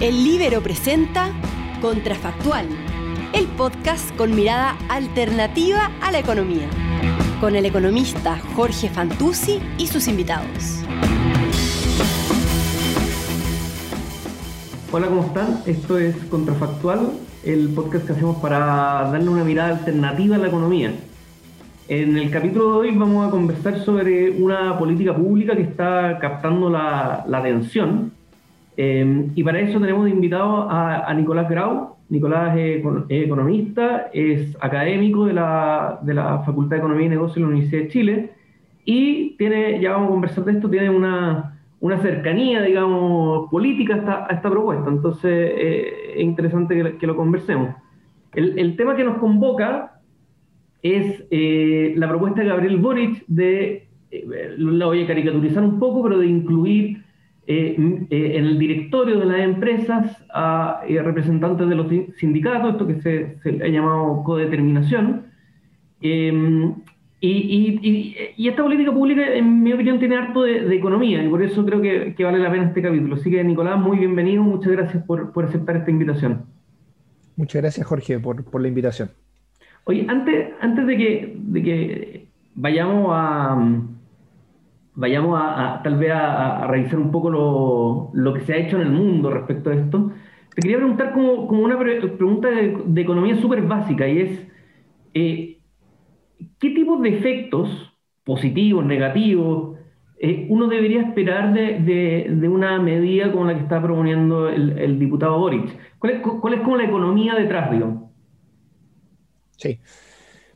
El 0.00 0.24
Libero 0.24 0.62
presenta 0.62 1.28
Contrafactual, 1.82 2.66
el 3.34 3.46
podcast 3.48 4.16
con 4.16 4.34
mirada 4.34 4.78
alternativa 4.88 5.90
a 6.00 6.10
la 6.10 6.20
economía, 6.20 6.70
con 7.38 7.54
el 7.54 7.66
economista 7.66 8.38
Jorge 8.56 8.88
Fantuzzi 8.88 9.60
y 9.76 9.88
sus 9.88 10.08
invitados. 10.08 10.82
Hola, 14.90 15.08
¿cómo 15.08 15.26
están? 15.26 15.60
Esto 15.66 15.98
es 15.98 16.16
Contrafactual, 16.30 17.10
el 17.44 17.68
podcast 17.68 18.06
que 18.06 18.12
hacemos 18.12 18.38
para 18.38 18.58
darle 19.12 19.28
una 19.28 19.44
mirada 19.44 19.76
alternativa 19.76 20.36
a 20.36 20.38
la 20.38 20.48
economía. 20.48 20.94
En 21.88 22.16
el 22.16 22.30
capítulo 22.30 22.70
de 22.70 22.88
hoy 22.88 22.96
vamos 22.96 23.28
a 23.28 23.30
conversar 23.30 23.84
sobre 23.84 24.30
una 24.30 24.78
política 24.78 25.14
pública 25.14 25.54
que 25.54 25.62
está 25.62 26.18
captando 26.18 26.70
la, 26.70 27.26
atención. 27.30 28.12
Eh, 28.82 29.26
y 29.34 29.44
para 29.44 29.60
eso 29.60 29.78
tenemos 29.78 30.08
invitado 30.08 30.66
a, 30.70 31.12
Nicolás 31.12 31.50
Grau. 31.50 31.96
Nicolás 32.08 32.56
es, 32.56 32.82
economista, 33.10 34.08
es 34.10 34.56
académico 34.58 35.26
de 35.26 35.34
la, 35.34 35.98
de 36.00 36.14
la 36.14 36.38
Facultad 36.44 36.76
de 36.76 36.78
Economía 36.78 37.04
y 37.04 37.10
Negocios 37.10 37.34
de 37.34 37.40
la 37.42 37.48
Universidad 37.48 37.82
de 37.82 37.88
Chile. 37.88 38.30
Y 38.86 39.36
tiene, 39.36 39.78
ya 39.82 39.92
vamos 39.92 40.08
a 40.08 40.12
conversar 40.12 40.44
de 40.46 40.52
esto, 40.52 40.70
tiene 40.70 40.88
una, 40.88 41.60
una 41.80 41.98
cercanía, 41.98 42.62
digamos, 42.62 43.50
política 43.50 43.96
a 43.96 43.98
esta, 43.98 44.26
a 44.30 44.34
esta 44.36 44.48
propuesta. 44.48 44.88
Entonces 44.88 45.30
eh, 45.30 45.92
es 46.16 46.22
interesante 46.22 46.96
que, 46.98 47.06
lo 47.06 47.16
conversemos. 47.16 47.74
El, 48.32 48.58
el 48.58 48.76
tema 48.76 48.96
que 48.96 49.04
nos 49.04 49.18
convoca 49.18 50.00
es 50.80 51.22
eh, 51.30 51.92
la 51.98 52.08
propuesta 52.08 52.40
de 52.40 52.48
Gabriel 52.48 52.78
Boric 52.78 53.26
de, 53.26 53.88
eh, 54.10 54.56
voy 54.58 55.02
a 55.02 55.06
caricaturizar 55.06 55.62
un 55.62 55.78
poco, 55.78 56.02
pero 56.02 56.18
de 56.18 56.28
incluir 56.28 57.09
eh, 57.52 57.74
en 58.10 58.44
el 58.44 58.58
directorio 58.58 59.18
de 59.18 59.26
las 59.26 59.40
empresas 59.40 60.24
a 60.32 60.82
representantes 60.88 61.68
de 61.68 61.74
los 61.74 61.86
sindicatos, 62.16 62.72
esto 62.72 62.86
que 62.86 63.00
se, 63.00 63.64
ha 63.64 63.68
llamado 63.68 64.22
codeterminación. 64.22 65.26
Em, 66.00 66.74
y, 67.20 68.16
esta 68.38 68.62
política 68.62 68.92
pública, 68.92 69.34
en 69.34 69.62
mi 69.62 69.72
opinión, 69.72 69.98
tiene 69.98 70.16
harto 70.16 70.42
de, 70.42 70.74
economía 70.74 71.22
y 71.24 71.28
por 71.28 71.42
eso 71.42 71.64
creo 71.66 71.82
que, 71.82 72.24
vale 72.24 72.38
la 72.38 72.50
pena 72.50 72.66
este 72.68 72.82
capítulo. 72.82 73.16
Así 73.16 73.30
que, 73.30 73.42
Nicolás, 73.42 73.80
muy 73.80 73.98
bienvenido, 73.98 74.42
muchas 74.42 74.72
gracias 74.72 75.02
por, 75.04 75.32
aceptar 75.44 75.76
esta 75.76 75.90
invitación. 75.90 76.46
Muchas 77.36 77.62
gracias, 77.62 77.86
Jorge, 77.86 78.20
por 78.20 78.60
la 78.60 78.68
invitación. 78.68 79.10
Oye, 79.84 80.06
antes, 80.08 80.50
antes 80.60 80.86
de, 80.86 80.96
que, 80.96 81.34
de 81.36 81.62
que 81.62 82.26
vayamos 82.54 83.08
a 83.10 83.58
vayamos 85.00 85.40
a, 85.42 85.80
tal 85.82 85.96
vez 85.96 86.12
a, 86.12 86.66
revisar 86.66 86.98
un 86.98 87.10
poco 87.10 87.30
lo, 87.30 88.10
lo, 88.12 88.34
que 88.34 88.42
se 88.42 88.52
ha 88.52 88.58
hecho 88.58 88.76
en 88.76 88.82
el 88.82 88.92
mundo 88.92 89.30
respecto 89.30 89.70
a 89.70 89.74
esto, 89.74 90.12
te 90.54 90.60
quería 90.60 90.76
preguntar 90.76 91.12
como, 91.12 91.48
como 91.48 91.62
una 91.62 91.78
pregunta 91.78 92.48
de, 92.48 93.00
economía 93.00 93.36
súper 93.36 93.62
básica 93.62 94.06
y 94.06 94.20
es, 94.20 94.46
eh, 95.14 95.58
¿qué 96.58 96.70
tipo 96.70 96.98
de 96.98 97.16
efectos 97.16 97.96
positivos, 98.24 98.84
negativos, 98.84 99.78
eh, 100.18 100.46
uno 100.50 100.68
debería 100.68 101.00
esperar 101.00 101.54
de, 101.54 101.80
de, 101.80 102.48
una 102.48 102.78
medida 102.78 103.32
como 103.32 103.46
la 103.46 103.54
que 103.54 103.62
está 103.62 103.80
proponiendo 103.80 104.50
el, 104.50 104.78
el 104.78 104.98
diputado 104.98 105.38
Boric? 105.38 105.98
¿Cuál 105.98 106.12
es, 106.12 106.20
¿Cuál 106.20 106.54
es 106.54 106.60
como 106.60 106.76
la 106.76 106.84
economía 106.84 107.34
detrás, 107.34 107.70
digamos? 107.70 108.10
Sí. 109.56 109.80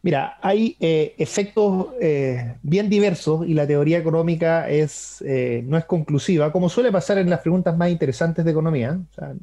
Mira, 0.05 0.37
hay 0.43 0.77
eh, 0.81 1.15
efectos 1.17 1.87
eh, 1.99 2.57
bien 2.63 2.91
diversos 2.91 3.49
y 3.49 3.55
la 3.55 3.67
teoría 3.67 3.97
económica 3.97 4.69
es, 4.69 5.25
eh, 5.27 5.65
no 5.67 5.79
es 5.79 5.87
conclusiva, 5.87 6.53
como 6.53 6.69
suele 6.69 6.93
pasar 6.93 7.17
en 7.17 7.31
las 7.31 7.41
preguntas 7.41 7.75
más 7.75 7.89
interesantes 7.91 8.45
de 8.45 8.51
economía. 8.51 9.01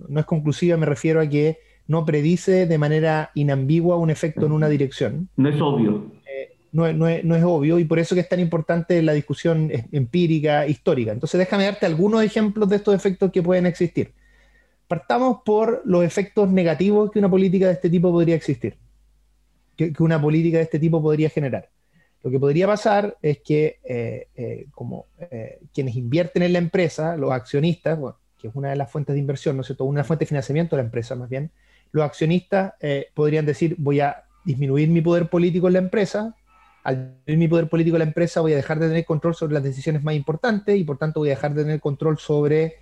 no 0.07 0.19
es 0.19 0.25
conclusiva, 0.27 0.77
me 0.77 0.85
refiero 0.85 1.19
a 1.19 1.27
que 1.27 1.57
no 1.87 2.05
predice 2.05 2.67
de 2.67 2.77
manera 2.77 3.31
inambigua 3.33 3.97
un 3.97 4.11
efecto 4.11 4.45
en 4.45 4.51
una 4.51 4.69
dirección. 4.69 5.29
No 5.35 5.49
es 5.49 5.59
obvio. 5.59 6.11
No, 6.71 6.93
no, 6.93 7.07
es, 7.07 7.23
no, 7.25 7.35
es, 7.35 7.43
obvio 7.43 7.79
y 7.79 7.85
por 7.85 7.97
eso 7.97 8.13
que 8.13 8.21
es 8.21 8.29
tan 8.29 8.39
importante 8.39 9.01
la 9.01 9.13
discusión 9.13 9.71
empírica, 9.91 10.67
histórica. 10.67 11.11
Entonces 11.11 11.39
déjame 11.39 11.65
darte 11.65 11.87
algunos 11.87 12.23
ejemplos 12.23 12.69
de 12.69 12.75
estos 12.75 12.93
efectos 12.93 13.31
que 13.31 13.41
pueden 13.41 13.65
existir. 13.65 14.13
Partamos 14.87 15.39
por 15.43 15.81
los 15.85 16.03
efectos 16.03 16.51
negativos 16.51 17.09
que 17.09 17.17
una 17.17 17.31
política 17.31 17.65
de 17.65 17.73
este 17.73 17.89
tipo 17.89 18.11
podría 18.11 18.35
existir 18.35 18.77
que, 19.75 19.93
una 19.99 20.21
política 20.21 20.57
de 20.57 20.63
este 20.63 20.79
tipo 20.79 21.01
podría 21.01 21.29
generar. 21.29 21.69
Lo 22.23 22.29
que 22.29 22.39
podría 22.39 22.67
pasar 22.67 23.17
es 23.21 23.39
que 23.39 23.79
eh, 23.83 24.27
eh, 24.35 24.67
como 24.71 25.07
eh, 25.19 25.59
quienes 25.73 25.95
invierten 25.95 26.43
en 26.43 26.53
la 26.53 26.59
empresa, 26.59 27.17
los 27.17 27.31
accionistas, 27.31 27.97
que 28.37 28.47
es 28.47 28.55
una 28.55 28.69
de 28.69 28.75
las 28.75 28.91
fuentes 28.91 29.13
de 29.13 29.19
inversión, 29.19 29.55
¿no 29.55 29.61
es 29.61 29.67
cierto? 29.67 29.85
Una 29.85 30.03
fuente 30.03 30.25
de 30.25 30.29
financiamiento 30.29 30.75
de 30.75 30.83
la 30.83 30.85
empresa 30.85 31.15
más 31.15 31.29
bien, 31.29 31.51
los 31.91 32.05
accionistas 32.05 32.73
podrían 33.13 33.45
decir, 33.45 33.75
voy 33.77 33.99
a 33.99 34.23
disminuir 34.45 34.89
mi 34.89 35.01
poder 35.01 35.27
político 35.27 35.67
en 35.67 35.73
la 35.73 35.79
empresa, 35.79 36.35
al 36.83 37.15
disminuir 37.25 37.37
mi 37.37 37.47
poder 37.47 37.69
político 37.69 37.95
en 37.97 37.99
la 37.99 38.05
empresa 38.05 38.41
voy 38.41 38.53
a 38.53 38.55
dejar 38.55 38.79
de 38.79 38.87
tener 38.87 39.05
control 39.05 39.35
sobre 39.35 39.53
las 39.53 39.63
decisiones 39.63 40.03
más 40.03 40.15
importantes 40.15 40.77
y 40.77 40.83
por 40.83 40.97
tanto 40.97 41.19
voy 41.19 41.29
a 41.29 41.33
dejar 41.35 41.53
de 41.53 41.63
tener 41.63 41.79
control 41.79 42.17
sobre 42.17 42.77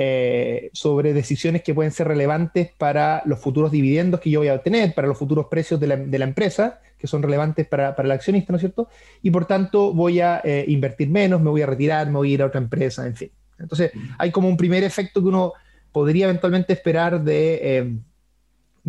eh, 0.00 0.70
sobre 0.74 1.12
decisiones 1.12 1.64
que 1.64 1.74
pueden 1.74 1.90
ser 1.90 2.06
relevantes 2.06 2.70
para 2.78 3.20
los 3.24 3.40
futuros 3.40 3.72
dividendos 3.72 4.20
que 4.20 4.30
yo 4.30 4.38
voy 4.38 4.46
a 4.46 4.54
obtener, 4.54 4.94
para 4.94 5.08
los 5.08 5.18
futuros 5.18 5.46
precios 5.46 5.80
de 5.80 5.88
la, 5.88 6.24
empresa, 6.24 6.80
que 6.96 7.08
son 7.08 7.20
relevantes 7.20 7.66
para, 7.66 7.96
el 7.98 8.10
accionista, 8.12 8.52
¿no 8.52 8.58
es 8.58 8.60
cierto? 8.60 8.88
Y 9.22 9.32
por 9.32 9.46
tanto 9.46 9.92
voy 9.92 10.20
a 10.20 10.40
eh, 10.44 10.64
invertir 10.68 11.10
menos, 11.10 11.40
me 11.40 11.50
voy 11.50 11.62
a 11.62 11.66
retirar, 11.66 12.06
me 12.06 12.12
voy 12.12 12.30
a 12.30 12.34
ir 12.34 12.42
a 12.42 12.46
otra 12.46 12.60
empresa, 12.60 13.08
en 13.08 13.16
fin. 13.16 13.32
Entonces, 13.58 13.90
hay 14.18 14.30
como 14.30 14.46
un 14.46 14.56
primer 14.56 14.84
efecto 14.84 15.20
que 15.20 15.26
uno 15.26 15.54
podría 15.90 16.26
eventualmente 16.26 16.74
esperar 16.74 17.20
de, 17.24 17.98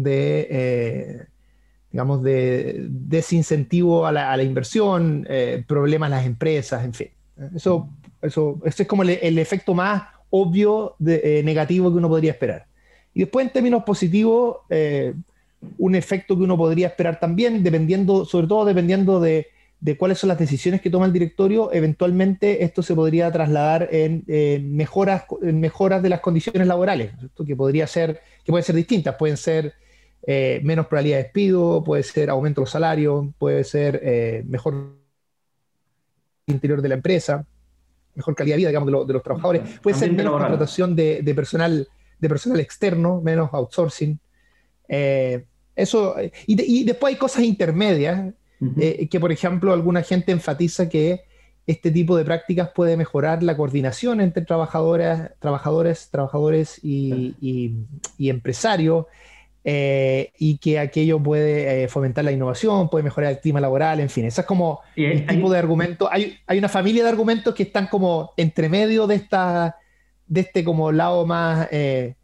eh, 0.05 1.25
digamos, 1.91 2.21
de 2.21 2.85
desincentivo 2.87 4.05
a 4.05 4.11
la, 4.11 4.43
inversión, 4.43 5.27
problemas 5.65 6.09
en 6.09 6.11
las 6.11 6.25
empresas, 6.27 6.85
en 6.85 6.93
fin. 6.93 7.07
Eso, 7.55 7.89
eso, 8.21 8.61
ese 8.63 8.83
es 8.83 8.87
como 8.87 9.01
el 9.01 9.39
efecto 9.39 9.73
más 9.73 10.18
obvio 10.29 10.95
de, 10.99 11.39
eh, 11.39 11.43
negativo 11.43 11.91
que 11.91 11.97
uno 11.97 12.09
podría 12.09 12.31
esperar. 12.31 12.65
Y 13.13 13.21
después 13.21 13.45
en 13.45 13.53
términos 13.53 13.83
positivos, 13.83 14.57
eh, 14.69 15.13
un 15.77 15.95
efecto 15.95 16.37
que 16.37 16.43
uno 16.43 16.57
podría 16.57 16.87
esperar 16.87 17.19
también, 17.19 17.63
dependiendo, 17.63 18.25
sobre 18.25 18.47
todo 18.47 18.65
dependiendo 18.65 19.19
de, 19.19 19.47
cuáles 19.97 20.19
son 20.19 20.27
las 20.27 20.37
decisiones 20.37 20.81
que 20.81 20.89
toma 20.89 21.05
el 21.05 21.13
directorio, 21.13 21.71
eventualmente 21.73 22.63
esto 22.63 22.83
se 22.83 22.93
podría 22.93 23.31
trasladar 23.31 23.89
en, 23.91 24.23
mejoras, 24.75 25.23
mejoras 25.41 26.03
de 26.03 26.09
las 26.09 26.19
condiciones 26.19 26.67
laborales, 26.67 27.11
que 27.45 27.55
podría 27.55 27.87
ser, 27.87 28.21
que 28.43 28.51
pueden 28.51 28.63
ser 28.63 28.75
distintas, 28.75 29.15
pueden 29.15 29.37
ser 29.37 29.73
eh, 30.27 30.59
menos 30.63 30.87
probabilidad 30.87 31.17
de 31.17 31.23
despido, 31.23 31.83
puede 31.83 32.03
ser 32.03 32.29
aumento 32.29 32.61
de 32.61 32.63
los 32.63 32.71
salarios, 32.71 33.27
puede 33.37 33.63
ser 33.63 34.45
mejor 34.47 34.95
interior 36.45 36.81
de 36.81 36.89
la 36.89 36.95
empresa, 36.95 37.45
mejor 38.15 38.35
calidad 38.35 38.55
de 38.55 38.57
vida, 38.59 38.69
digamos, 38.69 39.07
de, 39.07 39.13
los 39.13 39.23
trabajadores. 39.23 39.79
Puede 39.81 39.97
ser 39.97 40.11
menos 40.11 40.33
contratación 40.33 40.95
de, 40.95 41.33
personal, 41.35 41.87
de 42.19 42.29
personal 42.29 42.59
externo, 42.59 43.21
menos 43.21 43.49
outsourcing. 43.53 44.19
Eh, 44.87 45.45
eso, 45.75 46.15
y, 46.45 46.83
después 46.83 47.13
hay 47.13 47.19
cosas 47.19 47.43
intermedias, 47.43 48.33
eh, 48.77 49.07
que 49.09 49.19
por 49.19 49.31
ejemplo 49.31 49.71
alguna 49.71 50.03
gente 50.03 50.33
enfatiza 50.33 50.89
que 50.89 51.21
este 51.65 51.91
tipo 51.91 52.17
de 52.17 52.25
prácticas 52.25 52.71
puede 52.75 52.97
mejorar 52.97 53.41
la 53.43 53.55
coordinación 53.55 54.19
entre 54.19 54.43
trabajadoras, 54.43 55.31
trabajadores, 55.39 56.09
trabajadores 56.09 56.79
y, 56.83 57.35
y 58.17 58.29
empresarios, 58.29 59.05
eh, 59.71 60.31
y 60.39 60.57
que 60.57 60.79
aquello 60.79 61.21
puede 61.21 61.83
eh, 61.83 61.87
fomentar 61.87 62.25
la 62.25 62.31
innovación, 62.31 62.89
puede 62.89 63.03
mejorar 63.03 63.33
el 63.33 63.39
clima 63.39 63.61
laboral, 63.61 63.99
en 63.99 64.09
fin, 64.09 64.25
ese 64.25 64.41
es 64.41 64.47
como 64.47 64.79
el 64.95 65.27
tipo 65.27 65.51
de 65.51 65.59
argumento. 65.59 66.11
Hay, 66.11 66.37
hay, 66.47 66.57
una 66.57 66.69
familia 66.69 67.03
de 67.03 67.09
argumentos 67.09 67.53
que 67.53 67.61
están 67.61 67.85
como 67.85 68.31
entre 68.35 68.67
medio 68.67 69.05
de, 69.05 69.13
esta, 69.13 69.75
de 70.25 70.41
este 70.41 70.63
como 70.63 70.91
lado 70.91 71.23
más 71.27 71.67
eh, 71.69 72.15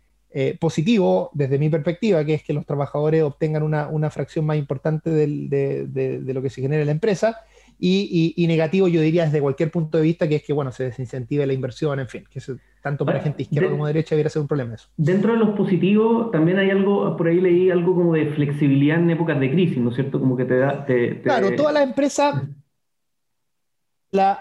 positivo, 0.60 1.30
desde 1.36 1.60
mi 1.60 1.70
perspectiva, 1.70 2.26
que 2.26 2.34
es 2.34 2.44
que 2.44 2.52
los 2.52 2.66
trabajadores 2.66 3.22
obtengan 3.22 3.62
una, 3.62 3.90
una 3.90 4.10
fracción 4.10 4.44
más 4.44 4.58
importante 4.58 5.12
de, 5.12 5.86
de, 5.88 6.34
lo 6.34 6.42
que 6.42 6.50
se 6.50 6.62
genera 6.62 6.82
en 6.82 6.88
la 6.88 6.94
empresa, 6.94 7.44
y, 7.78 8.44
negativo 8.48 8.88
yo 8.88 9.02
diría 9.02 9.26
desde 9.26 9.40
cualquier 9.40 9.70
punto 9.70 10.00
de 10.00 10.04
vista, 10.04 10.28
que 10.28 10.38
es 10.38 10.44
que, 10.44 10.54
bueno, 10.54 10.72
se 10.72 10.86
desincentive 10.86 11.46
la 11.46 11.54
inversión, 11.54 12.00
en 12.00 12.08
fin, 12.08 12.26
que 12.28 12.40
tanto 12.86 13.04
para 13.04 13.20
gente 13.20 13.42
izquierda 13.42 13.72
como 13.72 13.88
derecha 13.88 14.14
debería 14.14 14.30
ser 14.30 14.44
un 14.44 14.48
problema 14.48 14.76
eso. 14.76 14.90
Dentro 14.96 15.34
de 15.34 15.40
los 15.40 15.58
positivos, 15.58 16.30
también 16.30 16.60
hay 16.60 16.70
algo, 16.70 17.18
por 17.18 17.28
ahí 17.28 17.42
leí 17.42 17.72
algo 17.72 17.96
como 17.96 18.14
de 18.14 18.28
flexibilidad 18.28 19.00
en 19.00 19.10
épocas 19.10 19.40
de 19.40 19.50
crisis, 19.50 19.80
¿no 19.80 19.90
es 19.90 19.96
cierto? 19.96 20.20
Como 20.20 20.38
que 20.38 20.46
te 20.46 20.60
da... 20.60 20.86
Claro, 21.24 21.56
todas 21.56 21.74
las 21.74 21.82
empresas... 21.82 22.44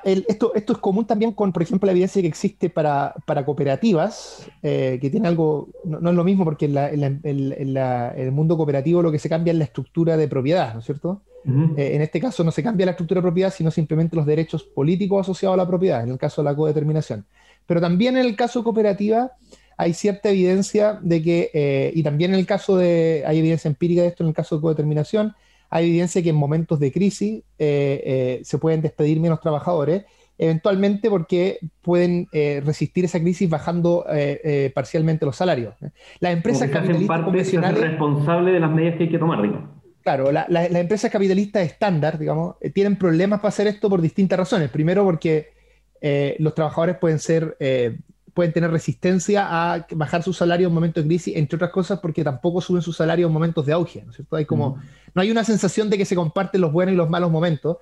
esto, 0.04 0.52
esto 0.54 0.72
es 0.74 0.78
común 0.78 1.06
también 1.06 1.32
con, 1.32 1.54
por 1.54 1.62
ejemplo, 1.62 1.86
la 1.86 1.92
evidencia 1.92 2.20
que 2.20 2.28
existe 2.28 2.68
para, 2.68 3.14
para 3.24 3.46
cooperativas, 3.46 4.46
eh, 4.62 4.98
que 5.00 5.08
tiene 5.08 5.26
algo, 5.26 5.70
no, 5.86 6.10
es 6.10 6.14
lo 6.14 6.22
mismo 6.22 6.44
porque 6.44 6.66
en, 6.66 7.20
el 7.24 8.32
mundo 8.32 8.58
cooperativo 8.58 9.00
lo 9.00 9.10
que 9.10 9.18
se 9.18 9.30
cambia 9.30 9.52
es 9.52 9.58
la 9.58 9.64
estructura 9.64 10.18
de 10.18 10.28
propiedad, 10.28 10.74
¿no 10.74 10.80
es 10.80 10.84
cierto? 10.84 11.22
Eh, 11.46 11.94
en 11.94 12.02
este 12.02 12.20
caso 12.20 12.44
no 12.44 12.50
se 12.50 12.62
cambia 12.62 12.84
la 12.84 12.92
estructura 12.92 13.20
de 13.20 13.22
propiedad, 13.22 13.52
sino 13.54 13.70
simplemente 13.70 14.16
los 14.16 14.26
derechos 14.26 14.64
políticos 14.64 15.22
asociados 15.22 15.54
a 15.54 15.62
la 15.62 15.66
propiedad, 15.66 16.02
en 16.02 16.10
el 16.10 16.18
caso 16.18 16.42
de 16.42 16.50
la 16.50 16.54
codeterminación. 16.54 17.24
Pero 17.66 17.80
también 17.80 18.16
en 18.16 18.26
el 18.26 18.36
caso 18.36 18.62
cooperativa 18.62 19.32
hay 19.76 19.92
cierta 19.94 20.30
evidencia 20.30 20.98
de 21.02 21.22
que, 21.22 21.50
eh, 21.52 21.92
y 21.94 22.02
también 22.02 22.32
en 22.32 22.40
el 22.40 22.46
caso 22.46 22.76
de, 22.76 23.24
hay 23.26 23.38
evidencia 23.38 23.68
empírica 23.68 24.02
de 24.02 24.08
esto 24.08 24.22
en 24.22 24.28
el 24.28 24.34
caso 24.34 24.56
de 24.56 24.62
codeterminación, 24.62 25.34
hay 25.70 25.86
evidencia 25.86 26.22
que 26.22 26.30
en 26.30 26.36
momentos 26.36 26.78
de 26.78 26.92
crisis 26.92 27.42
eh, 27.58 28.02
eh, 28.04 28.40
se 28.44 28.58
pueden 28.58 28.80
despedir 28.80 29.18
menos 29.18 29.40
trabajadores, 29.40 30.04
eventualmente 30.38 31.10
porque 31.10 31.58
pueden 31.80 32.26
resistir 32.32 33.04
esa 33.04 33.20
crisis 33.20 33.48
bajando 33.48 34.04
parcialmente 34.74 35.24
los 35.24 35.36
salarios. 35.36 35.74
Las 36.18 36.32
empresas 36.32 36.70
capitalistas 36.70 37.78
responsables 37.78 38.52
de 38.52 38.60
las 38.60 38.70
medidas 38.70 38.96
que 38.96 39.04
hay 39.04 39.10
que 39.10 39.18
tomar, 39.18 39.40
Claro, 40.02 40.32
las 40.32 40.74
empresas 40.74 41.10
capitalistas 41.10 41.64
estándar, 41.64 42.18
digamos, 42.18 42.56
tienen 42.74 42.96
problemas 42.96 43.38
para 43.38 43.50
hacer 43.50 43.68
esto 43.68 43.88
por 43.88 44.02
distintas 44.02 44.38
razones. 44.38 44.70
Primero 44.70 45.04
porque 45.04 45.53
los 46.38 46.54
trabajadores 46.54 46.98
pueden 46.98 47.18
ser 47.18 47.56
pueden 48.34 48.52
tener 48.52 48.70
resistencia 48.70 49.46
a 49.48 49.86
bajar 49.92 50.22
su 50.22 50.32
salario 50.32 50.66
en 50.66 50.74
momentos 50.74 51.04
de 51.04 51.08
crisis, 51.08 51.36
entre 51.36 51.54
otras 51.56 51.70
cosas 51.70 52.00
porque 52.00 52.24
tampoco 52.24 52.60
suben 52.60 52.82
su 52.82 52.92
salario 52.92 53.28
en 53.28 53.32
momentos 53.32 53.64
de 53.64 53.72
auge, 53.72 54.02
¿no 54.02 54.10
es 54.10 54.16
cierto? 54.16 54.36
Hay 54.36 54.44
como, 54.44 54.80
no 55.14 55.22
hay 55.22 55.30
una 55.30 55.44
sensación 55.44 55.88
de 55.88 55.96
que 55.96 56.04
se 56.04 56.16
comparten 56.16 56.60
los 56.60 56.72
buenos 56.72 56.92
y 56.92 56.96
los 56.96 57.08
malos 57.08 57.30
momentos, 57.30 57.78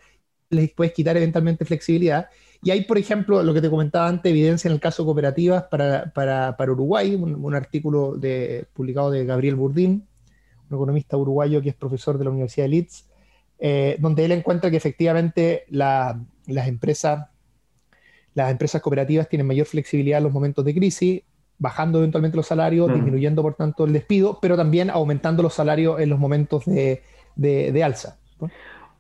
les 0.51 0.71
puedes 0.71 0.93
quitar 0.93 1.17
eventualmente 1.17 1.65
flexibilidad. 1.65 2.29
Y 2.63 2.71
hay, 2.71 2.85
por 2.85 2.99
ejemplo, 2.99 3.43
lo 3.43 3.55
que 3.55 3.63
te 3.63 3.71
comentaba 3.71 4.07
antes, 4.07 4.31
evidencia 4.31 4.69
en 4.69 4.75
el 4.75 4.81
caso 4.81 5.05
cooperativas 5.07 5.65
para, 5.65 6.13
para, 6.13 6.57
para 6.57 6.73
Uruguay, 6.73 7.15
un, 7.15 7.55
artículo 7.55 8.15
de, 8.17 8.67
publicado 8.75 9.11
de 9.11 9.25
Gabriel 9.25 9.57
Burdín, 9.57 10.07
un 10.71 10.77
economista 10.77 11.17
uruguayo 11.17 11.63
que 11.63 11.71
es 11.71 11.75
profesor 11.75 12.19
de 12.19 12.25
la 12.25 12.31
Universidad 12.31 12.67
de 12.67 12.69
Leeds, 12.69 13.07
eh, 13.59 13.97
donde 13.99 14.27
él 14.27 14.33
encuentra 14.33 14.71
que 14.71 14.77
efectivamente 14.77 15.65
las 15.71 16.19
empresas 16.47 17.32
las 18.35 18.51
empresas 18.51 18.81
cooperativas 18.81 19.29
tienen 19.29 19.47
mayor 19.47 19.67
flexibilidad 19.67 20.19
en 20.19 20.25
los 20.25 20.33
momentos 20.33 20.65
de 20.65 20.75
crisis, 20.75 21.23
bajando 21.59 21.99
eventualmente 21.99 22.37
los 22.37 22.47
salarios, 22.47 22.93
disminuyendo 22.93 23.43
por 23.43 23.55
tanto 23.55 23.85
el 23.85 23.93
despido, 23.93 24.39
pero 24.41 24.57
también 24.57 24.91
aumentando 24.91 25.43
los 25.43 25.55
salarios 25.55 26.01
en 26.01 26.11
los 26.11 26.19
momentos 26.19 26.65
de, 26.65 27.83
alza. 27.85 28.19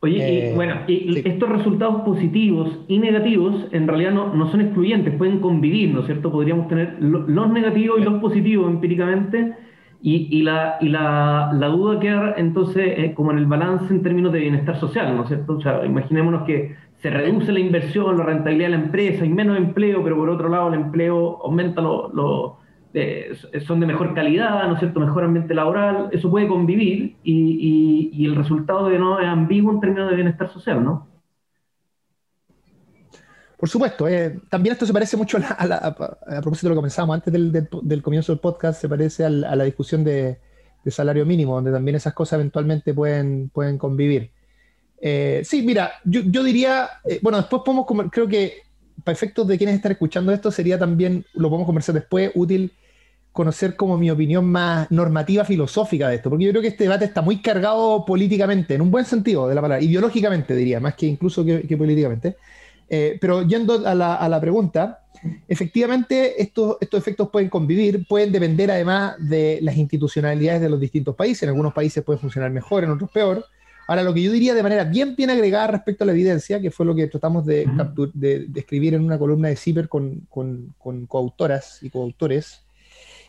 Oye, 0.00 0.16
y, 0.16 0.38
eh, 0.38 0.52
bueno, 0.54 0.80
y 0.88 1.28
estos 1.28 1.48
resultados 1.48 2.02
positivos 2.02 2.80
y 2.88 2.98
negativos 2.98 3.66
en 3.72 3.86
realidad 3.86 4.12
no, 4.12 4.50
son 4.50 4.60
excluyentes, 4.60 5.14
pueden 5.14 5.40
convivir, 5.40 5.92
¿no 5.94 6.00
es 6.00 6.06
cierto? 6.06 6.30
Podríamos 6.30 6.68
tener 6.68 6.96
los 7.00 7.50
negativos 7.50 8.00
y 8.00 8.04
los 8.04 8.20
positivos 8.20 8.70
empíricamente, 8.70 9.54
y, 10.04 10.42
la, 10.42 10.78
y 10.80 10.88
la, 10.88 11.52
duda 11.52 12.00
queda 12.00 12.34
entonces 12.36 13.14
como 13.14 13.30
en 13.30 13.38
el 13.38 13.46
balance 13.46 13.92
en 13.94 14.02
términos 14.02 14.32
de 14.32 14.40
bienestar 14.40 14.78
social, 14.80 15.16
¿no 15.16 15.22
es 15.22 15.28
cierto? 15.28 15.58
O 15.58 15.60
sea, 15.60 15.86
imaginémonos 15.86 16.42
que 16.42 16.74
se 17.02 17.10
reduce 17.10 17.50
la 17.50 17.58
inversión, 17.58 18.16
la 18.16 18.24
rentabilidad 18.24 18.70
de 18.70 18.76
la 18.76 18.84
empresa, 18.84 19.24
hay 19.24 19.28
menos 19.28 19.56
empleo, 19.56 20.04
pero 20.04 20.16
por 20.16 20.30
otro 20.30 20.48
lado 20.48 20.68
el 20.68 20.74
empleo 20.74 21.40
aumenta, 21.42 21.80
lo, 21.80 22.58
eh, 22.94 23.32
son 23.66 23.80
de 23.80 23.86
mejor 23.86 24.14
calidad, 24.14 24.68
¿no 24.68 24.74
es 24.74 24.78
cierto?, 24.78 25.00
mejor 25.00 25.24
ambiente 25.24 25.52
laboral, 25.52 26.10
eso 26.12 26.30
puede 26.30 26.46
convivir 26.46 27.16
y, 27.24 28.24
el 28.24 28.36
resultado 28.36 28.88
de 28.88 29.00
no 29.00 29.18
es 29.18 29.26
ambiguo 29.26 29.72
en 29.72 29.80
términos 29.80 30.10
de 30.10 30.14
bienestar 30.14 30.48
social, 30.48 30.84
¿no? 30.84 31.08
Por 33.58 33.68
supuesto, 33.68 34.06
eh, 34.06 34.40
también 34.48 34.74
esto 34.74 34.86
se 34.86 34.92
parece 34.92 35.16
mucho 35.16 35.38
a, 35.38 35.66
la, 35.66 35.76
a, 35.76 36.40
propósito 36.40 36.68
de 36.68 36.68
lo 36.68 36.74
que 36.74 36.82
comenzábamos 36.82 37.14
antes 37.16 37.32
del, 37.32 38.02
comienzo 38.02 38.32
del 38.32 38.40
podcast, 38.40 38.80
se 38.80 38.88
parece 38.88 39.24
a 39.24 39.30
la, 39.30 39.64
discusión 39.64 40.04
de, 40.04 40.38
de, 40.84 40.90
salario 40.92 41.26
mínimo, 41.26 41.56
donde 41.56 41.72
también 41.72 41.96
esas 41.96 42.14
cosas 42.14 42.34
eventualmente 42.38 42.94
pueden, 42.94 43.48
pueden 43.48 43.76
convivir. 43.76 44.30
Eh, 45.04 45.42
sí, 45.44 45.62
mira, 45.62 45.94
yo, 46.04 46.44
diría, 46.44 46.88
eh, 47.04 47.18
bueno, 47.22 47.38
después 47.38 47.62
podemos, 47.64 47.86
creo 48.12 48.28
que 48.28 48.62
para 49.02 49.12
efectos 49.12 49.48
de 49.48 49.58
quienes 49.58 49.74
están 49.74 49.90
escuchando 49.90 50.32
esto, 50.32 50.52
sería 50.52 50.78
también, 50.78 51.26
lo 51.34 51.48
podemos 51.48 51.66
conversar 51.66 51.96
después, 51.96 52.30
útil 52.36 52.72
conocer 53.32 53.74
como 53.74 53.98
mi 53.98 54.10
opinión 54.10 54.44
más 54.44 54.88
normativa 54.90 55.44
filosófica 55.44 56.08
de 56.08 56.16
esto, 56.16 56.30
porque 56.30 56.44
yo 56.44 56.50
creo 56.50 56.62
que 56.62 56.68
este 56.68 56.84
debate 56.84 57.06
está 57.06 57.20
muy 57.20 57.42
cargado 57.42 58.04
políticamente, 58.04 58.74
en 58.74 58.82
un 58.82 58.92
buen 58.92 59.04
sentido 59.04 59.48
de 59.48 59.54
la 59.56 59.60
palabra, 59.60 59.82
ideológicamente 59.82 60.54
diría, 60.54 60.78
más 60.78 60.94
que 60.94 61.06
incluso 61.06 61.44
que, 61.44 61.76
políticamente. 61.76 62.36
Eh, 62.88 63.18
pero 63.20 63.42
yendo 63.42 63.86
a 63.86 63.94
la, 63.94 64.40
pregunta, 64.40 65.06
efectivamente 65.48 66.40
estos, 66.40 66.76
estos 66.80 67.00
efectos 67.00 67.30
pueden 67.30 67.48
convivir, 67.48 68.06
pueden 68.06 68.30
depender 68.30 68.70
además 68.70 69.14
de 69.18 69.58
las 69.62 69.76
institucionalidades 69.78 70.60
de 70.60 70.68
los 70.68 70.78
distintos 70.78 71.16
países, 71.16 71.42
en 71.42 71.48
algunos 71.48 71.72
países 71.72 72.04
puede 72.04 72.20
funcionar 72.20 72.50
mejor, 72.52 72.84
en 72.84 72.90
otros 72.90 73.10
peor, 73.10 73.46
Ahora, 73.86 74.02
lo 74.02 74.14
que 74.14 74.22
yo 74.22 74.32
diría 74.32 74.54
de 74.54 74.62
manera 74.62 74.84
bien, 74.84 75.16
bien 75.16 75.30
agregada 75.30 75.68
respecto 75.68 76.04
a 76.04 76.06
la 76.06 76.12
evidencia, 76.12 76.60
que 76.60 76.70
fue 76.70 76.86
lo 76.86 76.94
que 76.94 77.08
tratamos 77.08 77.44
de, 77.44 77.66
de, 78.14 78.48
escribir 78.54 78.94
en 78.94 79.04
una 79.04 79.18
columna 79.18 79.48
de 79.48 79.56
CIPER 79.56 79.88
con, 79.88 80.26
con, 80.30 80.74
con, 80.78 81.06
coautoras 81.06 81.82
y 81.82 81.90
coautores, 81.90 82.62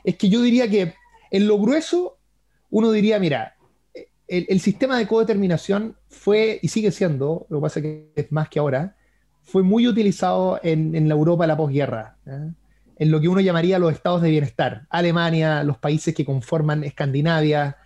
es 0.04 0.16
que 0.16 0.30
yo 0.30 0.42
diría 0.42 0.70
que 0.70 0.94
en 1.32 1.48
lo 1.48 1.58
grueso, 1.58 2.18
uno 2.70 2.92
diría, 2.92 3.20
mira, 3.20 3.56
el, 4.28 4.60
sistema 4.60 4.98
de 4.98 5.08
codeterminación 5.08 5.96
fue 6.08 6.60
y 6.62 6.68
sigue 6.68 6.92
siendo, 6.92 7.46
lo 7.50 7.58
que 7.58 7.62
pasa 7.62 7.82
que 7.82 8.12
es 8.16 8.32
más 8.32 8.50
que 8.50 8.60
ahora, 8.60 8.96
fue 9.44 9.64
muy 9.64 9.88
utilizado 9.88 10.60
en, 10.64 10.96
en 10.96 11.08
la 11.10 11.16
Europa 11.16 11.44
de 11.44 11.48
la 11.48 11.58
posguerra, 11.58 12.18
en 12.26 13.12
lo 13.12 13.20
que 13.20 13.28
uno 13.28 13.42
llamaría 13.42 13.80
los 13.80 13.92
estados 13.92 14.22
de 14.22 14.30
bienestar. 14.30 14.88
Alemania, 14.90 15.64
los 15.64 15.78
países 15.78 16.16
que 16.16 16.24
conforman 16.24 16.84
Escandinavia, 16.84 17.78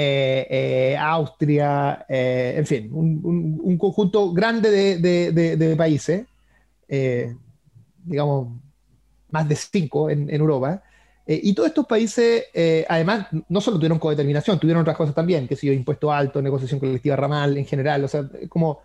eh, 0.00 0.46
eh, 0.48 0.96
Austria, 0.96 2.06
eh, 2.08 2.54
en 2.56 2.66
fin, 2.66 2.88
un, 2.92 3.76
conjunto 3.78 4.32
grande 4.32 4.70
de, 4.70 5.74
países, 5.76 6.24
digamos, 8.04 8.60
más 9.30 9.48
de 9.48 9.56
cinco 9.56 10.08
en, 10.08 10.30
Europa. 10.30 10.84
y 11.26 11.52
todos 11.52 11.70
estos 11.70 11.84
países, 11.84 12.44
además, 12.88 13.26
no 13.48 13.60
solo 13.60 13.78
tuvieron 13.78 13.98
codeterminación, 13.98 14.60
tuvieron 14.60 14.82
otras 14.82 14.96
cosas 14.96 15.16
también, 15.16 15.48
que 15.48 15.56
si 15.56 15.66
yo, 15.66 15.72
impuesto 15.72 16.12
alto, 16.12 16.40
negociación 16.40 16.78
colectiva 16.78 17.16
ramal 17.16 17.58
en 17.58 17.66
general, 17.66 18.04
o 18.04 18.08
sea, 18.08 18.24
como 18.48 18.78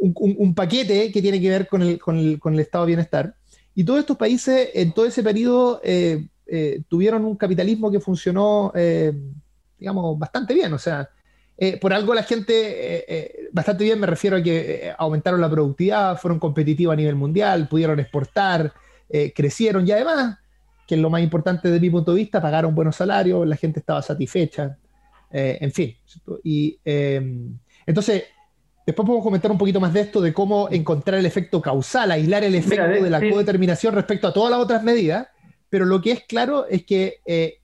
un, 0.00 0.52
paquete 0.52 1.12
que 1.12 1.22
tiene 1.22 1.40
que 1.40 1.48
ver 1.48 1.68
con 1.68 1.82
el, 1.82 2.00
con 2.00 2.54
el, 2.54 2.60
estado 2.60 2.86
de 2.86 2.88
bienestar. 2.88 3.36
Y 3.76 3.84
todos 3.84 4.00
estos 4.00 4.16
países, 4.16 4.70
en 4.74 4.90
todo 4.90 5.06
ese 5.06 5.22
periodo, 5.22 5.80
tuvieron 6.88 7.24
un 7.24 7.36
capitalismo 7.36 7.88
que 7.92 8.00
funcionó 8.00 8.72
digamos, 9.80 10.18
bastante 10.18 10.54
bien. 10.54 10.72
O 10.72 10.78
sea, 10.78 11.08
eh, 11.62 11.76
por 11.76 11.92
algo 11.92 12.14
la 12.14 12.22
gente, 12.22 12.54
eh, 12.54 13.04
eh, 13.06 13.48
bastante 13.52 13.84
bien 13.84 14.00
me 14.00 14.06
refiero 14.06 14.38
a 14.38 14.42
que 14.42 14.94
aumentaron 14.96 15.42
la 15.42 15.50
productividad, 15.50 16.16
fueron 16.16 16.38
competitivos 16.38 16.94
a 16.94 16.96
nivel 16.96 17.16
mundial, 17.16 17.68
pudieron 17.68 18.00
exportar, 18.00 18.72
crecieron 19.34 19.86
y 19.86 19.90
además, 19.90 20.38
que 20.86 20.94
es 20.94 21.00
lo 21.00 21.10
más 21.10 21.20
importante 21.20 21.68
desde 21.68 21.80
mi 21.80 21.90
punto 21.90 22.12
de 22.12 22.18
vista, 22.18 22.40
pagaron 22.40 22.74
buenos 22.76 22.94
salarios, 22.94 23.46
la 23.46 23.56
gente 23.56 23.80
estaba 23.80 24.00
satisfecha, 24.02 24.78
en 25.32 25.72
fin. 25.72 25.96
Y 26.44 26.78
em, 26.84 27.58
entonces, 27.84 28.22
después 28.86 29.04
podemos 29.04 29.24
comentar 29.24 29.50
un 29.50 29.58
poquito 29.58 29.80
más 29.80 29.92
de 29.92 30.02
esto, 30.02 30.20
de 30.20 30.32
cómo 30.32 30.68
encontrar 30.70 31.18
el 31.18 31.26
efecto 31.26 31.60
causal, 31.60 32.12
aislar 32.12 32.44
el 32.44 32.54
efecto 32.54 32.86
de, 32.86 33.10
la 33.10 33.18
codeterminación 33.18 33.96
respecto 33.96 34.28
a 34.28 34.32
todas 34.32 34.52
las 34.52 34.60
otras 34.60 34.84
medidas, 34.84 35.26
pero 35.68 35.84
lo 35.84 36.00
que 36.00 36.12
es 36.12 36.22
claro 36.22 36.66
es 36.68 36.86
que 36.86 37.59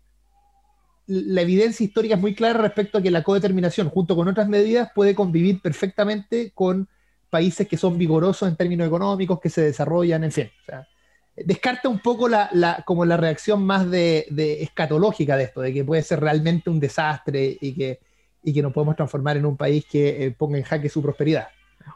la 1.07 1.43
evidencia 1.43 1.85
histórica 1.85 2.17
es 2.17 2.21
muy 2.21 2.35
clara 2.35 2.61
respecto 2.61 2.99
a 2.99 3.03
que 3.03 3.11
la 3.11 3.23
codeterminación, 3.23 3.89
junto 3.91 4.17
con 4.17 4.29
otras 4.29 4.49
medidas, 4.49 4.91
puede 4.95 5.15
convivir 5.15 5.61
perfectamente 5.61 6.51
con 6.55 6.89
países 7.31 7.69
que 7.69 7.77
son 7.77 7.97
vigorosos 7.99 8.49
en 8.49 8.57
términos 8.57 8.87
económicos, 8.87 9.41
que 9.41 9.51
se 9.51 9.63
desarrollan, 9.63 10.25
en 10.25 10.33
fin. 10.33 10.51
descarta 11.37 11.89
un 11.89 12.01
poco 12.01 12.29
la, 12.29 12.83
como 12.85 13.05
la 13.05 13.17
reacción 13.17 13.65
más 13.65 13.89
de, 13.91 14.27
escatológica 14.61 15.37
de 15.37 15.45
esto, 15.45 15.61
de 15.61 15.73
que 15.73 15.85
puede 15.85 16.03
ser 16.03 16.21
realmente 16.21 16.71
un 16.71 16.81
desastre 16.81 17.57
y 17.61 17.75
que, 17.75 18.01
y 18.43 18.61
nos 18.63 18.73
podemos 18.73 18.97
transformar 18.97 19.37
en 19.37 19.47
un 19.47 19.57
país 19.57 19.85
que 19.91 20.27
eh, 20.27 20.31
ponga 20.33 20.59
en 20.59 20.65
jaque 20.65 20.89
su 20.89 21.03
prosperidad. 21.03 21.49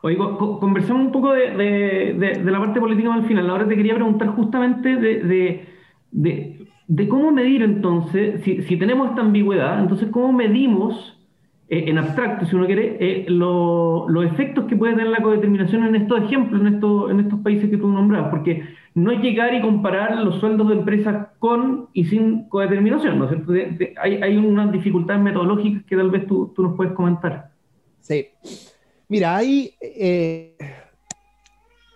Oye, 0.03 0.17
conversamos 0.17 1.07
un 1.07 1.13
poco 1.13 1.33
de, 1.33 2.15
la 2.45 2.59
parte 2.61 2.79
política 2.79 3.13
al 3.13 3.27
final. 3.27 3.51
Ahora 3.51 3.67
te 3.67 3.75
quería 3.75 3.95
preguntar 3.95 4.29
justamente 4.29 4.97
de 4.97 5.67
de 6.91 7.07
cómo 7.07 7.31
medir 7.31 7.63
entonces, 7.63 8.43
si, 8.43 8.77
tenemos 8.77 9.11
esta 9.11 9.21
ambigüedad, 9.21 9.79
entonces 9.79 10.09
cómo 10.11 10.33
medimos 10.33 11.17
eh, 11.69 11.85
en 11.87 11.99
abstracto, 11.99 12.47
si 12.47 12.57
uno 12.57 12.67
quiere, 12.67 12.97
eh, 12.99 13.27
los 13.29 14.25
efectos 14.25 14.65
que 14.65 14.75
puede 14.75 14.95
tener 14.95 15.07
la 15.07 15.23
codeterminación 15.23 15.85
en 15.85 15.95
estos 15.95 16.21
ejemplos, 16.25 16.61
en, 16.61 16.75
estos, 16.75 17.09
en 17.13 17.21
estos 17.21 17.39
países 17.43 17.71
que 17.71 17.77
tú 17.77 17.87
nombrabas, 17.87 18.31
porque 18.31 18.65
no 18.97 19.13
es 19.13 19.23
llegar 19.23 19.55
y 19.55 19.61
comparar 19.61 20.17
los 20.17 20.41
sueldos 20.41 20.69
de 20.69 20.75
empresas 20.75 21.29
con 21.39 21.87
y 21.93 22.07
sin 22.07 22.49
codeterminación, 22.49 23.21
¿no 23.21 23.27
es 23.27 23.31
cierto? 23.31 23.53
hay, 24.03 24.17
hay 24.17 24.37
unas 24.37 24.73
dificultades 24.73 25.23
metodológicas 25.23 25.85
que 25.85 25.97
tal 25.97 26.11
vez 26.11 26.27
tú, 26.27 26.53
tú 26.57 26.65
nos 26.65 26.75
puedes 26.75 26.93
comentar. 26.95 27.53
Sí. 28.01 28.27
Mira, 29.09 29.37
hay... 29.37 29.71
Eh 29.81 30.57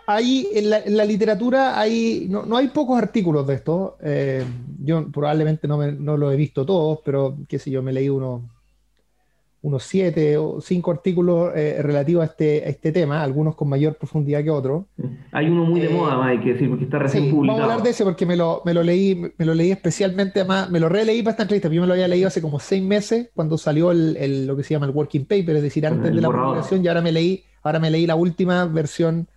hay 0.07 0.49
en 0.53 0.71
la, 0.71 1.05
literatura 1.05 1.79
hay, 1.79 2.27
no, 2.29 2.57
hay 2.57 2.69
pocos 2.69 2.99
artículos 2.99 3.47
de 3.47 3.55
esto. 3.55 3.97
Eh, 4.03 4.45
yo 4.83 5.11
probablemente 5.11 5.67
no, 5.67 5.91
no 5.93 6.17
lo 6.17 6.31
he 6.31 6.37
visto 6.37 6.65
todos, 6.67 7.01
pero 7.05 7.37
qué 7.49 7.59
sé 7.59 7.71
yo, 7.71 7.83
me 7.83 7.93
leí 7.93 8.09
unos, 8.09 8.43
unos 9.65 9.83
siete 9.83 10.37
o 10.37 10.61
cinco 10.61 10.91
artículos 10.91 11.51
eh, 11.57 11.79
relativos 11.81 12.23
a 12.23 12.27
este, 12.27 12.65
a 12.65 12.69
este 12.69 12.93
tema, 12.93 13.23
algunos 13.23 13.55
con 13.55 13.67
mayor 13.67 13.95
profundidad 13.95 14.45
que 14.45 14.51
otros. 14.51 14.85
Hay 15.33 15.49
uno 15.49 15.65
muy 15.65 15.81
de 15.81 15.87
eh, 15.87 15.95
moda, 15.95 16.19
más 16.19 16.29
hay 16.29 16.41
que 16.41 16.53
decir, 16.53 16.69
porque 16.69 16.85
está 16.85 16.99
recién 16.99 17.31
publicado. 17.31 17.57
Vamos 17.57 17.61
a 17.61 17.73
hablar 17.73 17.83
de 17.83 17.91
ese 17.91 18.05
porque 18.05 18.27
me 18.27 18.37
lo, 18.37 18.61
me 18.67 18.75
lo 18.75 18.83
leí, 18.83 19.33
me 19.39 19.45
lo 19.47 19.55
leí 19.55 19.71
especialmente, 19.71 20.41
además, 20.41 20.69
me 20.71 20.81
lo 20.81 20.91
releí 20.91 21.23
para 21.23 21.31
esta 21.31 21.45
entrevista. 21.45 21.71
Yo 21.71 21.81
me 21.81 21.87
lo 21.87 21.95
había 21.95 22.09
leído 22.09 22.29
hace 22.29 22.43
como 22.43 22.61
seis 22.61 22.83
meses 22.83 23.31
cuando 23.35 23.57
salió 23.57 23.91
el, 23.91 24.19
el, 24.19 24.47
lo 24.47 24.55
que 24.55 24.65
se 24.65 24.75
llama 24.75 24.85
el 24.85 24.93
working 24.93 25.25
paper, 25.25 25.57
es 25.57 25.63
decir, 25.63 25.87
antes 25.87 26.15
de 26.15 26.21
la 26.21 26.29
publicación, 26.29 26.85
y 26.85 26.89
ahora 26.89 27.01
me 27.01 27.13
leí, 27.13 27.43
ahora 27.63 27.79
me 27.79 27.91
leí 27.91 28.07
la 28.07 28.17
última 28.17 28.67
versión, 28.67 29.29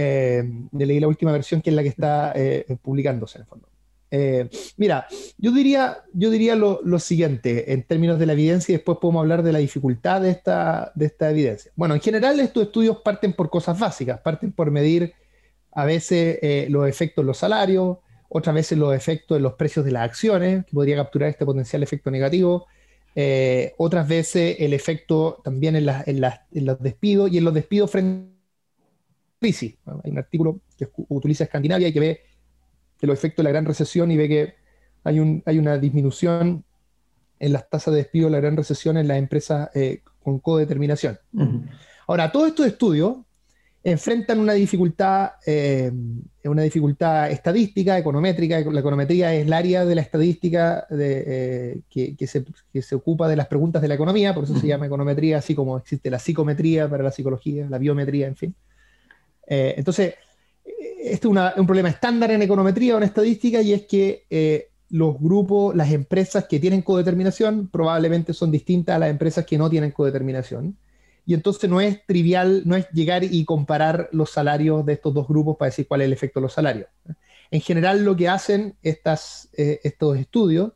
eh, 0.00 0.44
leí 0.70 1.00
la 1.00 1.08
última 1.08 1.32
versión 1.32 1.60
que 1.60 1.70
es 1.70 1.76
la 1.76 1.82
que 1.82 1.88
está 1.88 2.32
eh, 2.36 2.64
publicándose 2.80 3.38
en 3.38 3.42
el 3.42 3.48
fondo. 3.48 3.68
Eh, 4.12 4.48
mira, 4.76 5.08
yo 5.36 5.50
diría, 5.50 6.04
yo 6.12 6.30
diría 6.30 6.54
lo, 6.54 6.98
siguiente 7.00 7.72
en 7.72 7.82
términos 7.82 8.16
de 8.20 8.26
la 8.26 8.34
evidencia 8.34 8.72
y 8.72 8.76
después 8.76 8.98
podemos 9.00 9.22
hablar 9.22 9.42
de 9.42 9.52
la 9.52 9.58
dificultad 9.58 10.20
de 10.22 10.30
esta, 10.30 10.92
de 10.94 11.06
esta 11.06 11.28
evidencia. 11.30 11.72
Bueno, 11.74 11.94
en 11.96 12.00
general 12.00 12.38
estos 12.38 12.62
estudios 12.62 12.98
parten 12.98 13.32
por 13.32 13.50
cosas 13.50 13.76
básicas, 13.76 14.20
parten 14.20 14.52
por 14.52 14.70
medir 14.70 15.14
a 15.72 15.84
veces 15.84 16.38
eh, 16.42 16.68
los 16.70 16.88
efectos 16.88 17.22
en 17.24 17.26
los 17.26 17.38
salarios, 17.38 17.98
otras 18.28 18.54
veces 18.54 18.78
los 18.78 18.94
efectos 18.94 19.36
en 19.36 19.42
los 19.42 19.54
precios 19.54 19.84
de 19.84 19.90
las 19.90 20.04
acciones, 20.04 20.64
que 20.64 20.72
podría 20.74 20.94
capturar 20.94 21.28
este 21.28 21.44
potencial 21.44 21.82
efecto 21.82 22.10
negativo, 22.12 22.66
otras 23.78 24.06
veces 24.06 24.56
el 24.60 24.72
efecto 24.74 25.40
también 25.42 25.74
en, 25.74 25.88
en, 26.06 26.66
los 26.66 26.80
despidos 26.80 27.32
y 27.32 27.38
en 27.38 27.44
los 27.44 27.52
despidos 27.52 27.90
frente 27.90 28.37
crisis. 29.38 29.76
Hay 30.04 30.10
un 30.10 30.18
artículo 30.18 30.60
que 30.76 30.88
utiliza 31.08 31.44
Escandinavia 31.44 31.88
y 31.88 31.92
que 31.92 32.00
ve 32.00 32.20
los 33.00 33.18
efectos 33.18 33.42
de 33.42 33.44
la 33.44 33.50
gran 33.50 33.64
recesión 33.64 34.10
y 34.10 34.16
ve 34.16 34.28
que 34.28 34.54
hay, 35.04 35.20
un, 35.20 35.42
hay 35.46 35.58
una 35.58 35.78
disminución 35.78 36.64
en 37.38 37.52
las 37.52 37.68
tasas 37.68 37.94
de 37.94 37.98
despido 37.98 38.26
de 38.26 38.32
la 38.32 38.40
gran 38.40 38.56
recesión 38.56 38.96
en 38.96 39.08
las 39.08 39.18
empresas 39.18 39.70
eh, 39.74 40.02
con 40.22 40.40
codeterminación. 40.40 41.18
Ahora, 42.06 42.32
todos 42.32 42.48
estos 42.48 42.66
estudios 42.66 43.18
enfrentan 43.82 44.40
una 44.40 44.54
dificultad, 44.54 45.32
eh, 45.46 45.90
una 46.44 46.62
dificultad 46.62 47.30
estadística, 47.30 47.96
econométrica. 47.96 48.60
La 48.60 48.80
econometría 48.80 49.34
es 49.34 49.46
el 49.46 49.52
área 49.52 49.84
de 49.84 49.94
la 49.94 50.00
estadística 50.00 50.86
de, 50.90 51.24
eh, 51.26 51.80
que, 52.16 52.26
se, 52.26 52.44
que, 52.72 52.82
se, 52.82 52.94
ocupa 52.94 53.28
de 53.28 53.36
las 53.36 53.46
preguntas 53.46 53.80
de 53.80 53.88
la 53.88 53.94
economía, 53.94 54.34
por 54.34 54.44
eso 54.44 54.58
se 54.58 54.66
llama 54.66 54.86
econometría, 54.86 55.38
así 55.38 55.54
como 55.54 55.78
existe 55.78 56.10
la 56.10 56.18
psicometría 56.18 56.88
para 56.88 57.04
la 57.04 57.12
psicología, 57.12 57.66
la 57.70 57.78
biometría, 57.78 58.26
en 58.26 58.36
fin. 58.36 58.54
Entonces, 59.48 60.14
este 61.00 61.28
es 61.28 61.56
un 61.56 61.66
problema 61.66 61.88
estándar 61.88 62.30
en 62.30 62.42
econometría 62.42 62.94
o 62.94 62.98
en 62.98 63.04
estadística 63.04 63.62
y 63.62 63.72
es 63.72 63.86
que 63.86 64.26
eh, 64.30 64.68
los 64.90 65.18
grupos, 65.18 65.74
las 65.74 65.92
empresas 65.92 66.46
que 66.46 66.58
tienen 66.58 66.82
codeterminación 66.82 67.68
probablemente 67.68 68.32
son 68.32 68.50
distintas 68.50 68.96
a 68.96 68.98
las 68.98 69.10
empresas 69.10 69.44
que 69.44 69.58
no 69.58 69.68
tienen 69.68 69.90
codeterminación. 69.90 70.76
Y 71.26 71.34
entonces 71.34 71.68
no 71.68 71.80
es 71.80 72.06
trivial, 72.06 72.62
no 72.64 72.74
es 72.74 72.88
llegar 72.90 73.22
y 73.22 73.44
comparar 73.44 74.08
los 74.12 74.30
salarios 74.30 74.84
de 74.86 74.94
estos 74.94 75.12
dos 75.12 75.28
grupos 75.28 75.56
para 75.58 75.68
decir 75.68 75.86
cuál 75.86 76.00
es 76.00 76.06
el 76.06 76.14
efecto 76.14 76.40
de 76.40 76.44
los 76.44 76.54
salarios. 76.54 76.88
En 77.50 77.60
general 77.60 78.02
lo 78.02 78.16
que 78.16 78.28
hacen 78.28 78.76
estas, 78.82 79.50
eh, 79.56 79.80
estos 79.82 80.16
estudios 80.16 80.72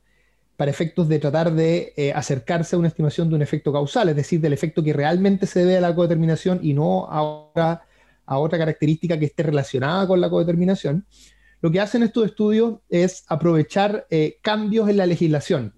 para 0.57 0.71
efectos 0.71 1.09
de 1.09 1.19
tratar 1.19 1.53
de 1.55 1.95
eh, 1.97 2.13
acercarse 2.13 2.77
a 2.77 2.79
una 2.79 2.89
estimación 2.89 3.31
de 3.31 3.35
un 3.37 3.43
efecto 3.43 3.73
causal, 3.73 4.11
es 4.11 4.17
decir, 4.17 4.41
del 4.41 4.53
efecto 4.53 4.83
que 4.85 4.93
realmente 4.93 5.47
se 5.47 5.61
debe 5.61 5.79
a 5.79 5.81
la 5.81 5.95
codeterminación 5.95 6.61
y 6.63 6.75
no 6.75 7.07
ahora 7.07 7.83
a 8.33 8.39
otra 8.39 8.59
característica 8.59 9.19
que 9.19 9.27
esté 9.27 9.43
relacionada 9.43 10.07
con 10.07 10.21
la 10.21 10.31
codeterminación, 10.31 11.07
lo 11.61 11.71
que 11.71 11.81
hacen 11.81 12.03
estos 12.03 12.27
estudios 12.27 12.81
es 12.89 13.25
aprovechar 13.29 14.07
eh, 14.11 14.39
cambios 14.43 14.89
en 14.89 14.97
la 14.97 15.07
legislación, 15.07 15.75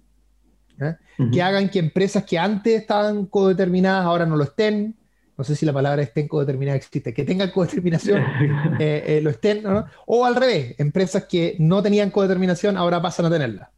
que 1.31 1.41
hagan 1.41 1.69
que 1.69 1.79
empresas 1.79 2.25
que 2.25 2.37
antes 2.37 2.81
estaban 2.81 3.27
codeterminadas 3.27 4.05
ahora 4.05 4.25
no 4.25 4.35
lo 4.35 4.43
estén. 4.43 4.97
No 5.37 5.43
sé 5.43 5.55
si 5.55 5.65
la 5.65 5.71
palabra 5.71 6.01
estén 6.01 6.27
codeterminada 6.27 6.77
existe, 6.77 7.13
que 7.13 7.23
tengan 7.23 7.51
codeterminación, 7.51 8.21
eh, 8.79 9.03
eh, 9.05 9.19
lo 9.21 9.29
estén, 9.29 9.63
o 10.05 10.25
al 10.25 10.35
revés, 10.35 10.75
empresas 10.77 11.25
que 11.25 11.55
no 11.59 11.83
tenían 11.83 12.09
codeterminación 12.09 12.77
ahora 12.77 13.01
pasan 13.01 13.27
a 13.27 13.29
tenerla. 13.29 13.71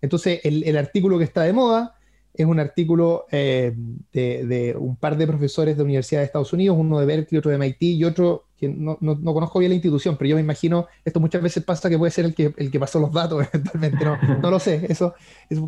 Entonces, 0.00 0.40
el, 0.44 0.62
el, 0.64 0.76
artículo 0.76 1.16
que 1.18 1.24
está 1.24 1.42
de 1.42 1.52
moda 1.52 1.95
es 2.36 2.46
un 2.46 2.60
artículo 2.60 3.26
eh, 3.30 3.74
de, 4.12 4.76
un 4.78 4.96
par 4.96 5.16
de 5.16 5.26
profesores 5.26 5.76
de 5.76 5.82
Universidad 5.82 6.20
de 6.20 6.26
Estados 6.26 6.52
Unidos, 6.52 6.76
uno 6.78 7.00
de 7.00 7.06
Berkeley, 7.06 7.38
otro 7.38 7.50
de 7.50 7.58
MIT 7.58 7.82
y 7.82 8.04
otro 8.04 8.44
que 8.56 8.68
no, 8.68 8.96
no, 9.00 9.34
conozco 9.34 9.58
bien 9.58 9.70
la 9.70 9.74
institución, 9.74 10.16
pero 10.16 10.30
yo 10.30 10.36
me 10.36 10.40
imagino, 10.40 10.86
esto 11.04 11.20
muchas 11.20 11.42
veces 11.42 11.62
pasa 11.62 11.90
que 11.90 11.98
puede 11.98 12.10
ser 12.10 12.24
el 12.24 12.34
que, 12.34 12.54
el 12.56 12.70
que 12.70 12.80
pasó 12.80 12.98
los 12.98 13.12
datos 13.12 13.46
eventualmente, 13.52 14.04
no, 14.04 14.16
no 14.40 14.50
lo 14.50 14.58
sé, 14.58 14.86
eso, 14.88 15.14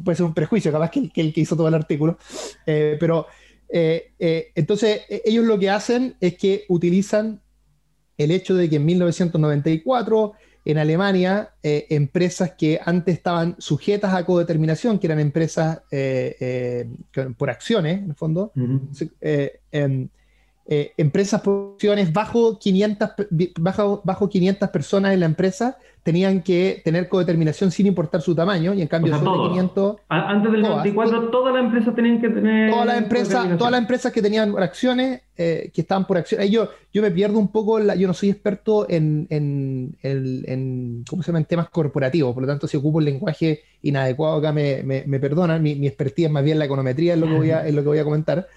puede 0.05 0.17
ser 0.17 0.27
un 0.27 0.35
prejuicio, 0.35 0.73
capaz 0.73 0.91
que, 0.91 1.11
que 1.11 1.21
el 1.21 1.33
que 1.33 1.43
hizo 1.43 1.57
todo 1.57 1.69
el 1.69 1.75
artículo, 1.75 2.19
eh, 2.67 2.97
pero 2.99 3.27
eh, 3.71 4.13
entonces 4.55 5.03
e, 5.09 5.23
ellos 5.27 5.45
lo 5.45 5.59
que 5.59 5.69
hacen 5.69 6.17
es 6.21 6.39
que 6.39 6.65
utilizan 6.69 7.43
el 8.17 8.31
hecho 8.31 8.55
de 8.55 8.71
que 8.71 8.77
en 8.77 8.87
1994 8.87 10.33
en 10.69 10.77
Alemania 10.77 11.55
eh, 11.63 11.87
empresas 11.89 12.53
que 12.53 12.79
antes 12.85 13.15
estaban 13.17 13.57
sujetas 13.59 14.13
a 14.13 14.27
codeterminación, 14.27 14.99
que 14.99 15.07
eran 15.07 15.19
empresas 15.19 15.81
eh, 15.91 16.37
eh, 17.15 17.31
por 17.39 17.49
acciones, 17.49 18.03
en 18.03 18.11
el 18.11 18.15
fondo, 18.15 18.53
eh, 20.71 20.93
empresas 20.99 21.41
por 21.41 21.73
acciones 21.77 22.13
bajo 22.13 22.59
500, 22.59 23.11
bajo, 23.59 24.03
bajo 24.05 24.29
500 24.29 24.69
personas 24.69 25.15
en 25.15 25.21
la 25.21 25.27
empresa 25.27 25.79
tenían 26.03 26.43
que 26.43 26.83
tener 26.85 27.09
codeterminación 27.09 27.71
sin 27.71 27.87
importar 27.87 28.21
su 28.21 28.35
tamaño 28.35 28.75
y 28.75 28.83
en 28.83 28.89
cambio 28.89 29.17
sobre 29.19 29.49
500 29.49 29.97
antes 30.09 30.53
del 30.53 30.61
94 30.61 31.31
todas 31.31 31.55
las 31.55 31.65
empresas 31.65 31.95
tenían 31.95 32.21
que 32.21 32.29
tener 32.29 32.71
todas 32.71 32.87
las 32.87 32.99
empresas 32.99 33.59
todas 33.59 33.71
las 33.71 33.81
empresas 33.81 34.13
que 34.13 34.21
tenían 34.21 34.55
acciones 34.59 35.23
eh, 35.41 35.71
que 35.73 35.83
estaban 35.83 36.05
por 36.05 36.17
acciones 36.17 36.51
yo, 36.51 36.69
yo 36.93 37.01
me 37.01 37.13
pierdo 37.13 37.39
un 37.39 37.49
poco 37.49 37.79
yo 37.95 38.09
no 38.09 38.13
soy 38.13 38.31
experto 38.31 38.91
en, 38.91 39.27
en, 39.31 39.97
en, 40.03 41.05
¿cómo 41.09 41.23
se 41.23 41.29
llama? 41.29 41.39
en 41.39 41.45
temas 41.45 41.71
corporativos. 41.71 42.35
Por 42.35 42.43
lo 42.43 42.49
tanto 42.49 42.67
si 42.67 42.77
ocupo 42.77 42.99
el 42.99 43.05
lenguaje 43.05 43.63
inadecuado 43.83 44.39
acá 44.39 44.53
me, 44.53 44.83
me, 44.83 45.05
me 45.07 45.21
perdonan. 45.21 45.63
Mi, 45.63 45.77
mi 45.77 45.87
expertise 45.87 46.27
es 46.27 46.33
más 46.33 46.43
bien 46.43 46.59
la 46.59 46.65
econometría 46.65 47.15
es 47.15 47.21
lo 47.21 47.29
que 47.29 47.35
voy 47.35 47.51
a, 47.53 47.65
es 47.65 47.73
lo 47.73 47.83
que 47.83 47.89
voy 47.89 47.99
a 47.99 48.05
comentar 48.05 48.49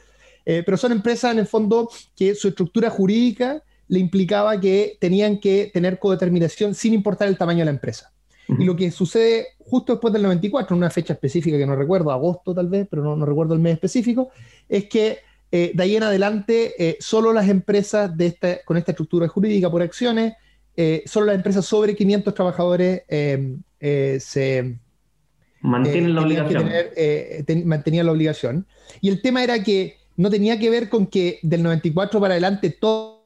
eh, 0.45 0.63
pero 0.65 0.77
son 0.77 0.91
empresas 0.91 1.31
en 1.33 1.39
el 1.39 1.47
fondo 1.47 1.89
que 2.15 2.35
su 2.35 2.49
estructura 2.49 2.89
jurídica 2.89 3.63
le 3.87 3.99
implicaba 3.99 4.59
que 4.59 4.97
tenían 4.99 5.39
que 5.39 5.69
tener 5.73 5.99
codeterminación 5.99 6.73
sin 6.73 6.93
importar 6.93 7.27
el 7.27 7.37
tamaño 7.37 7.59
de 7.59 7.65
la 7.65 7.71
empresa. 7.71 8.11
Y 8.59 8.65
lo 8.65 8.75
que 8.75 8.91
sucede 8.91 9.47
justo 9.59 9.93
después 9.93 10.11
del 10.11 10.23
94, 10.23 10.75
en 10.75 10.79
una 10.79 10.89
fecha 10.89 11.13
específica 11.13 11.57
que 11.57 11.65
no 11.65 11.75
recuerdo, 11.75 12.11
agosto 12.11 12.53
tal 12.53 12.67
vez, 12.67 12.85
pero 12.89 13.15
no, 13.15 13.25
recuerdo 13.25 13.53
el 13.53 13.61
mes 13.61 13.73
específico, 13.73 14.29
es 14.67 14.89
que 14.89 15.19
eh, 15.51 15.71
de 15.73 15.83
ahí 15.83 15.95
en 15.95 16.03
adelante 16.03 16.73
eh, 16.77 16.97
solo 16.99 17.31
las 17.31 17.47
empresas 17.47 18.15
de 18.17 18.25
esta, 18.25 18.61
con 18.63 18.75
esta 18.75 18.91
estructura 18.91 19.27
jurídica 19.29 19.69
por 19.69 19.81
acciones, 19.81 20.33
solo 21.05 21.27
las 21.27 21.35
empresas 21.35 21.65
sobre 21.65 21.95
500 21.95 22.33
trabajadores 22.33 23.03
se... 23.07 24.77
Mantienen 25.61 26.15
la 26.15 26.21
obligación. 26.21 26.71
mantenían 27.65 28.05
la 28.07 28.11
obligación. 28.13 28.65
Y 28.99 29.09
el 29.09 29.21
tema 29.21 29.43
era 29.43 29.61
que 29.61 30.00
no 30.17 30.29
tenía 30.29 30.59
que 30.59 30.69
ver 30.69 30.89
con 30.89 31.07
que 31.07 31.39
del 31.41 31.63
94 31.63 32.19
para 32.19 32.33
adelante 32.33 32.69
toda 32.69 33.21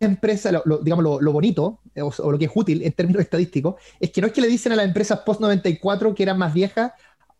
empresa, 0.00 0.52
lo, 0.64 0.78
digamos, 0.78 1.22
lo, 1.22 1.32
bonito, 1.32 1.80
eh, 1.94 2.02
o, 2.02 2.30
lo 2.30 2.38
que 2.38 2.46
es 2.46 2.50
útil 2.54 2.82
en 2.82 2.92
términos 2.92 3.22
estadísticos, 3.22 3.76
es 3.98 4.10
que 4.10 4.20
no 4.20 4.26
es 4.26 4.32
que 4.32 4.40
le 4.40 4.48
dicen 4.48 4.72
a 4.72 4.76
las 4.76 4.86
empresas 4.86 5.20
post-94 5.20 6.14
que 6.14 6.22
eran 6.22 6.38
más 6.38 6.52
viejas 6.52 6.92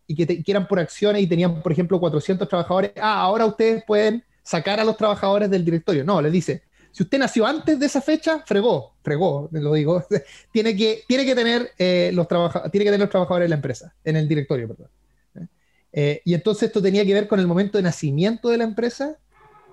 y 0.06 0.14
que, 0.14 0.42
eran 0.46 0.66
por 0.66 0.78
acciones 0.78 1.22
y 1.22 1.26
tenían, 1.26 1.62
por 1.62 1.72
ejemplo, 1.72 2.00
400 2.00 2.48
trabajadores, 2.48 2.92
ah, 2.96 3.20
ahora 3.20 3.46
ustedes 3.46 3.84
pueden 3.84 4.24
sacar 4.42 4.80
a 4.80 4.84
los 4.84 4.96
trabajadores 4.96 5.50
del 5.50 5.64
directorio. 5.64 6.04
No, 6.04 6.22
les 6.22 6.32
dice, 6.32 6.62
si 6.92 7.02
usted 7.02 7.18
nació 7.18 7.44
antes 7.46 7.78
de 7.78 7.86
esa 7.86 8.00
fecha, 8.00 8.42
fregó, 8.46 8.94
fregó, 9.02 9.48
lo 9.52 9.74
digo, 9.74 10.04
tiene 10.52 10.76
que, 10.76 11.02
tiene 11.06 11.26
que, 11.26 11.34
tener, 11.34 11.70
eh, 11.78 12.10
los 12.14 12.26
tiene 12.28 12.84
que 12.84 12.90
tener 12.90 13.00
los 13.00 13.10
trabajadores 13.10 13.46
en 13.46 13.50
la 13.50 13.56
empresa, 13.56 13.94
en 14.04 14.16
el 14.16 14.28
directorio, 14.28 14.68
perdón. 14.68 14.88
Eh, 15.98 16.20
y 16.26 16.34
entonces 16.34 16.64
esto 16.64 16.82
tenía 16.82 17.04
que 17.06 17.14
ver 17.14 17.26
con 17.26 17.40
el 17.40 17.46
momento 17.46 17.78
de 17.78 17.82
nacimiento 17.82 18.50
de 18.50 18.58
la 18.58 18.64
empresa 18.64 19.16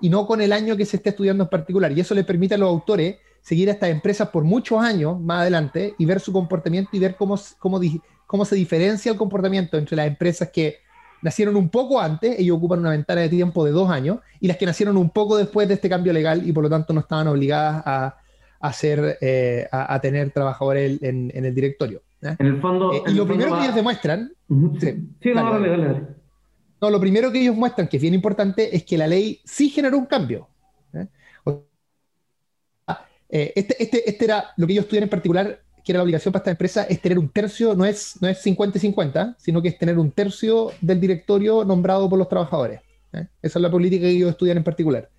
y 0.00 0.08
no 0.08 0.26
con 0.26 0.40
el 0.40 0.52
año 0.52 0.74
que 0.76 0.86
se 0.86 0.96
esté 0.96 1.10
estudiando 1.10 1.44
en 1.44 1.50
particular. 1.50 1.92
Y 1.92 2.00
eso 2.00 2.14
le 2.14 2.24
permite 2.24 2.54
a 2.54 2.58
los 2.58 2.68
autores 2.68 3.16
seguir 3.42 3.68
a 3.68 3.72
estas 3.72 3.90
empresas 3.90 4.30
por 4.30 4.42
muchos 4.42 4.82
años 4.82 5.20
más 5.20 5.42
adelante 5.42 5.94
y 5.98 6.06
ver 6.06 6.18
su 6.18 6.32
comportamiento 6.32 6.90
y 6.94 6.98
ver 6.98 7.14
cómo, 7.14 7.38
cómo, 7.58 7.78
cómo 8.26 8.44
se 8.46 8.56
diferencia 8.56 9.12
el 9.12 9.18
comportamiento 9.18 9.76
entre 9.76 9.96
las 9.96 10.06
empresas 10.06 10.48
que 10.50 10.78
nacieron 11.24 11.56
un 11.56 11.70
poco 11.70 12.00
antes, 12.00 12.38
ellos 12.38 12.58
ocupan 12.58 12.80
una 12.80 12.90
ventana 12.90 13.22
de 13.22 13.30
tiempo 13.30 13.64
de 13.64 13.72
dos 13.72 13.88
años, 13.90 14.18
y 14.40 14.46
las 14.46 14.58
que 14.58 14.66
nacieron 14.66 14.98
un 14.98 15.08
poco 15.08 15.38
después 15.38 15.66
de 15.68 15.74
este 15.74 15.88
cambio 15.88 16.12
legal 16.12 16.46
y 16.46 16.52
por 16.52 16.62
lo 16.62 16.68
tanto 16.70 16.92
no 16.92 17.00
estaban 17.00 17.28
obligadas 17.28 17.82
a, 17.86 18.16
hacer, 18.60 19.18
eh, 19.22 19.66
a, 19.72 19.98
tener 20.00 20.30
trabajadores 20.32 21.02
en, 21.02 21.32
el 21.34 21.54
directorio. 21.54 22.02
En 22.38 22.46
el 22.46 22.60
fondo. 22.60 22.92
Eh, 22.92 23.02
y 23.08 23.14
lo 23.14 23.26
primero 23.26 23.56
que 23.56 23.64
ellos 23.64 23.74
demuestran. 23.74 24.32
sí, 24.48 25.32
no, 25.34 25.52
dale, 25.52 25.68
dale, 25.68 26.06
No, 26.80 26.90
lo 26.90 27.00
primero 27.00 27.30
que 27.30 27.40
ellos 27.40 27.56
muestran, 27.56 27.88
que 27.88 27.96
es 27.96 28.02
bien 28.02 28.14
importante, 28.14 28.74
es 28.74 28.84
que 28.84 28.98
la 28.98 29.06
ley 29.06 29.40
sí 29.44 29.68
generó 29.70 29.98
un 29.98 30.06
cambio. 30.06 30.48
¿eh? 30.92 31.06
este, 33.28 33.82
este, 33.82 34.08
este, 34.08 34.24
era 34.24 34.52
lo 34.56 34.66
que 34.66 34.72
ellos 34.74 34.84
estudian 34.84 35.04
en 35.04 35.10
particular, 35.10 35.60
que 35.84 35.92
era 35.92 35.98
la 35.98 36.04
obligación 36.04 36.32
para 36.32 36.40
esta 36.40 36.50
empresa, 36.50 36.84
es 36.84 37.00
tener 37.00 37.18
un 37.18 37.28
tercio, 37.28 37.74
no 37.74 37.84
es, 37.84 38.20
no 38.20 38.28
es 38.28 38.38
50 38.38 38.78
y 38.78 38.80
50, 38.80 39.36
sino 39.38 39.60
que 39.60 39.68
es 39.68 39.78
tener 39.78 39.98
un 39.98 40.10
tercio 40.10 40.70
del 40.80 41.00
directorio 41.00 41.64
nombrado 41.64 42.08
por 42.08 42.18
los 42.18 42.28
trabajadores. 42.28 42.80
¿eh? 43.12 43.26
Esa 43.42 43.58
es 43.58 43.62
la 43.62 43.70
política 43.70 44.02
que 44.02 44.10
ellos 44.10 44.30
estudian 44.30 44.56
en 44.56 44.64
particular. 44.64 45.10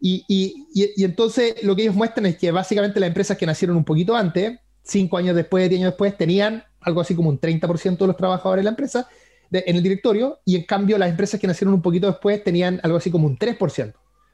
Y, 0.00 0.24
y, 0.28 0.66
y, 0.96 1.04
entonces 1.04 1.62
lo 1.62 1.74
que 1.74 1.82
ellos 1.82 1.94
muestran 1.94 2.26
es 2.26 2.36
que 2.36 2.50
básicamente 2.50 3.00
las 3.00 3.06
empresas 3.06 3.38
que 3.38 3.46
nacieron 3.46 3.76
un 3.76 3.84
poquito 3.84 4.14
antes, 4.14 4.58
cinco 4.84 5.16
años 5.18 5.34
después, 5.34 5.68
diez 5.68 5.80
años 5.80 5.92
después, 5.92 6.16
tenían 6.16 6.62
algo 6.80 7.00
así 7.00 7.14
como 7.14 7.30
un 7.30 7.40
30% 7.40 7.98
de 7.98 8.06
los 8.06 8.16
trabajadores 8.16 8.60
de 8.60 8.64
la 8.64 8.70
empresa 8.70 9.08
en 9.50 9.76
el 9.76 9.82
directorio, 9.82 10.40
y 10.44 10.56
en 10.56 10.64
cambio 10.64 10.98
las 10.98 11.10
empresas 11.10 11.40
que 11.40 11.46
nacieron 11.46 11.74
un 11.74 11.82
poquito 11.82 12.06
después 12.06 12.42
tenían 12.42 12.80
algo 12.82 12.96
así 12.96 13.10
como 13.10 13.26
un 13.26 13.38
3%. 13.38 13.92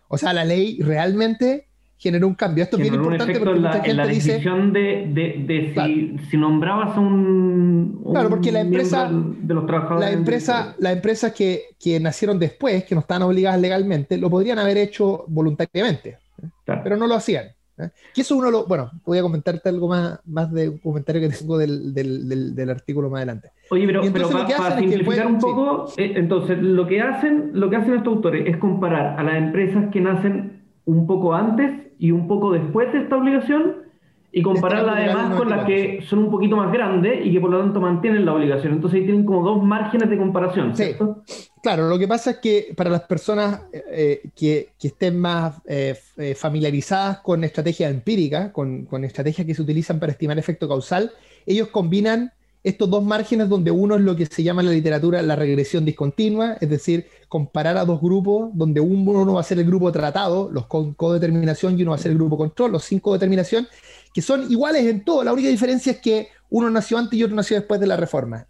O 0.09 0.19
sea, 0.19 0.33
la 0.33 0.45
ley 0.45 0.79
realmente 0.81 1.69
generó 1.99 2.27
un 2.27 2.35
cambio. 2.35 2.65
Esto 2.65 2.77
es 2.79 2.83
bien 2.83 2.95
importante 2.95 3.39
porque 3.39 3.57
en 3.57 3.63
la, 3.63 3.69
mucha 3.71 3.85
gente 3.85 4.07
decisión 4.09 4.73
de, 4.73 5.43
de, 5.47 5.75
si, 5.75 6.19
si, 6.31 6.37
nombrabas 6.37 6.97
a 6.97 7.01
un, 7.01 8.03
Claro, 8.11 8.31
porque 8.31 8.51
la 8.51 8.61
empresa, 8.61 9.11
de 9.13 9.55
los 9.55 9.67
trabajadores 9.67 10.09
la 10.09 10.17
empresa, 10.17 10.75
las 10.79 10.95
empresas 10.95 11.33
que, 11.33 11.65
que, 11.79 12.01
nacieron 12.01 12.39
después, 12.39 12.85
que 12.85 12.95
no 12.95 13.03
estaban 13.03 13.23
obligadas 13.23 13.61
legalmente, 13.61 14.17
lo 14.17 14.31
podrían 14.31 14.59
haber 14.59 14.79
hecho 14.79 15.25
voluntariamente, 15.29 16.17
pero 16.65 16.97
no 16.97 17.07
lo 17.07 17.15
hacían. 17.15 17.49
¿Eh? 17.85 17.91
Que 18.15 18.21
eso 18.23 18.37
uno 18.37 18.51
lo, 18.51 18.67
bueno, 18.67 18.91
voy 19.05 19.19
a 19.19 19.23
comentarte 19.23 19.69
algo 19.69 19.89
más, 19.89 20.21
más 20.27 20.53
de 20.53 20.69
un 20.69 20.79
comentario 20.79 21.21
que 21.21 21.37
tengo 21.37 21.59
del, 21.59 21.95
del, 21.95 22.55
del, 22.55 22.71
artículo 22.71 23.11
más 23.11 23.19
adelante. 23.19 23.51
Oye, 23.71 23.87
pero, 23.87 24.03
pero 24.13 24.31
para, 24.31 24.79
simplificar 24.79 25.27
un 25.27 25.39
poco, 25.39 25.87
eh, 25.97 26.13
entonces 26.17 26.59
lo 26.61 26.87
que 26.87 27.01
hacen, 27.01 27.51
lo 27.55 27.71
que 27.71 27.77
hacen 27.77 27.95
estos 27.95 28.17
autores 28.17 28.47
es 28.47 28.57
comparar 28.59 29.19
a 29.19 29.23
las 29.23 29.37
empresas 29.37 29.91
que 29.91 30.01
nacen 30.01 30.63
un 30.85 31.07
poco 31.07 31.35
antes 31.35 31.71
y 31.99 32.11
un 32.11 32.27
poco 32.27 32.53
después 32.53 32.93
de 32.93 33.03
esta 33.03 33.17
obligación 33.17 33.90
y 34.33 34.43
compararla 34.43 34.97
además 34.97 35.37
con 35.37 35.51
las 35.51 35.67
que 35.67 36.03
son 36.09 36.21
un 36.21 36.31
poquito 36.31 36.57
más 36.57 36.73
grandes 36.73 37.25
y 37.25 37.33
que 37.33 37.41
por 37.41 37.51
lo 37.51 37.61
tanto 37.61 37.81
mantienen 37.81 38.25
la 38.25 38.35
obligación. 38.35 38.75
Entonces 38.75 39.01
ahí 39.01 39.07
tienen 39.07 39.25
como 39.25 39.43
dos 39.43 39.63
márgenes 39.63 40.09
de 40.09 40.19
comparación. 40.19 40.77
¿cierto? 40.77 41.23
Claro, 41.63 41.89
lo 41.89 41.99
que 41.99 42.07
pasa 42.07 42.33
es 42.33 42.37
que 42.39 42.73
para 42.77 42.91
las 42.91 43.03
personas 43.03 43.63
eh, 43.73 44.23
que, 44.37 44.71
que, 44.79 44.89
estén 44.89 45.19
más 45.19 45.57
eh, 45.67 45.97
eh, 46.17 46.35
familiarizadas 46.35 47.19
con 47.19 47.43
estrategias 47.45 47.91
empíricas, 47.91 48.53
con, 48.53 48.85
con 48.85 49.05
estrategias 49.05 49.47
que 49.47 49.55
se 49.55 49.63
utilizan 49.63 49.99
para 49.99 50.13
estimar 50.13 50.39
efecto 50.39 50.69
causal, 50.69 51.11
ellos 51.47 51.69
combinan 51.69 52.33
estos 52.63 52.91
dos 52.91 53.03
márgenes 53.03 53.49
donde 53.49 53.71
uno 53.71 53.95
es 53.95 54.03
lo 54.03 54.15
que 54.15 54.27
se 54.27 54.43
llama 54.43 54.61
en 54.61 54.69
la 54.69 54.75
literatura 54.75 55.23
la 55.23 55.35
regresión 55.35 55.85
discontinua, 55.85 56.59
es 56.61 56.69
decir, 56.69 57.07
comparar 57.29 57.79
a 57.79 57.85
dos 57.85 58.01
grupos 58.01 58.51
donde 58.53 58.81
uno 58.81 59.33
va 59.33 59.41
a 59.41 59.45
ser 59.45 59.59
el 59.59 59.65
grupo 59.65 59.91
tratado, 59.91 60.51
los 60.53 60.67
con 60.67 60.93
codeterminación, 60.95 61.79
y 61.79 61.83
uno 61.83 61.93
va 61.93 61.97
a 61.97 62.01
ser 62.01 62.13
el 62.13 62.19
grupo 62.19 62.37
control, 62.37 62.73
los 62.73 62.85
sin 62.85 63.01
codeterminación, 63.01 63.67
que 64.13 64.23
son 64.23 64.51
iguales 64.51 64.87
en 64.87 65.05
todo. 65.05 65.25
La 65.25 65.33
única 65.33 65.49
diferencia 65.49 65.93
es 65.93 65.99
que 65.99 66.29
uno 66.49 66.71
nació 66.71 66.99
antes 66.99 67.19
y 67.19 67.23
otro 67.23 67.37
nació 67.37 67.57
después 67.57 67.81
de 67.81 67.87
la 67.87 67.97
reforma. 67.97 68.47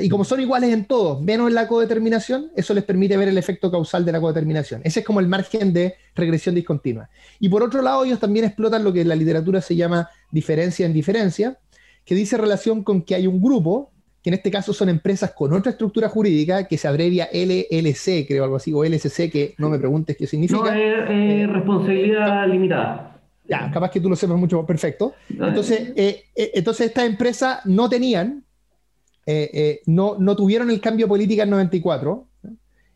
Y 0.00 0.08
como 0.08 0.24
son 0.24 0.40
iguales 0.40 0.72
en 0.72 0.86
todos, 0.86 1.22
menos 1.22 1.48
en 1.48 1.54
la 1.54 1.68
codeterminación, 1.68 2.50
eso 2.56 2.74
les 2.74 2.82
permite 2.82 3.16
ver 3.16 3.28
el 3.28 3.38
efecto 3.38 3.70
causal 3.70 4.04
de 4.04 4.10
la 4.10 4.20
codeterminación. 4.20 4.80
Ese 4.82 5.00
es 5.00 5.06
como 5.06 5.20
el 5.20 5.28
margen 5.28 5.72
de 5.72 5.94
regresión 6.16 6.54
discontinua. 6.54 7.08
Y 7.38 7.48
por 7.48 7.62
otro 7.62 7.80
lado, 7.80 8.04
ellos 8.04 8.18
también 8.18 8.44
explotan 8.44 8.82
lo 8.82 8.92
que 8.92 9.02
en 9.02 9.08
la 9.08 9.14
literatura 9.14 9.60
se 9.60 9.76
llama 9.76 10.08
diferencia 10.32 10.84
en 10.84 10.92
diferencia, 10.92 11.58
que 12.04 12.16
dice 12.16 12.36
relación 12.36 12.82
con 12.82 13.02
que 13.02 13.14
hay 13.14 13.28
un 13.28 13.40
grupo, 13.40 13.92
que 14.20 14.30
en 14.30 14.34
este 14.34 14.50
caso 14.50 14.72
son 14.72 14.88
empresas 14.88 15.32
con 15.32 15.52
otra 15.52 15.70
estructura 15.70 16.08
jurídica, 16.08 16.66
que 16.66 16.76
se 16.76 16.88
abrevia 16.88 17.28
LLC, 17.32 18.26
creo 18.26 18.42
algo 18.42 18.56
así, 18.56 18.72
o 18.72 18.84
LSC, 18.84 19.30
que 19.30 19.54
no 19.58 19.70
me 19.70 19.78
preguntes 19.78 20.16
qué 20.16 20.26
significa. 20.26 20.60
No, 20.60 20.68
es 20.72 21.04
eh, 21.08 21.46
responsabilidad 21.46 22.48
limitada. 22.48 23.13
Ya, 23.46 23.70
capaz 23.70 23.90
que 23.90 24.00
tú 24.00 24.08
lo 24.08 24.16
sepas 24.16 24.38
mucho, 24.38 24.64
perfecto. 24.64 25.14
Entonces, 25.28 25.92
eh, 25.96 26.24
eh, 26.34 26.52
entonces 26.54 26.86
estas 26.86 27.04
empresas 27.04 27.60
no 27.66 27.88
tenían, 27.88 28.44
no, 29.86 30.16
no 30.18 30.36
tuvieron 30.36 30.70
el 30.70 30.80
cambio 30.80 31.08
político 31.08 31.42
en 31.42 31.50
94, 31.50 32.26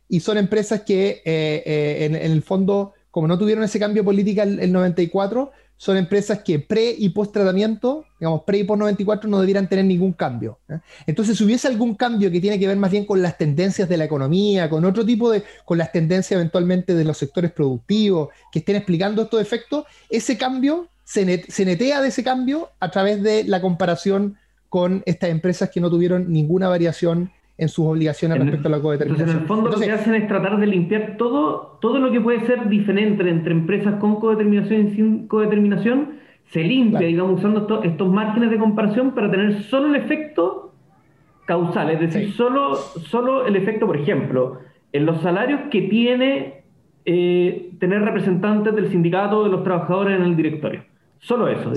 y 0.09 0.21
son 0.21 0.39
empresas 0.39 0.83
que 0.83 1.21
en, 1.25 2.15
el 2.15 2.43
fondo, 2.43 2.95
como 3.11 3.29
no 3.29 3.39
tuvieron 3.39 3.65
ese 3.65 3.79
cambio 3.79 4.05
político 4.05 4.43
en 4.43 4.59
el 4.59 4.73
94, 4.73 5.51
son 5.79 5.97
empresas 5.97 6.41
que 6.41 6.59
pre 6.59 6.95
y 6.99 7.09
post 7.11 7.33
tratamiento, 7.33 8.05
digamos, 8.19 8.43
pre 8.43 8.59
y 8.59 8.65
post 8.65 8.81
94 8.81 9.31
no 9.31 9.41
debieran 9.41 9.69
tener 9.69 9.85
ningún 9.85 10.13
cambio. 10.13 10.59
¿eh? 10.69 10.81
Entonces, 11.07 11.39
si 11.39 11.45
hubiese 11.45 11.69
algún 11.69 11.95
cambio 11.95 12.31
que 12.33 12.41
tiene 12.41 12.59
que 12.59 12.67
ver 12.67 12.77
más 12.77 12.91
bien 12.91 13.07
con 13.07 13.23
las 13.23 13.39
tendencias 13.39 13.89
de 13.89 13.97
la 13.97 14.05
economía, 14.05 14.69
con 14.69 14.85
otro 14.85 15.07
tipo 15.07 15.31
de, 15.31 15.45
con 15.65 15.79
las 15.79 15.93
tendencias 15.93 16.37
eventualmente 16.37 16.95
de 16.95 17.05
los 17.05 17.17
sectores 17.17 17.53
productivos 17.53 18.31
que 18.53 18.59
estén 18.59 18.75
explicando 18.75 19.23
estos 19.23 19.41
efectos, 19.41 19.85
ese 20.11 20.37
cambio 20.37 20.89
se, 21.05 21.45
se 21.49 21.65
netea 21.65 22.03
de 22.03 22.09
ese 22.09 22.25
cambio 22.25 22.71
a 22.81 22.91
través 22.91 23.23
de 23.23 23.45
la 23.45 23.61
comparación 23.61 24.37
con 24.69 25.05
estas 25.07 25.31
empresas 25.31 25.71
que 25.71 25.81
no 25.81 25.89
tuvieron 25.89 26.31
ninguna 26.33 26.69
variación 26.69 27.31
en 27.59 27.69
sus 27.69 27.85
obligaciones 27.85 28.39
respecto 28.39 28.69
a 28.69 28.71
la 28.71 28.81
codeterminación. 28.81 29.31
en 29.31 29.37
el 29.39 29.47
fondo 29.47 29.69
lo 29.69 29.79
que 29.79 29.91
hacen 29.91 30.15
es 30.15 30.29
tratar 30.29 30.61
de 30.61 30.67
limpiar 30.69 31.17
todo, 31.17 31.79
todo 31.81 31.99
lo 31.99 32.13
que 32.13 32.21
puede 32.21 32.47
ser 32.47 32.69
diferente 32.69 33.29
entre 33.29 33.51
empresas 33.51 33.97
con 33.97 34.21
codeterminación 34.21 34.87
y 34.87 34.91
sin 34.95 35.27
codeterminación, 35.27 36.19
se 36.53 36.63
limpia, 36.63 37.01
digamos, 37.01 37.41
usando 37.41 37.83
estos 37.83 38.09
márgenes 38.13 38.51
de 38.51 38.59
comparación 38.59 39.15
para 39.15 39.31
tener 39.31 39.65
solo 39.65 39.89
el 39.89 39.97
efecto 39.97 40.73
causal, 41.47 41.91
es 41.91 42.01
decir, 42.01 42.33
solo, 42.33 42.77
solo 42.77 43.47
el 43.47 43.57
efecto, 43.57 43.87
por 43.87 43.97
ejemplo, 43.97 44.61
en 44.93 45.05
los 45.05 45.21
salarios 45.21 45.63
que 45.71 45.83
tiene 45.83 46.63
eh, 47.05 47.73
tener 47.81 48.03
representantes 48.03 48.75
del 48.75 48.89
sindicato 48.89 49.45
de 49.45 49.51
los 49.51 49.65
trabajadores 49.65 50.19
en 50.19 50.25
el 50.25 50.37
directorio. 50.37 50.85
Solo 51.19 51.49
eso. 51.49 51.73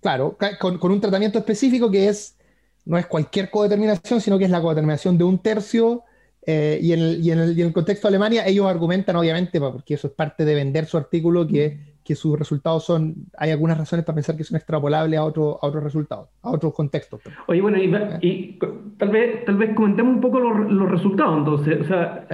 Claro, 0.00 0.36
con, 0.58 0.78
con 0.78 0.92
un 0.92 1.00
tratamiento 1.00 1.38
específico 1.38 1.90
que 1.90 2.08
es 2.08 2.39
no 2.84 2.98
es 2.98 3.06
cualquier 3.06 3.50
codeterminación, 3.50 4.20
sino 4.20 4.38
que 4.38 4.44
es 4.44 4.50
la 4.50 4.60
codeterminación 4.60 5.18
de 5.18 5.24
un 5.24 5.38
tercio. 5.38 6.02
Eh, 6.46 6.78
y, 6.80 6.92
en 6.92 7.00
el, 7.00 7.20
y, 7.20 7.30
en 7.30 7.38
el, 7.38 7.58
y, 7.58 7.60
en 7.60 7.68
el, 7.68 7.72
contexto 7.72 8.08
de 8.08 8.12
Alemania, 8.12 8.46
ellos 8.46 8.66
argumentan, 8.66 9.14
obviamente, 9.16 9.60
porque 9.60 9.94
eso 9.94 10.08
es 10.08 10.14
parte 10.14 10.44
de 10.44 10.54
vender 10.54 10.86
su 10.86 10.96
artículo, 10.96 11.46
que, 11.46 11.78
que 12.02 12.14
sus 12.14 12.38
resultados 12.38 12.84
son, 12.84 13.14
hay 13.36 13.50
algunas 13.50 13.78
razones 13.78 14.04
para 14.04 14.16
pensar 14.16 14.36
que 14.36 14.44
son 14.44 14.56
extrapolables 14.56 15.18
a, 15.18 15.24
otro, 15.24 15.58
a 15.60 15.66
otros 15.66 15.84
resultados, 15.84 16.28
a 16.42 16.50
otros 16.50 16.72
contextos. 16.74 17.20
Oye, 17.46 17.60
bueno, 17.60 17.78
y, 17.78 17.94
y, 18.26 18.58
tal, 18.98 19.10
vez, 19.10 19.44
tal 19.44 19.56
vez 19.56 19.74
comentemos 19.74 20.14
un 20.14 20.20
poco 20.20 20.40
los, 20.40 20.72
los 20.72 20.90
resultados, 20.90 21.38
entonces, 21.38 21.82
o 21.82 21.84
sea, 21.84 22.26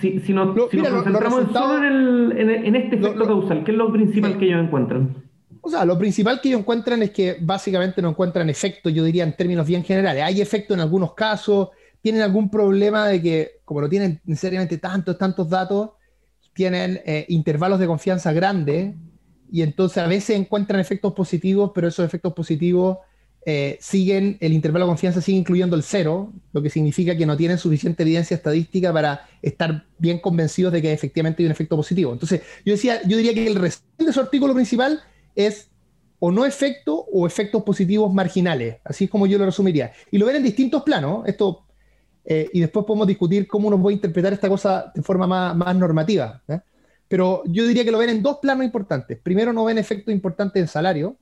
si, 0.00 0.18
si, 0.20 0.32
nos, 0.32 0.70
si 0.70 0.76
nos 0.78 0.88
concentramos 0.88 1.44
solo 1.52 1.78
en, 1.78 1.84
el, 1.84 2.32
en, 2.36 2.50
en, 2.50 2.76
este 2.76 2.96
efecto 2.96 3.24
causal, 3.24 3.64
¿qué 3.64 3.70
es 3.70 3.78
lo 3.78 3.92
principal 3.92 4.38
que 4.38 4.46
ellos 4.46 4.64
encuentran? 4.64 5.14
O 5.64 5.70
sea, 5.70 5.84
lo 5.84 5.96
principal 5.96 6.40
que 6.40 6.48
ellos 6.48 6.60
encuentran 6.60 7.02
es 7.02 7.10
que 7.12 7.36
básicamente 7.40 8.02
no 8.02 8.10
encuentran 8.10 8.50
efecto, 8.50 8.90
yo 8.90 9.04
diría 9.04 9.22
en 9.22 9.36
términos 9.36 9.64
bien 9.64 9.84
generales. 9.84 10.24
Hay 10.24 10.40
efecto 10.40 10.74
en 10.74 10.80
algunos 10.80 11.14
casos, 11.14 11.68
tienen 12.00 12.20
algún 12.20 12.50
problema 12.50 13.06
de 13.06 13.22
que, 13.22 13.60
como 13.64 13.80
no 13.80 13.88
tienen 13.88 14.20
necesariamente 14.24 14.78
tantos, 14.78 15.16
tantos 15.16 15.48
datos, 15.48 15.90
tienen 16.52 17.00
eh, 17.06 17.26
intervalos 17.28 17.78
de 17.78 17.86
confianza 17.86 18.32
grandes 18.32 18.94
y 19.52 19.62
entonces 19.62 19.98
a 19.98 20.08
veces 20.08 20.36
encuentran 20.36 20.80
efectos 20.80 21.12
positivos, 21.12 21.70
pero 21.72 21.86
esos 21.86 22.04
efectos 22.04 22.32
positivos 22.32 22.98
eh, 23.46 23.78
siguen, 23.80 24.38
el 24.40 24.52
intervalo 24.52 24.86
de 24.86 24.90
confianza 24.90 25.20
sigue 25.20 25.38
incluyendo 25.38 25.76
el 25.76 25.84
cero, 25.84 26.32
lo 26.52 26.60
que 26.60 26.70
significa 26.70 27.16
que 27.16 27.24
no 27.24 27.36
tienen 27.36 27.58
suficiente 27.58 28.02
evidencia 28.02 28.36
estadística 28.36 28.92
para 28.92 29.28
estar 29.40 29.86
bien 29.98 30.18
convencidos 30.18 30.72
de 30.72 30.82
que 30.82 30.92
efectivamente 30.92 31.42
hay 31.42 31.46
un 31.46 31.52
efecto 31.52 31.76
positivo. 31.76 32.12
Entonces, 32.12 32.42
yo, 32.64 32.72
decía, 32.72 33.00
yo 33.06 33.16
diría 33.16 33.32
que 33.32 33.46
el 33.46 33.54
resumen 33.54 34.06
de 34.06 34.12
su 34.12 34.20
artículo 34.20 34.54
principal 34.54 35.00
es 35.34 35.70
o 36.24 36.30
no 36.30 36.46
efecto 36.46 37.04
o 37.12 37.26
efectos 37.26 37.64
positivos 37.64 38.14
marginales, 38.14 38.76
así 38.84 39.04
es 39.04 39.10
como 39.10 39.26
yo 39.26 39.38
lo 39.38 39.44
resumiría. 39.44 39.92
Y 40.10 40.18
lo 40.18 40.26
ven 40.26 40.36
en 40.36 40.44
distintos 40.44 40.84
planos, 40.84 41.26
esto, 41.26 41.66
eh, 42.24 42.48
y 42.52 42.60
después 42.60 42.86
podemos 42.86 43.08
discutir 43.08 43.48
cómo 43.48 43.66
uno 43.66 43.82
puede 43.82 43.96
interpretar 43.96 44.32
esta 44.32 44.48
cosa 44.48 44.92
de 44.94 45.02
forma 45.02 45.26
más, 45.26 45.56
más 45.56 45.74
normativa. 45.74 46.40
Pero 47.08 47.42
yo 47.46 47.66
diría 47.66 47.84
que 47.84 47.90
lo 47.90 47.98
ven 47.98 48.10
en 48.10 48.22
dos 48.22 48.38
planos 48.40 48.64
importantes. 48.64 49.18
Primero, 49.18 49.52
no 49.52 49.64
ven 49.64 49.78
efectos 49.78 50.14
importantes 50.14 50.62
en 50.62 50.68
salario, 50.68 51.16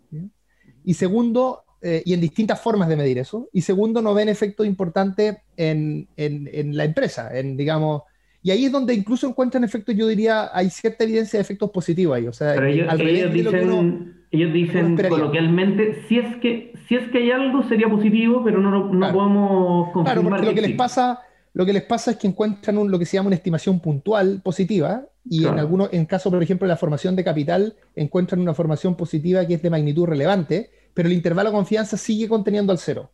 y 0.84 0.92
segundo, 0.92 1.64
eh, 1.80 2.02
y 2.04 2.12
en 2.12 2.20
distintas 2.20 2.60
formas 2.60 2.88
de 2.90 2.96
medir 2.96 3.16
eso, 3.16 3.48
y 3.54 3.62
segundo, 3.62 4.02
no 4.02 4.12
ven 4.12 4.28
efectos 4.28 4.66
importantes 4.66 5.38
en, 5.56 6.08
en, 6.16 6.48
en 6.52 6.76
la 6.76 6.84
empresa, 6.84 7.30
en, 7.36 7.56
digamos, 7.56 8.02
y 8.42 8.50
ahí 8.50 8.64
es 8.64 8.72
donde 8.72 8.94
incluso 8.94 9.28
encuentran 9.28 9.64
efectos, 9.64 9.94
yo 9.94 10.06
diría, 10.06 10.50
hay 10.52 10.70
cierta 10.70 11.04
evidencia 11.04 11.38
de 11.38 11.42
efectos 11.42 11.70
positivos 11.70 12.16
ahí. 12.16 12.26
O 12.26 12.32
sea, 12.32 12.54
ellos, 12.66 12.88
dicen, 13.32 14.24
ellos 14.30 14.52
dicen 14.52 14.96
coloquialmente, 14.96 16.02
si 16.08 16.18
es, 16.18 16.36
que, 16.36 16.72
si 16.88 16.94
es 16.94 17.10
que 17.10 17.18
hay 17.18 17.30
algo 17.30 17.62
sería 17.64 17.88
positivo, 17.88 18.42
pero 18.42 18.60
no, 18.60 18.70
no 18.92 19.12
podemos 19.12 19.92
confirmar. 19.92 20.14
Claro, 20.14 20.28
porque 20.28 20.46
lo 20.46 20.54
que, 20.54 20.62
les 20.62 20.76
pasa, 20.76 21.20
lo 21.52 21.66
que 21.66 21.74
les 21.74 21.82
pasa 21.82 22.12
es 22.12 22.16
que 22.16 22.28
encuentran 22.28 22.78
un, 22.78 22.90
lo 22.90 22.98
que 22.98 23.04
se 23.04 23.18
llama 23.18 23.26
una 23.26 23.36
estimación 23.36 23.80
puntual 23.80 24.40
positiva, 24.42 25.04
y 25.22 25.44
en 25.44 25.58
algunos, 25.58 25.92
en 25.92 26.06
caso, 26.06 26.30
por 26.30 26.42
ejemplo, 26.42 26.66
de 26.66 26.70
la 26.70 26.78
formación 26.78 27.14
de 27.14 27.24
capital, 27.24 27.76
encuentran 27.94 28.40
una 28.40 28.54
formación 28.54 28.96
positiva 28.96 29.46
que 29.46 29.54
es 29.54 29.62
de 29.62 29.68
magnitud 29.68 30.06
relevante, 30.06 30.70
pero 30.94 31.08
el 31.08 31.14
intervalo 31.14 31.50
de 31.50 31.56
confianza 31.56 31.98
sigue 31.98 32.26
conteniendo 32.26 32.72
al 32.72 32.78
cero. 32.78 33.12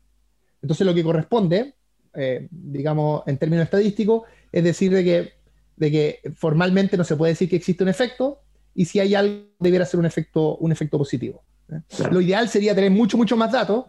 Entonces, 0.63 0.87
lo 0.87 0.95
que 0.95 1.03
corresponde, 1.03 1.75
eh, 2.17 2.49
digamos, 2.51 3.23
en 3.27 3.39
términos 3.39 3.65
estadísticos, 3.65 4.23
es 4.53 4.65
decir, 4.65 4.93
de 4.93 5.05
que, 5.05 5.33
de 5.77 5.91
que 5.91 6.21
formalmente 6.35 6.97
no 6.97 7.05
se 7.05 7.17
puede 7.17 7.33
decir 7.33 7.49
que 7.49 7.57
existe 7.57 7.83
un 7.83 7.89
efecto, 7.89 8.41
y 8.75 8.85
si 8.85 9.01
hay 9.01 9.15
algo, 9.15 9.45
debiera 9.59 9.85
ser 9.85 10.01
un 10.01 10.07
efecto, 10.07 10.57
un 10.57 10.73
efecto 10.73 10.99
positivo. 10.99 11.43
Lo 12.11 12.21
ideal 12.21 12.49
sería 12.49 12.75
tener 12.75 12.91
mucho, 12.91 13.17
mucho 13.17 13.37
más 13.37 13.53
datos, 13.53 13.87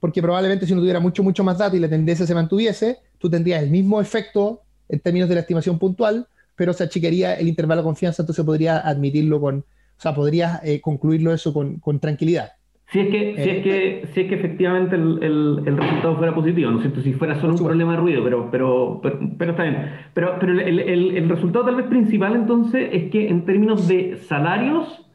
porque 0.00 0.20
probablemente 0.20 0.66
si 0.66 0.72
uno 0.72 0.82
tuviera 0.82 1.00
mucho, 1.00 1.22
mucho 1.22 1.44
más 1.44 1.58
datos 1.58 1.76
y 1.76 1.80
la 1.80 1.88
tendencia 1.88 2.26
se 2.26 2.34
mantuviese, 2.34 2.98
tú 3.18 3.30
tendrías 3.30 3.62
el 3.62 3.70
mismo 3.70 4.00
efecto 4.00 4.62
en 4.88 5.00
términos 5.00 5.28
de 5.28 5.36
la 5.36 5.40
estimación 5.40 5.78
puntual, 5.78 6.26
pero 6.56 6.72
se 6.72 6.84
achicaría 6.84 7.34
el 7.34 7.48
intervalo 7.48 7.80
de 7.80 7.86
confianza, 7.86 8.22
entonces 8.22 8.44
podría 8.44 8.78
admitirlo 8.78 9.40
con, 9.40 9.60
o 9.60 10.00
sea, 10.00 10.14
podrías 10.14 10.60
eh, 10.62 10.80
concluirlo 10.80 11.32
eso 11.32 11.52
con, 11.52 11.78
con 11.78 12.00
tranquilidad. 12.00 12.52
Si 12.94 13.00
es 13.00 13.08
que, 13.08 13.34
si 13.42 13.50
es 13.50 13.62
que, 13.64 14.08
si 14.12 14.20
es 14.20 14.28
que 14.28 14.34
efectivamente 14.36 14.94
el, 14.94 15.18
el, 15.66 15.76
resultado 15.76 16.16
fuera 16.16 16.32
positivo, 16.32 16.70
¿no 16.70 16.76
es 16.76 16.82
cierto? 16.82 17.00
Si 17.00 17.12
fuera 17.12 17.34
solo 17.40 17.54
un 17.54 17.58
problema 17.58 17.94
de 17.94 17.98
ruido, 17.98 18.22
pero, 18.22 18.52
pero, 18.52 19.00
pero, 19.36 19.50
está 19.50 19.64
bien. 19.64 19.90
Pero, 20.14 20.36
pero 20.38 20.52
el, 20.60 20.78
el, 20.78 21.28
resultado 21.28 21.64
tal 21.64 21.74
vez 21.74 21.86
principal 21.86 22.36
entonces 22.36 22.90
es 22.92 23.10
que 23.10 23.28
en 23.28 23.44
términos 23.44 23.88
de 23.88 24.18
salarios 24.18 25.10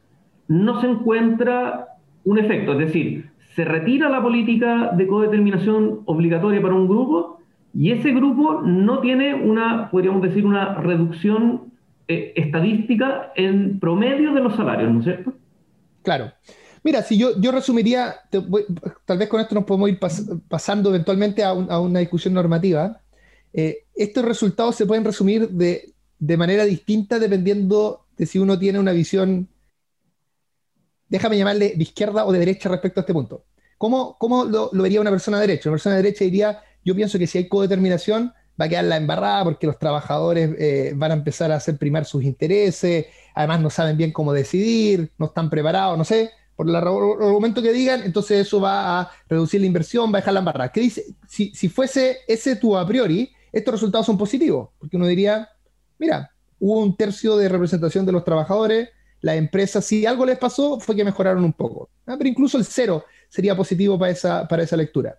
no 0.50 0.82
se 0.82 0.88
encuentra 0.88 1.88
un 2.26 2.40
efecto, 2.40 2.74
es 2.74 2.80
decir, 2.80 3.30
se 3.56 3.64
retira 3.64 4.10
la 4.10 4.22
política 4.22 4.92
de 4.92 5.08
codeterminación 5.08 6.02
obligatoria 6.04 6.62
para 6.62 6.74
un 6.74 6.86
grupo 6.86 7.40
y 7.74 7.92
ese 7.92 8.12
grupo 8.12 8.60
no 8.62 9.00
tiene 9.00 9.34
una, 9.36 9.90
podríamos 9.90 10.22
decir, 10.22 10.46
una 10.46 10.74
reducción 10.74 11.72
eh, 12.10 12.34
estadística 12.36 13.32
en 13.38 13.80
promedio 13.80 14.34
de 14.34 14.42
los 14.42 14.58
salarios, 14.58 14.92
¿no 14.92 15.00
es 15.00 15.06
cierto? 15.06 15.32
Claro. 16.04 16.34
Mira, 16.84 17.04
si 17.04 17.18
yo, 17.18 17.40
yo 17.40 17.52
resumiría, 17.52 18.22
tal 19.06 19.18
vez 19.18 19.28
con 19.28 19.42
esto 19.42 19.56
nos 19.56 19.66
podemos 19.66 19.90
ir 19.90 20.00
pasando 20.48 20.90
eventualmente 20.90 21.44
a, 21.44 21.54
una 21.54 22.00
discusión 22.00 22.34
normativa. 22.34 23.02
Eh, 23.54 23.86
estos 23.96 24.24
resultados 24.24 24.76
se 24.76 24.86
pueden 24.86 25.04
resumir 25.04 25.50
de, 25.50 25.94
de, 26.20 26.38
manera 26.38 26.64
distinta 26.66 27.20
dependiendo 27.20 28.06
de 28.16 28.26
si 28.26 28.40
uno 28.40 28.58
tiene 28.58 28.80
una 28.80 28.92
visión, 28.92 29.50
déjame 31.08 31.38
llamarle 31.38 31.74
de 31.76 31.84
izquierda 31.84 32.26
o 32.26 32.32
de 32.32 32.40
derecha 32.40 32.70
respecto 32.70 33.00
a 33.00 33.02
este 33.02 33.14
punto. 33.14 33.46
¿Cómo, 33.78 34.18
cómo 34.18 34.46
lo, 34.46 34.70
lo, 34.72 34.84
vería 34.84 35.02
una 35.02 35.12
persona 35.12 35.40
de 35.40 35.48
derecha? 35.48 35.70
Una 35.70 35.76
persona 35.76 35.96
de 35.96 36.04
derecha 36.04 36.24
diría, 36.24 36.62
yo 36.86 36.96
pienso 36.96 37.18
que 37.18 37.28
si 37.28 37.40
hay 37.40 37.48
codeterminación 37.48 38.34
va 38.60 38.66
a 38.66 38.70
quedar 38.70 38.86
la 38.86 38.98
embarrada 38.98 39.44
porque 39.46 39.68
los 39.68 39.80
trabajadores 39.80 40.52
eh, 40.60 40.94
van 40.96 41.12
a 41.12 41.16
empezar 41.16 41.52
a 41.52 41.56
hacer 41.56 41.78
primar 41.78 42.06
sus 42.06 42.24
intereses, 42.24 43.08
además 43.34 43.62
no 43.62 43.70
saben 43.70 43.98
bien 43.98 44.12
cómo 44.12 44.34
decidir, 44.34 45.12
no 45.18 45.28
están 45.28 45.50
preparados, 45.50 45.98
no 45.98 46.06
sé 46.06 46.32
por 46.60 46.68
el 46.68 46.76
argumento 46.76 47.62
que 47.62 47.72
digan, 47.72 48.02
entonces 48.04 48.46
eso 48.46 48.60
va 48.60 49.00
a 49.00 49.12
reducir 49.30 49.62
la 49.62 49.68
inversión, 49.68 50.12
va 50.12 50.18
a 50.18 50.20
dejar 50.20 50.34
la 50.34 50.40
embarrada. 50.42 50.70
¿Qué 50.74 50.82
dice? 50.82 51.06
Si, 51.26 51.54
si 51.56 51.70
fuese 51.70 52.18
ese 52.28 52.58
tu 52.58 52.76
a 52.76 52.86
priori, 52.86 53.32
estos 53.54 53.76
resultados 53.76 54.06
son 54.06 54.18
positivos, 54.18 54.68
porque 54.78 54.98
uno 54.98 55.08
diría, 55.08 55.48
mira, 55.98 56.34
hubo 56.60 56.82
un 56.82 56.98
tercio 56.98 57.38
de 57.38 57.48
representación 57.48 58.06
de 58.06 58.12
los 58.12 58.26
trabajadores, 58.26 58.90
la 59.22 59.38
empresa, 59.38 59.82
si 59.82 60.06
algo 60.06 60.26
les 60.26 60.38
pasó, 60.38 60.82
fue 60.82 60.98
que 60.98 61.06
mejoraron 61.06 61.46
un 61.46 61.54
poco. 61.54 61.92
Ah, 62.06 62.16
pero 62.18 62.30
incluso 62.30 62.58
el 62.58 62.66
cero 62.66 63.06
sería 63.30 63.56
positivo 63.56 63.98
para 63.98 64.12
esa, 64.12 64.46
para 64.46 64.64
esa 64.64 64.76
lectura. 64.76 65.18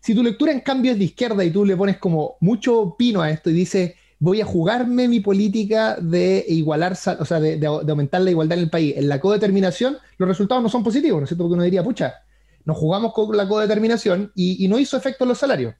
Si 0.00 0.14
tu 0.14 0.22
lectura, 0.22 0.52
en 0.52 0.60
cambio, 0.60 0.92
es 0.92 0.98
de 0.98 1.06
izquierda 1.06 1.42
y 1.42 1.50
tú 1.50 1.64
le 1.64 1.76
pones 1.76 1.98
como 1.98 2.36
mucho 2.38 2.94
pino 2.96 3.20
a 3.20 3.32
esto 3.32 3.50
y 3.50 3.54
dices, 3.54 3.94
voy 4.18 4.40
a 4.40 4.44
jugarme 4.44 5.08
mi 5.08 5.20
política 5.20 5.96
de 6.00 6.44
igualar, 6.48 6.92
o 6.92 7.24
sea, 7.24 7.40
de, 7.40 7.64
aumentar 7.66 8.20
la 8.20 8.30
igualdad 8.30 8.58
en 8.58 8.64
el 8.64 8.70
país. 8.70 8.94
En 8.96 9.08
la 9.08 9.20
codeterminación, 9.20 9.98
los 10.16 10.28
resultados 10.28 10.62
no 10.62 10.68
son 10.68 10.82
positivos, 10.82 11.20
¿no 11.20 11.24
es 11.24 11.28
cierto? 11.28 11.44
Porque 11.44 11.54
uno 11.54 11.62
diría, 11.62 11.84
pucha, 11.84 12.14
nos 12.64 12.76
jugamos 12.76 13.12
con 13.12 13.36
la 13.36 13.48
codeterminación 13.48 14.32
y, 14.34 14.66
no 14.68 14.78
hizo 14.78 14.96
efecto 14.96 15.24
en 15.24 15.28
los 15.28 15.38
salarios. 15.38 15.74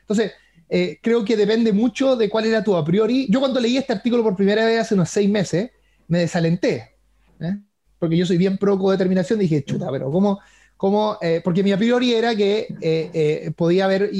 Entonces, 0.00 0.32
eh, 0.68 0.98
creo 1.00 1.24
que 1.24 1.36
depende 1.36 1.72
mucho 1.72 2.16
de 2.16 2.28
cuál 2.28 2.46
era 2.46 2.64
tu 2.64 2.76
a 2.76 2.84
priori. 2.84 3.28
Yo 3.30 3.40
cuando 3.40 3.60
leí 3.60 3.76
este 3.76 3.92
artículo 3.92 4.22
por 4.22 4.36
primera 4.36 4.64
vez 4.64 4.80
hace 4.80 4.94
unos 4.94 5.08
seis 5.08 5.30
meses, 5.30 5.70
me 6.08 6.20
desalenté, 6.20 6.96
¿eh? 7.40 7.56
porque 7.98 8.16
yo 8.16 8.26
soy 8.26 8.36
bien 8.36 8.58
pro 8.58 8.78
codeterminación, 8.78 9.38
dije, 9.38 9.64
chuta, 9.64 9.88
pero 9.90 10.10
¿cómo, 10.10 10.40
como, 10.76 11.16
eh, 11.22 11.40
porque 11.42 11.62
mi 11.62 11.72
a 11.72 11.78
priori 11.78 12.12
era 12.12 12.34
que 12.36 12.66
eh, 12.80 13.10
eh, 13.14 13.52
podía 13.56 13.86
haber 13.86 14.10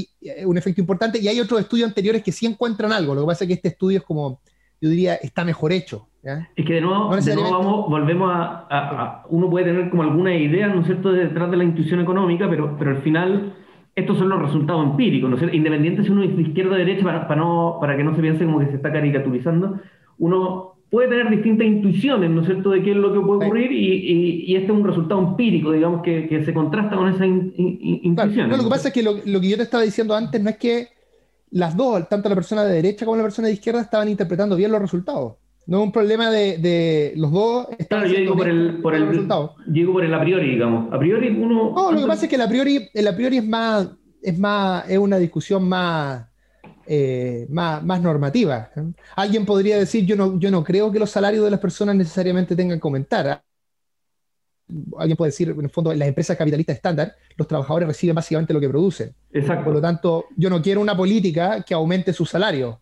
un 0.46 0.56
efecto 0.56 0.80
importante 0.80 1.18
y 1.20 1.28
hay 1.28 1.38
otros 1.38 1.60
estudios 1.60 1.88
anteriores 1.88 2.22
que 2.22 2.32
sí 2.32 2.46
encuentran 2.46 2.92
algo. 2.92 3.14
Lo 3.14 3.22
que 3.22 3.26
pasa 3.26 3.44
es 3.44 3.48
que 3.48 3.54
este 3.54 3.68
estudio 3.68 3.98
es 3.98 4.04
como, 4.04 4.40
yo 4.80 4.88
diría, 4.88 5.16
está 5.16 5.44
mejor 5.44 5.72
hecho. 5.72 6.08
Es 6.56 6.66
que 6.66 6.74
de 6.74 6.80
nuevo, 6.80 7.08
vamos, 7.08 7.88
volvemos 7.88 8.30
a, 8.32 9.22
Uno 9.28 9.48
puede 9.48 9.66
tener 9.66 9.90
como 9.90 10.02
alguna 10.02 10.34
idea, 10.34 10.66
¿no 10.66 10.80
es 10.80 10.86
cierto?, 10.86 11.12
detrás 11.12 11.50
de 11.50 11.56
la 11.56 11.64
intuición 11.64 12.00
económica, 12.00 12.48
pero, 12.50 12.76
pero 12.76 12.90
al 12.90 13.02
final 13.02 13.54
estos 13.94 14.18
son 14.18 14.28
los 14.28 14.42
resultados 14.42 14.84
empíricos, 14.84 15.30
¿no 15.30 15.36
es 15.36 15.40
cierto? 15.40 15.56
Independiente 15.56 16.02
si 16.02 16.10
uno 16.10 16.24
es 16.24 16.34
de 16.34 16.42
izquierda 16.42 16.74
o 16.74 16.78
derecha, 16.78 17.04
para, 17.04 17.28
para, 17.28 17.40
no, 17.40 17.78
para 17.80 17.96
que 17.96 18.02
no 18.02 18.14
se 18.16 18.22
piense 18.22 18.44
como 18.44 18.58
que 18.58 18.66
se 18.66 18.76
está 18.76 18.92
caricaturizando, 18.92 19.78
uno 20.18 20.75
puede 20.90 21.08
tener 21.08 21.30
distintas 21.30 21.66
intuiciones, 21.66 22.30
¿no 22.30 22.40
es 22.40 22.46
cierto?, 22.46 22.70
de 22.70 22.82
qué 22.82 22.92
es 22.92 22.96
lo 22.96 23.12
que 23.12 23.20
puede 23.20 23.46
ocurrir 23.46 23.72
y, 23.72 24.46
y, 24.46 24.56
este 24.56 24.72
es 24.72 24.78
un 24.78 24.84
resultado 24.84 25.20
empírico, 25.20 25.72
digamos, 25.72 26.02
que, 26.02 26.28
que 26.28 26.44
se 26.44 26.54
contrasta 26.54 26.96
con 26.96 27.08
esa 27.08 27.26
intuición. 27.26 28.50
lo 28.50 28.64
que 28.64 28.70
pasa 28.70 28.88
es 28.88 28.94
que 28.94 29.02
lo, 29.02 29.16
lo, 29.24 29.40
que 29.40 29.48
yo 29.48 29.56
te 29.56 29.64
estaba 29.64 29.82
diciendo 29.82 30.14
antes 30.14 30.40
no 30.40 30.50
es 30.50 30.56
que 30.56 30.88
las 31.50 31.76
dos, 31.76 32.08
tanto 32.08 32.28
la 32.28 32.34
persona 32.34 32.64
de 32.64 32.74
derecha 32.74 33.04
como 33.04 33.16
la 33.16 33.24
persona 33.24 33.48
de 33.48 33.54
izquierda, 33.54 33.80
estaban 33.80 34.08
interpretando 34.08 34.56
bien 34.56 34.70
los 34.70 34.80
resultados. 34.80 35.34
No 35.66 35.78
es 35.78 35.84
un 35.84 35.92
problema 35.92 36.30
de, 36.30 36.58
de 36.58 37.12
los 37.16 37.32
dos. 37.32 37.66
Claro, 37.88 38.06
yo 38.06 38.18
digo 38.18 38.36
por 38.36 38.48
el, 38.48 38.80
por 38.80 38.94
el, 38.94 39.08
resultado. 39.08 39.56
digo 39.66 39.92
por 39.92 40.04
el 40.04 40.14
a 40.14 40.20
priori, 40.20 40.50
digamos. 40.50 40.92
A 40.92 40.98
priori 40.98 41.28
uno... 41.28 41.72
No, 41.74 41.90
lo 41.90 42.00
que 42.00 42.06
pasa 42.06 42.26
es 42.26 42.28
que 42.28 42.36
el 42.36 42.42
a 42.42 42.48
priori, 42.48 42.88
el 42.94 43.08
a 43.08 43.16
priori 43.16 43.38
es 43.38 43.46
más, 43.46 43.90
es 44.22 44.38
más, 44.38 44.88
es 44.88 44.98
una 44.98 45.18
discusión 45.18 45.68
más 45.68 46.26
eh, 46.86 47.46
más, 47.48 47.82
más 47.82 48.00
normativa. 48.00 48.70
Alguien 49.16 49.44
podría 49.44 49.78
decir, 49.78 50.04
yo 50.06 50.16
no, 50.16 50.38
yo 50.38 50.50
no 50.50 50.62
creo 50.62 50.92
que 50.92 50.98
los 50.98 51.10
salarios 51.10 51.44
de 51.44 51.50
las 51.50 51.60
personas 51.60 51.96
necesariamente 51.96 52.54
tengan 52.54 52.78
que 52.78 52.86
aumentar. 52.86 53.42
Alguien 54.98 55.16
puede 55.16 55.30
decir, 55.30 55.50
en 55.50 55.64
el 55.64 55.70
fondo, 55.70 55.92
en 55.92 55.98
las 55.98 56.08
empresas 56.08 56.36
capitalistas 56.36 56.76
estándar, 56.76 57.16
los 57.36 57.46
trabajadores 57.46 57.88
reciben 57.88 58.14
básicamente 58.14 58.52
lo 58.52 58.60
que 58.60 58.68
producen. 58.68 59.14
Exacto. 59.32 59.64
Por 59.64 59.74
lo 59.74 59.80
tanto, 59.80 60.26
yo 60.36 60.48
no 60.48 60.62
quiero 60.62 60.80
una 60.80 60.96
política 60.96 61.62
que 61.62 61.74
aumente 61.74 62.12
su 62.12 62.24
salario. 62.24 62.80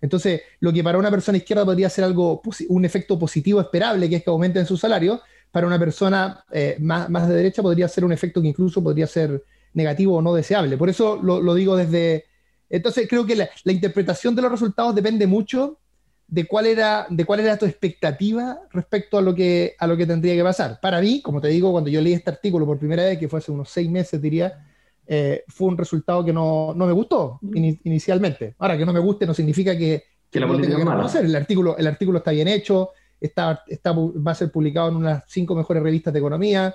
Entonces, 0.00 0.42
lo 0.60 0.72
que 0.72 0.82
para 0.82 0.98
una 0.98 1.10
persona 1.10 1.38
izquierda 1.38 1.64
podría 1.64 1.88
ser 1.90 2.04
algo, 2.04 2.42
un 2.68 2.84
efecto 2.84 3.18
positivo 3.18 3.60
esperable, 3.60 4.08
que 4.08 4.16
es 4.16 4.24
que 4.24 4.30
aumenten 4.30 4.66
su 4.66 4.76
salario, 4.76 5.20
para 5.50 5.68
una 5.68 5.78
persona 5.78 6.44
eh, 6.50 6.76
más, 6.80 7.08
más, 7.08 7.28
de 7.28 7.34
derecha 7.36 7.62
podría 7.62 7.86
ser 7.86 8.04
un 8.04 8.12
efecto 8.12 8.42
que 8.42 8.48
incluso 8.48 8.82
podría 8.82 9.06
ser 9.06 9.44
negativo 9.74 10.16
o 10.16 10.22
no 10.22 10.34
deseable. 10.34 10.76
Por 10.76 10.88
eso 10.88 11.20
lo, 11.22 11.40
lo 11.40 11.54
digo 11.54 11.76
desde, 11.76 12.26
entonces 12.70 13.06
creo 13.08 13.26
que 13.26 13.36
la, 13.36 13.48
interpretación 13.64 14.34
de 14.34 14.42
los 14.42 14.50
resultados 14.50 14.94
depende 14.94 15.26
mucho 15.26 15.78
de 16.26 16.46
cuál 16.46 16.66
era, 16.66 17.06
de 17.10 17.24
cuál 17.24 17.40
era 17.40 17.56
tu 17.56 17.66
expectativa 17.66 18.60
respecto 18.72 19.18
a 19.18 19.22
lo, 19.22 19.34
que, 19.34 19.74
a 19.78 19.86
lo 19.86 19.96
que 19.96 20.06
tendría 20.06 20.34
que 20.34 20.42
pasar. 20.42 20.80
Para 20.80 21.00
mí, 21.00 21.20
como 21.20 21.40
te 21.40 21.48
digo, 21.48 21.70
cuando 21.70 21.90
yo 21.90 22.00
leí 22.00 22.14
este 22.14 22.30
artículo 22.30 22.66
por 22.66 22.78
primera 22.78 23.04
vez, 23.04 23.18
que 23.18 23.28
fue 23.28 23.38
hace 23.38 23.52
unos 23.52 23.68
seis 23.68 23.88
meses, 23.90 24.20
diría, 24.20 24.66
eh, 25.06 25.44
fue 25.48 25.68
un 25.68 25.76
resultado 25.76 26.24
que 26.24 26.32
no, 26.32 26.72
no 26.74 26.86
me 26.86 26.92
gustó 26.92 27.38
inicialmente. 27.52 28.54
Ahora, 28.58 28.78
que 28.78 28.86
no 28.86 28.92
me 28.92 29.00
guste 29.00 29.26
no 29.26 29.34
significa 29.34 29.76
que, 29.76 30.02
que, 30.30 30.40
la 30.40 30.46
política 30.46 30.78
es 30.78 30.84
mala. 30.84 31.10
El 31.20 31.36
artículo, 31.36 31.76
el 31.76 31.86
artículo 31.86 32.18
está 32.18 32.30
bien 32.30 32.48
hecho, 32.48 32.90
está, 33.20 33.62
está, 33.68 33.92
va 33.92 34.32
a 34.32 34.34
ser 34.34 34.50
publicado 34.50 34.88
en 34.88 34.96
unas 34.96 35.24
cinco 35.26 35.54
mejores 35.54 35.82
revistas 35.82 36.12
de 36.12 36.20
economía, 36.20 36.74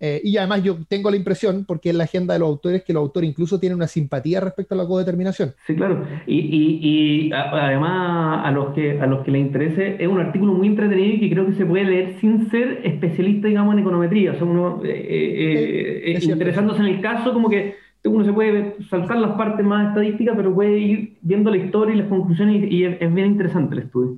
eh, 0.00 0.20
y 0.22 0.36
además 0.36 0.62
yo 0.62 0.76
tengo 0.88 1.10
la 1.10 1.16
impresión, 1.16 1.64
porque 1.66 1.90
en 1.90 1.98
la 1.98 2.04
agenda 2.04 2.34
de 2.34 2.40
los 2.40 2.48
autores, 2.48 2.84
que 2.84 2.92
los 2.92 3.02
autores 3.02 3.28
incluso 3.28 3.58
tienen 3.58 3.76
una 3.76 3.88
simpatía 3.88 4.40
respecto 4.40 4.74
a 4.74 4.78
la 4.78 4.86
codeterminación. 4.86 5.54
Sí, 5.66 5.74
claro. 5.74 6.06
Y, 6.26 6.38
y, 6.38 7.32
además 7.32 8.46
a 8.46 8.50
los, 8.52 8.74
que, 8.74 9.00
a 9.00 9.06
los 9.06 9.24
que 9.24 9.30
les 9.32 9.40
interese, 9.40 9.96
es 9.98 10.08
un 10.08 10.20
artículo 10.20 10.52
muy 10.52 10.68
entretenido 10.68 11.14
y 11.14 11.20
que 11.20 11.30
creo 11.30 11.46
que 11.46 11.54
se 11.54 11.66
puede 11.66 11.84
leer 11.84 12.14
sin 12.20 12.48
ser 12.50 12.80
especialista, 12.84 13.48
digamos, 13.48 13.74
en 13.74 13.80
econometría. 13.80 14.32
O 14.32 14.34
sea, 14.34 14.44
uno, 14.44 14.80
eh, 14.84 16.14
eh, 16.14 16.18
interesándose 16.22 16.80
en 16.80 16.86
el 16.86 17.00
caso, 17.00 17.32
como 17.32 17.48
que 17.48 17.74
uno 18.04 18.24
se 18.24 18.32
puede 18.32 18.76
saltar 18.88 19.18
las 19.18 19.32
partes 19.32 19.66
más 19.66 19.88
estadísticas, 19.88 20.36
pero 20.36 20.54
puede 20.54 20.78
ir 20.78 21.16
viendo 21.20 21.50
la 21.50 21.56
historia 21.56 21.94
y 21.94 21.98
las 21.98 22.08
conclusiones 22.08 22.70
y, 22.70 22.84
es 22.84 23.14
bien 23.14 23.26
interesante 23.26 23.74
el 23.74 23.82
estudio. 23.82 24.16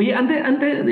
Oye, 0.00 0.14
antes, 0.14 0.42
antes 0.42 0.82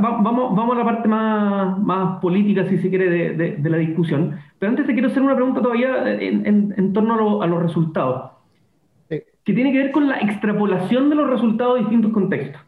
vamos, 0.00 0.54
vamos 0.54 0.76
a 0.76 0.78
la 0.78 0.84
parte 0.84 1.08
más, 1.08 1.76
más 1.82 2.20
política, 2.20 2.64
si 2.68 2.78
se 2.78 2.88
quiere, 2.88 3.10
de, 3.10 3.56
de, 3.56 3.68
la 3.68 3.78
discusión. 3.78 4.36
Pero 4.60 4.70
antes 4.70 4.86
te 4.86 4.92
quiero 4.92 5.08
hacer 5.08 5.24
una 5.24 5.34
pregunta 5.34 5.60
todavía 5.60 6.08
en, 6.20 6.72
en, 6.76 6.92
torno 6.92 7.42
a, 7.42 7.48
los 7.48 7.60
resultados, 7.60 8.30
que 9.08 9.52
tiene 9.52 9.72
que 9.72 9.78
ver 9.78 9.90
con 9.90 10.06
la 10.06 10.20
extrapolación 10.20 11.10
de 11.10 11.16
los 11.16 11.28
resultados 11.28 11.74
de 11.74 11.80
distintos 11.80 12.12
contextos. 12.12 12.62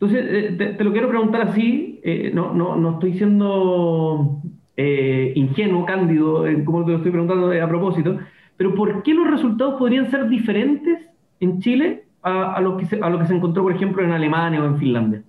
Entonces, 0.00 0.26
eh, 0.28 0.74
te, 0.76 0.82
lo 0.82 0.90
quiero 0.90 1.08
preguntar 1.08 1.42
así, 1.42 2.00
eh, 2.02 2.32
no, 2.34 2.52
no, 2.52 2.74
no, 2.74 2.94
estoy 2.94 3.12
siendo 3.12 4.40
eh, 4.76 5.34
ingenuo, 5.36 5.86
cándido, 5.86 6.46
como 6.64 6.84
te 6.84 6.90
lo 6.90 6.96
estoy 6.96 7.12
preguntando 7.12 7.52
a 7.52 7.68
propósito, 7.68 8.18
pero 8.56 8.74
¿por 8.74 9.04
qué 9.04 9.14
los 9.14 9.30
resultados 9.30 9.78
podrían 9.78 10.10
ser 10.10 10.28
diferentes 10.28 10.98
en 11.38 11.60
Chile 11.60 12.06
a, 12.22 12.60
lo 12.60 12.76
que 12.76 12.86
se, 12.86 13.00
a 13.00 13.08
lo 13.08 13.20
que 13.20 13.26
se 13.26 13.36
encontró, 13.36 13.62
por 13.62 13.72
ejemplo, 13.72 14.02
en 14.02 14.10
Alemania 14.10 14.60
o 14.60 14.66
en 14.66 14.78
Finlandia? 14.78 15.22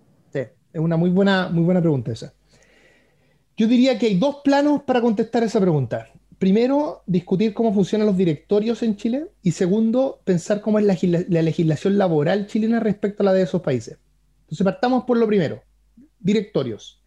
Es 0.73 0.81
una 0.81 0.97
muy 0.97 1.09
buena, 1.09 1.49
muy 1.49 1.63
buena 1.63 1.81
pregunta 1.81 2.11
esa. 2.11 2.33
Yo 3.57 3.67
diría 3.67 3.97
que 3.99 4.05
hay 4.05 4.17
dos 4.17 4.37
planos 4.43 4.83
para 4.83 5.01
contestar 5.01 5.43
esa 5.43 5.59
pregunta. 5.59 6.07
Primero, 6.37 7.03
discutir 7.05 7.53
cómo 7.53 7.73
funcionan 7.73 8.07
los 8.07 8.15
directorios 8.15 8.81
en 8.83 8.95
Chile 8.95 9.27
y 9.43 9.51
segundo, 9.51 10.21
pensar 10.23 10.61
cómo 10.61 10.79
es 10.79 10.85
la, 10.85 10.97
la 11.27 11.41
legislación 11.41 11.97
laboral 11.97 12.47
chilena 12.47 12.79
respecto 12.79 13.23
a 13.23 13.25
la 13.25 13.33
de 13.33 13.41
esos 13.41 13.61
países. 13.61 13.97
Entonces, 14.41 14.63
partamos 14.63 15.03
por 15.03 15.17
lo 15.17 15.27
primero, 15.27 15.61
directorios. 16.19 17.03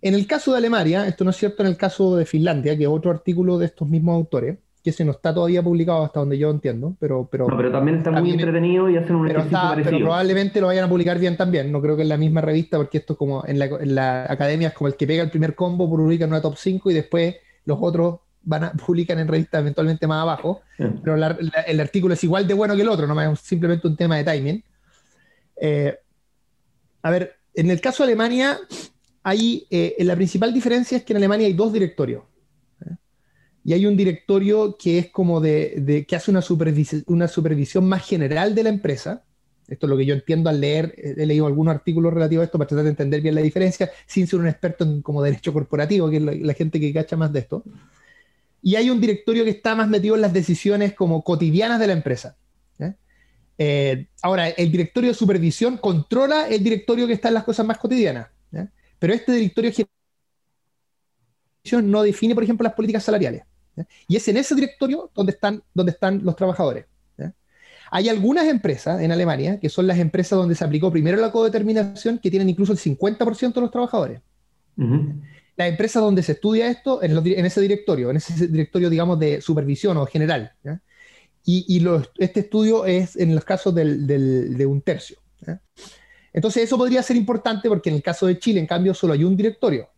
En 0.00 0.14
el 0.14 0.26
caso 0.26 0.50
de 0.50 0.58
Alemania, 0.58 1.06
esto 1.06 1.22
no 1.22 1.30
es 1.30 1.36
cierto 1.36 1.62
en 1.62 1.68
el 1.68 1.76
caso 1.76 2.16
de 2.16 2.26
Finlandia, 2.26 2.76
que 2.76 2.82
es 2.82 2.88
otro 2.88 3.12
artículo 3.12 3.58
de 3.58 3.66
estos 3.66 3.88
mismos 3.88 4.16
autores, 4.16 4.58
que 4.82 4.90
ese 4.90 5.04
no 5.04 5.12
está 5.12 5.32
todavía 5.32 5.62
publicado 5.62 6.04
hasta 6.04 6.20
donde 6.20 6.36
yo 6.36 6.50
entiendo, 6.50 6.96
pero... 6.98 7.28
pero 7.30 7.46
no, 7.46 7.56
pero 7.56 7.70
también 7.70 7.98
está, 7.98 8.10
muy 8.10 8.32
entretenido 8.32 8.90
y 8.90 8.96
hacen 8.96 9.14
un 9.14 9.26
pero 9.28 9.40
ejercicio 9.40 9.70
Pero 9.84 9.98
probablemente 9.98 10.60
lo 10.60 10.66
vayan 10.66 10.84
a 10.84 10.88
publicar 10.88 11.18
bien 11.20 11.36
también, 11.36 11.70
no 11.70 11.80
creo 11.80 11.94
que 11.94 12.02
en 12.02 12.08
la 12.08 12.16
misma 12.16 12.40
revista, 12.40 12.78
porque 12.78 12.98
esto 12.98 13.16
como 13.16 13.44
en 13.46 13.58
la, 13.94 14.26
academia 14.28 14.68
es 14.68 14.74
como 14.74 14.88
el 14.88 14.96
que 14.96 15.06
pega 15.06 15.22
el 15.22 15.30
primer 15.30 15.54
combo, 15.54 15.88
publica 15.88 16.24
en 16.24 16.30
una 16.30 16.42
top 16.42 16.56
5 16.56 16.90
y 16.90 16.94
después 16.94 17.36
los 17.64 17.78
otros 17.80 18.20
van 18.42 18.64
a 18.64 18.72
publicar 18.86 19.16
en 19.18 19.28
revistas 19.28 19.60
eventualmente 19.60 20.06
más 20.08 20.22
abajo, 20.22 20.62
pero 20.76 21.14
el 21.14 21.80
artículo 21.80 22.14
es 22.14 22.24
igual 22.24 22.48
de 22.48 22.54
bueno 22.54 22.74
que 22.74 22.82
el 22.82 22.88
otro, 22.88 23.06
no 23.06 23.20
es 23.20 23.38
simplemente 23.38 23.86
un 23.86 23.96
tema 23.96 24.16
de 24.16 24.24
timing. 24.24 24.64
Eh, 25.60 25.96
a 27.02 27.10
ver, 27.10 27.36
en 27.54 27.70
el 27.70 27.80
caso 27.80 28.04
de 28.04 28.12
Alemania, 28.12 28.58
hay, 29.22 29.64
eh, 29.70 29.94
la 30.00 30.16
principal 30.16 30.52
diferencia 30.52 30.98
es 30.98 31.04
que 31.04 31.12
en 31.12 31.18
Alemania 31.18 31.46
hay 31.46 31.52
dos 31.52 31.72
directorios. 31.72 32.24
¿Eh? 33.64 33.70
Y 33.70 33.72
hay 33.72 33.86
un 33.86 33.96
directorio 33.96 34.76
que 34.76 34.98
es 34.98 35.10
como 35.10 35.40
de, 35.40 36.04
que 36.08 36.16
hace 36.16 36.30
una, 36.30 36.42
supervisión, 36.42 37.04
una 37.06 37.28
supervisión 37.28 37.88
más 37.88 38.06
general 38.06 38.54
de 38.54 38.62
la 38.64 38.68
empresa. 38.68 39.24
Esto 39.68 39.86
es 39.86 39.90
lo 39.90 39.96
que 39.96 40.04
yo 40.04 40.14
entiendo 40.14 40.50
al 40.50 40.60
leer, 40.60 40.94
he 40.96 41.24
leído 41.24 41.46
algunos 41.46 41.74
artículos 41.74 42.12
relativos 42.12 42.42
a 42.42 42.44
esto 42.46 42.58
para 42.58 42.68
tratar 42.68 42.84
de 42.84 42.90
entender 42.90 43.20
bien 43.20 43.34
la 43.34 43.40
diferencia, 43.40 43.90
sin 44.06 44.26
ser 44.26 44.40
un 44.40 44.48
experto 44.48 44.84
en 44.84 45.00
como 45.02 45.22
derecho 45.22 45.52
corporativo, 45.52 46.10
que 46.10 46.16
es 46.16 46.22
la, 46.22 46.54
gente 46.54 46.80
que 46.80 46.92
cacha 46.92 47.16
más 47.16 47.32
de 47.32 47.40
esto. 47.40 47.64
Y 48.60 48.76
hay 48.76 48.90
un 48.90 49.00
directorio 49.00 49.44
que 49.44 49.50
está 49.50 49.74
más 49.74 49.88
metido 49.88 50.14
en 50.14 50.20
las 50.20 50.32
decisiones 50.32 50.94
como 50.94 51.22
cotidianas 51.22 51.80
de 51.80 51.86
la 51.86 51.92
empresa. 51.92 52.36
¿eh? 52.78 54.06
ahora, 54.22 54.48
el 54.48 54.70
directorio 54.70 55.10
de 55.10 55.14
supervisión 55.14 55.78
controla 55.78 56.48
el 56.48 56.62
directorio 56.62 57.06
que 57.06 57.12
está 57.14 57.28
en 57.28 57.34
las 57.34 57.44
cosas 57.44 57.64
más 57.64 57.78
cotidianas. 57.78 58.28
Pero 58.98 59.14
este 59.14 59.32
directorio 59.32 59.72
no 61.82 62.02
define, 62.02 62.34
por 62.34 62.44
ejemplo, 62.44 62.64
las 62.64 62.74
políticas 62.74 63.04
salariales. 63.04 63.42
Y 64.06 64.16
es 64.16 64.28
en 64.28 64.36
ese 64.36 64.54
directorio 64.54 65.10
donde 65.14 65.32
están, 65.32 65.62
donde 65.72 65.92
están 65.92 66.22
los 66.24 66.36
trabajadores. 66.36 66.86
Hay 67.94 68.08
algunas 68.08 68.48
empresas 68.48 69.02
en 69.02 69.12
Alemania, 69.12 69.60
que 69.60 69.68
son 69.68 69.86
las 69.86 69.98
empresas 69.98 70.38
donde 70.38 70.54
se 70.54 70.64
aplicó 70.64 70.90
primero 70.90 71.18
la 71.18 71.30
codeterminación, 71.30 72.18
que 72.18 72.30
tienen 72.30 72.48
incluso 72.48 72.72
el 72.72 72.78
50% 72.78 73.52
de 73.52 73.60
los 73.60 73.70
trabajadores. 73.70 74.22
Las 75.56 75.68
empresas 75.68 76.02
donde 76.02 76.22
se 76.22 76.32
estudia 76.32 76.70
esto, 76.70 77.02
en, 77.02 77.44
ese 77.44 77.60
directorio, 77.60 78.08
en 78.08 78.16
ese 78.16 78.46
directorio, 78.46 78.88
digamos, 78.88 79.18
de 79.18 79.42
supervisión 79.42 79.98
o 79.98 80.06
general. 80.06 80.52
Y, 81.44 81.86
este 82.16 82.40
estudio 82.40 82.86
es 82.86 83.14
en 83.14 83.34
los 83.34 83.44
casos 83.44 83.74
de 83.74 84.66
un 84.66 84.80
tercio. 84.80 85.18
Entonces 86.32 86.62
eso 86.64 86.78
podría 86.78 87.02
ser 87.02 87.16
importante 87.16 87.68
porque 87.68 87.90
en 87.90 87.96
el 87.96 88.02
caso 88.02 88.26
de 88.26 88.38
Chile, 88.38 88.60
en 88.60 88.66
cambio, 88.66 88.94
solo 88.94 89.12
hay 89.12 89.24
un 89.24 89.36
directorio. 89.36 89.90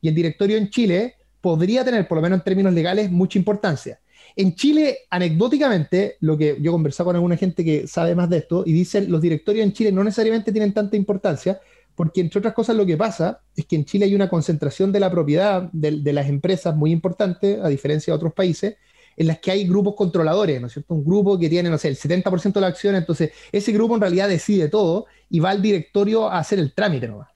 Y 0.00 0.08
el 0.08 0.14
directorio 0.14 0.56
en 0.56 0.70
Chile 0.70 1.16
podría 1.40 1.84
tener, 1.84 2.06
por 2.06 2.18
lo 2.18 2.22
menos 2.22 2.38
en 2.38 2.44
términos 2.44 2.72
legales, 2.72 3.10
mucha 3.10 3.38
importancia. 3.38 4.00
En 4.36 4.54
Chile, 4.54 4.98
anecdóticamente, 5.10 6.16
lo 6.20 6.38
que 6.38 6.56
yo 6.60 6.70
he 6.70 6.72
conversado 6.72 7.06
con 7.06 7.16
alguna 7.16 7.36
gente 7.36 7.64
que 7.64 7.86
sabe 7.86 8.14
más 8.14 8.30
de 8.30 8.38
esto, 8.38 8.62
y 8.66 8.72
dicen, 8.72 9.10
los 9.10 9.20
directorios 9.20 9.64
en 9.64 9.72
Chile 9.72 9.92
no 9.92 10.04
necesariamente 10.04 10.52
tienen 10.52 10.72
tanta 10.72 10.96
importancia, 10.96 11.60
porque 11.94 12.20
entre 12.20 12.38
otras 12.38 12.54
cosas 12.54 12.76
lo 12.76 12.86
que 12.86 12.96
pasa 12.96 13.42
es 13.56 13.66
que 13.66 13.76
en 13.76 13.84
Chile 13.84 14.06
hay 14.06 14.14
una 14.14 14.28
concentración 14.28 14.92
de 14.92 15.00
la 15.00 15.10
propiedad 15.10 15.70
de 15.72 16.12
las 16.12 16.28
empresas 16.28 16.74
muy 16.74 16.92
importante, 16.92 17.58
a 17.62 17.68
diferencia 17.68 18.12
de 18.12 18.16
otros 18.16 18.32
países, 18.32 18.76
en 19.16 19.26
las 19.26 19.40
que 19.40 19.50
hay 19.50 19.66
grupos 19.66 19.94
controladores, 19.96 20.60
¿no 20.60 20.68
es 20.68 20.72
cierto? 20.72 20.94
Un 20.94 21.04
grupo 21.04 21.38
que 21.38 21.48
tiene, 21.48 21.68
no 21.68 21.76
sé, 21.76 21.88
el 21.88 21.96
70% 21.96 22.52
de 22.52 22.60
la 22.60 22.68
acción, 22.68 22.94
entonces 22.94 23.32
ese 23.52 23.72
grupo 23.72 23.96
en 23.96 24.00
realidad 24.00 24.28
decide 24.28 24.68
todo 24.68 25.06
y 25.28 25.40
va 25.40 25.50
al 25.50 25.60
directorio 25.60 26.30
a 26.30 26.38
hacer 26.38 26.58
el 26.58 26.72
trámite 26.72 27.08
nomás. 27.08 27.28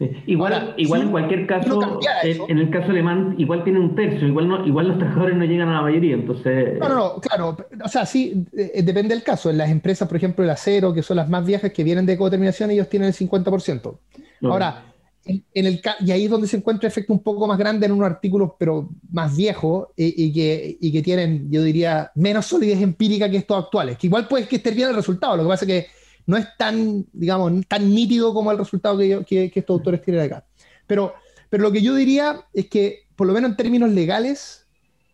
¿Eh? 0.00 0.22
Igual, 0.26 0.74
igual 0.76 1.02
en 1.02 1.10
cualquier 1.10 1.46
caso, 1.46 2.00
en, 2.22 2.58
el 2.58 2.70
caso 2.70 2.90
alemán, 2.90 3.34
igual 3.38 3.64
tiene 3.64 3.80
un 3.80 3.94
tercio, 3.94 4.26
igual 4.26 4.48
no, 4.48 4.66
igual 4.66 4.88
los 4.88 4.98
trabajadores 4.98 5.36
no 5.36 5.44
llegan 5.44 5.68
a 5.68 5.74
la 5.74 5.82
mayoría, 5.82 6.14
entonces... 6.14 6.78
No, 6.78 6.88
no, 6.88 6.94
no, 6.94 7.20
claro, 7.20 7.56
o 7.82 7.88
sea, 7.88 8.06
sí, 8.06 8.44
eh, 8.56 8.82
depende 8.82 9.14
del 9.14 9.22
caso. 9.22 9.50
En 9.50 9.58
las 9.58 9.70
empresas, 9.70 10.08
por 10.08 10.16
ejemplo, 10.16 10.44
el 10.44 10.50
acero, 10.50 10.92
que 10.92 11.02
son 11.02 11.16
las 11.16 11.28
más 11.28 11.44
viejas 11.44 11.72
que 11.72 11.84
vienen 11.84 12.06
de 12.06 12.16
codeterminación, 12.16 12.70
ellos 12.70 12.88
tienen 12.88 13.08
el 13.08 13.14
50%. 13.14 13.98
Ahora, 14.42 14.84
el, 15.26 15.80
y 16.00 16.10
ahí 16.10 16.24
es 16.24 16.30
donde 16.30 16.46
se 16.46 16.56
encuentra 16.56 16.88
efecto 16.88 17.12
un 17.12 17.22
poco 17.22 17.46
más 17.46 17.58
grande 17.58 17.86
en 17.86 17.92
unos 17.92 18.06
artículos, 18.06 18.52
pero 18.58 18.90
más 19.10 19.34
viejos 19.34 19.88
y, 19.96 20.32
que, 20.32 20.76
y, 20.80 20.92
que, 20.92 21.02
tienen, 21.02 21.50
yo 21.50 21.62
diría, 21.62 22.10
menos 22.14 22.46
solidez 22.46 22.82
empírica 22.82 23.30
que 23.30 23.38
estos 23.38 23.64
actuales. 23.64 23.96
Que 23.96 24.08
igual 24.08 24.28
puede 24.28 24.46
que 24.46 24.56
esté 24.56 24.70
bien 24.72 24.90
el 24.90 24.94
resultado, 24.94 25.36
lo 25.36 25.44
que 25.44 25.48
pasa 25.48 25.64
es 25.64 25.68
que 25.68 26.03
no 26.26 26.36
es 26.36 26.46
tan, 26.56 27.04
digamos, 27.12 27.66
tan 27.66 27.94
nítido 27.94 28.32
como 28.32 28.50
el 28.50 28.58
resultado 28.58 28.98
que, 28.98 29.24
que, 29.26 29.52
estos 29.54 29.74
autores 29.74 30.02
tienen 30.02 30.22
acá. 30.22 30.44
Pero, 30.86 31.14
pero 31.50 31.62
lo 31.62 31.72
que 31.72 31.82
yo 31.82 31.94
diría 31.94 32.40
es 32.52 32.68
que, 32.68 33.00
por 33.16 33.26
lo 33.26 33.32
menos 33.32 33.50
en 33.50 33.56
términos 33.56 33.90
legales, 33.90 34.66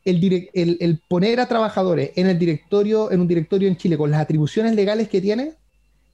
el, 0.05 0.49
el, 0.55 0.77
el, 0.81 1.01
poner 1.09 1.41
a 1.41 1.47
trabajadores 1.47 2.13
en 2.17 2.29
el 2.29 2.39
directorio, 2.39 3.11
en 3.11 3.21
un 3.21 3.29
directorio 3.29 3.69
en 3.69 3.77
Chile, 3.77 3.99
con 3.99 4.11
las 4.11 4.21
atribuciones 4.21 4.75
legales 4.75 5.09
que 5.09 5.21
tiene, 5.21 5.55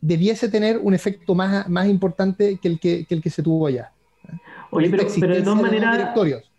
debiese 0.00 0.48
tener 0.48 0.78
un 0.78 0.94
efecto 0.94 1.34
más, 1.34 1.68
más 1.68 1.88
importante 1.88 2.58
que 2.60 2.68
el 2.68 2.80
que, 2.80 3.06
el 3.08 3.22
que 3.22 3.30
se 3.30 3.42
tuvo 3.42 3.66
allá. 3.66 3.92
Oye, 4.70 4.90
pero, 4.90 5.04
pero, 5.20 5.34
de 5.34 5.42
todas 5.42 5.62
maneras, 5.62 6.14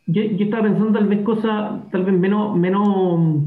yo, 0.08 0.22
yo, 0.22 0.46
estaba 0.46 0.64
pensando 0.64 0.94
tal 0.94 1.08
vez 1.08 1.22
cosas, 1.22 1.92
tal 1.92 2.06
vez 2.06 2.16
menos, 2.16 2.56
menos, 2.56 3.44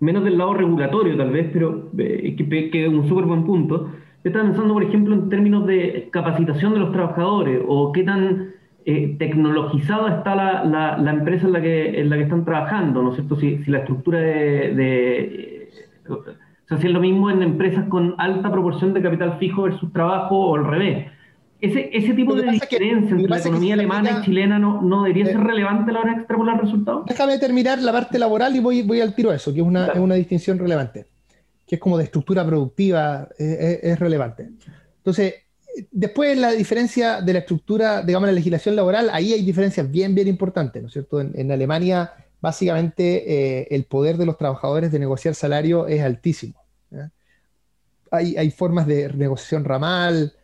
menos 0.00 0.24
del 0.24 0.36
lado 0.36 0.54
regulatorio, 0.54 1.16
tal 1.16 1.30
vez, 1.30 1.48
pero 1.52 1.90
eh, 1.96 2.34
que, 2.36 2.84
es 2.84 2.88
un 2.88 3.08
súper 3.08 3.26
buen 3.26 3.44
punto. 3.44 3.92
Yo 4.22 4.28
estaba 4.28 4.44
pensando, 4.44 4.74
por 4.74 4.82
ejemplo, 4.82 5.14
en 5.14 5.28
términos 5.28 5.66
de 5.66 6.08
capacitación 6.12 6.74
de 6.74 6.80
los 6.80 6.92
trabajadores 6.92 7.62
o 7.66 7.90
qué 7.92 8.02
tan 8.02 8.50
eh, 8.84 9.16
tecnologizada 9.18 10.18
está 10.18 10.34
la, 10.34 10.64
la, 10.64 10.98
la, 10.98 11.10
empresa 11.10 11.46
en 11.46 11.52
la, 11.52 11.60
que, 11.62 12.00
en 12.00 12.10
la 12.10 12.16
que 12.16 12.22
están 12.24 12.44
trabajando, 12.44 13.02
¿no 13.02 13.10
es 13.10 13.16
cierto? 13.16 13.36
Si, 13.36 13.62
si 13.64 13.70
la 13.70 13.78
estructura 13.78 14.18
de, 14.20 14.74
de 14.74 15.70
o 16.08 16.22
sea, 16.68 16.78
si 16.78 16.86
es 16.86 16.92
lo 16.92 17.00
mismo 17.00 17.30
en 17.30 17.42
empresas 17.42 17.86
con 17.88 18.14
alta 18.18 18.50
proporción 18.50 18.92
de 18.92 19.02
capital 19.02 19.38
fijo 19.38 19.62
versus 19.62 19.92
trabajo 19.92 20.50
o 20.50 20.56
al 20.56 20.66
revés. 20.66 21.06
Ese, 21.60 21.90
ese 21.92 22.14
tipo 22.14 22.34
de 22.34 22.50
diferencia 22.50 23.14
entre 23.14 23.28
la 23.28 23.38
economía 23.38 23.74
alemana 23.74 24.10
y 24.10 24.24
chilena 24.24 24.58
no, 24.58 24.80
no 24.80 25.02
debería 25.02 25.26
ser 25.26 25.40
relevante 25.40 25.90
a 25.90 25.94
la 25.94 26.00
hora 26.00 26.12
de 26.12 26.18
extrapolar 26.20 26.60
resultados. 26.62 27.04
Déjame 27.04 27.38
terminar 27.38 27.80
la 27.80 27.92
parte 27.92 28.18
laboral 28.18 28.56
y 28.56 28.60
voy, 28.60 28.82
voy 28.82 29.02
al 29.02 29.14
tiro 29.14 29.30
a 29.30 29.34
eso, 29.34 29.52
que 29.52 29.60
es 29.60 29.66
una, 29.66 29.88
es 29.88 29.98
una 29.98 30.14
distinción 30.14 30.58
relevante, 30.58 31.04
que 31.70 31.76
es 31.76 31.80
como 31.80 31.96
de 31.96 32.04
estructura 32.04 32.44
productiva, 32.44 33.28
es, 33.38 33.78
es 33.80 33.98
relevante. 34.00 34.50
Entonces, 34.96 35.34
después 35.92 36.36
la 36.36 36.50
diferencia 36.50 37.20
de 37.20 37.32
la 37.32 37.38
estructura, 37.38 38.02
digamos, 38.02 38.28
la 38.28 38.32
legislación 38.32 38.74
laboral, 38.74 39.08
ahí 39.12 39.32
hay 39.32 39.42
diferencias 39.42 39.88
bien, 39.88 40.12
bien 40.12 40.26
importantes, 40.26 40.82
¿no 40.82 40.88
es 40.88 40.92
cierto? 40.92 41.20
En, 41.20 41.52
Alemania, 41.52 42.12
básicamente, 42.40 43.60
eh, 43.60 43.68
el 43.70 43.84
poder 43.84 44.16
de 44.16 44.26
los 44.26 44.36
trabajadores 44.36 44.90
de 44.90 44.98
negociar 44.98 45.36
salario 45.36 45.86
es 45.86 46.02
altísimo 46.02 46.60
hay, 48.10 48.50
formas 48.50 48.86
de 48.86 49.12
negociación 49.12 49.64
ramal. 49.64 50.34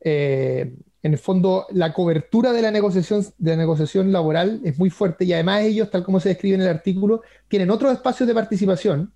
Eh, 0.00 0.74
en 1.02 1.12
el 1.12 1.18
fondo, 1.18 1.66
la 1.70 1.92
cobertura 1.92 2.52
de 2.52 2.62
la, 2.62 2.70
negociación, 2.70 3.24
de 3.38 3.50
la 3.52 3.56
negociación 3.56 4.12
laboral 4.12 4.60
es 4.64 4.78
muy 4.78 4.90
fuerte 4.90 5.24
y 5.24 5.32
además 5.32 5.62
ellos, 5.62 5.90
tal 5.90 6.04
como 6.04 6.20
se 6.20 6.30
describe 6.30 6.56
en 6.56 6.62
el 6.62 6.68
artículo, 6.68 7.22
tienen 7.48 7.70
otros 7.70 7.92
espacios 7.92 8.26
de 8.26 8.34
participación 8.34 9.12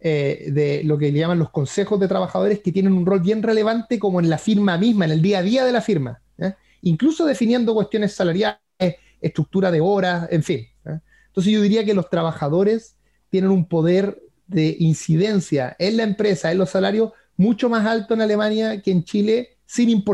eh, 0.00 0.50
de 0.52 0.82
lo 0.84 0.96
que 0.96 1.10
le 1.10 1.18
llaman 1.18 1.38
los 1.38 1.50
consejos 1.50 1.98
de 1.98 2.08
trabajadores 2.08 2.60
que 2.60 2.72
tienen 2.72 2.92
un 2.92 3.04
rol 3.04 3.20
bien 3.20 3.42
relevante 3.42 3.98
como 3.98 4.20
en 4.20 4.30
la 4.30 4.38
firma 4.38 4.78
misma, 4.78 5.06
en 5.06 5.12
el 5.12 5.22
día 5.22 5.38
a 5.38 5.42
día 5.42 5.64
de 5.64 5.72
la 5.72 5.80
firma, 5.80 6.22
incluso 6.82 7.26
definiendo 7.26 7.74
cuestiones 7.74 8.12
salariales, 8.14 8.60
estructura 9.20 9.70
de 9.70 9.80
horas, 9.80 10.28
en 10.30 10.42
fin. 10.42 10.66
Entonces 10.84 11.52
yo 11.52 11.60
diría 11.60 11.84
que 11.84 11.94
los 11.94 12.08
trabajadores 12.10 12.96
tienen 13.30 13.50
un 13.50 13.66
poder 13.66 14.20
de 14.46 14.76
incidencia 14.78 15.76
en 15.78 15.96
la 15.96 16.02
empresa, 16.02 16.50
en 16.50 16.58
los 16.58 16.70
salarios, 16.70 17.12
mucho 17.36 17.68
más 17.68 17.86
alto 17.86 18.14
en 18.14 18.22
Alemania 18.22 18.82
que 18.82 18.90
en 18.90 19.04
Chile, 19.04 19.58
sin 19.66 20.04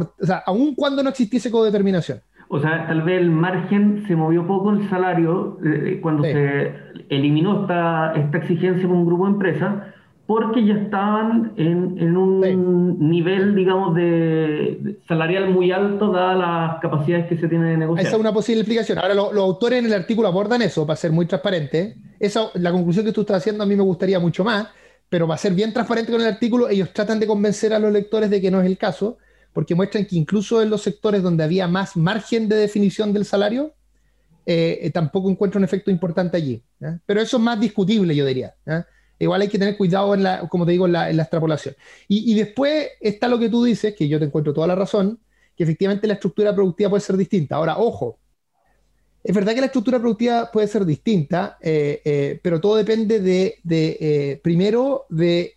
aun 0.47 0.75
cuando 0.75 1.03
no 1.03 1.11
existiese 1.11 1.51
codeterminación. 1.51 2.23
O 2.55 2.61
sea, 2.61 2.87
tal 2.87 3.03
vez 3.03 3.21
el 3.21 3.31
margen 3.31 4.05
se 4.07 4.15
movió 4.15 4.47
poco 4.47 4.71
el 4.71 4.89
salario 4.89 5.59
eh, 5.65 5.99
cuando 6.01 6.23
se 6.23 6.73
eliminó 7.09 7.63
esta, 7.63 8.13
esta 8.15 8.39
exigencia 8.39 8.87
por 8.87 8.97
un 8.97 9.07
grupo 9.07 9.25
de 9.25 9.33
empresas, 9.33 9.75
porque 10.25 10.65
ya 10.65 10.75
estaban 10.75 11.53
en, 11.57 12.17
un 12.17 13.11
nivel, 13.11 13.57
digamos, 13.57 13.97
de, 13.97 15.01
salarial 15.09 15.51
muy 15.51 15.73
alto, 15.73 16.13
dadas 16.13 16.39
las 16.39 16.81
capacidades 16.81 17.27
que 17.27 17.39
se 17.39 17.49
tienen 17.49 17.71
de 17.71 17.77
negociar. 17.79 18.07
Esa 18.07 18.15
es 18.15 18.21
una 18.21 18.33
posible 18.33 18.61
explicación. 18.61 18.99
Ahora, 18.99 19.15
los 19.15 19.37
autores 19.37 19.81
en 19.81 19.87
el 19.87 19.93
artículo 19.93 20.29
abordan 20.29 20.63
eso, 20.63 20.87
para 20.87 20.97
ser 20.97 21.11
muy 21.11 21.27
transparente. 21.27 21.97
Esa, 22.21 22.51
la 22.55 22.71
conclusión 22.71 23.05
que 23.05 23.11
tú 23.11 23.23
estás 23.23 23.39
haciendo 23.39 23.65
a 23.65 23.67
mí 23.67 23.75
me 23.75 23.83
gustaría 23.83 24.21
mucho 24.21 24.45
más, 24.45 24.69
pero 25.09 25.27
para 25.27 25.39
ser 25.39 25.55
bien 25.55 25.73
transparente 25.73 26.13
con 26.13 26.21
el 26.21 26.29
artículo, 26.29 26.69
ellos 26.69 26.93
tratan 26.93 27.19
de 27.19 27.27
convencer 27.27 27.75
a 27.75 27.81
los 27.81 27.93
lectores 27.93 28.31
de 28.31 28.41
que 28.41 28.53
no 28.53 28.61
es 28.61 28.67
el 28.67 28.79
caso, 28.79 29.19
porque 29.55 29.75
muestran 29.75 30.05
que 30.05 30.17
incluso 30.17 30.61
en 30.61 30.69
los 30.69 30.83
sectores 30.83 31.23
donde 31.23 31.45
había 31.45 31.67
más 31.69 31.97
margen 31.97 32.49
de 32.49 32.57
definición 32.57 33.13
del 33.13 33.25
salario, 33.25 33.73
eh, 34.45 34.91
tampoco 34.93 35.31
encuentra 35.31 35.59
un 35.59 35.65
efecto 35.65 35.91
importante 35.91 36.37
allí. 36.37 36.63
Pero 37.07 37.21
eso 37.21 37.39
es 37.39 37.43
más 37.43 37.59
discutible, 37.59 38.15
yo 38.15 38.27
diría. 38.27 38.55
Igual 39.19 39.43
hay 39.43 39.49
que 39.49 39.59
tener 39.59 39.77
cuidado, 39.77 40.13
en 40.13 40.25
la, 40.25 40.41
como 40.49 40.67
te 40.67 40.73
digo, 40.73 40.87
en 40.87 40.93
la, 40.93 41.09
extrapolación. 41.09 41.77
Y, 42.09 42.35
después 42.35 42.89
está 43.01 43.29
lo 43.29 43.39
que 43.39 43.49
tú 43.49 43.65
dices, 43.65 43.95
que 43.95 44.09
yo 44.09 44.19
te 44.19 44.25
encuentro 44.25 44.53
toda 44.53 44.67
la 44.67 44.75
razón, 44.75 45.21
que 45.57 45.63
efectivamente 45.63 46.09
la 46.09 46.15
estructura 46.15 46.53
productiva 46.53 46.91
puede 46.91 47.01
ser 47.01 47.17
distinta. 47.17 47.57
Ahora, 47.57 47.79
ojo, 47.79 48.19
Es 49.23 49.35
verdad 49.35 49.55
que 49.55 49.61
la 49.61 49.67
estructura 49.67 49.99
productiva 50.01 50.51
puede 50.53 50.67
ser 50.67 50.85
distinta, 50.85 51.57
eh, 51.63 52.03
eh, 52.05 52.41
pero 52.43 52.61
todo 52.61 52.77
depende 52.77 53.21
de, 53.21 53.55
de 53.63 54.39
primero, 54.43 55.07
de 55.09 55.54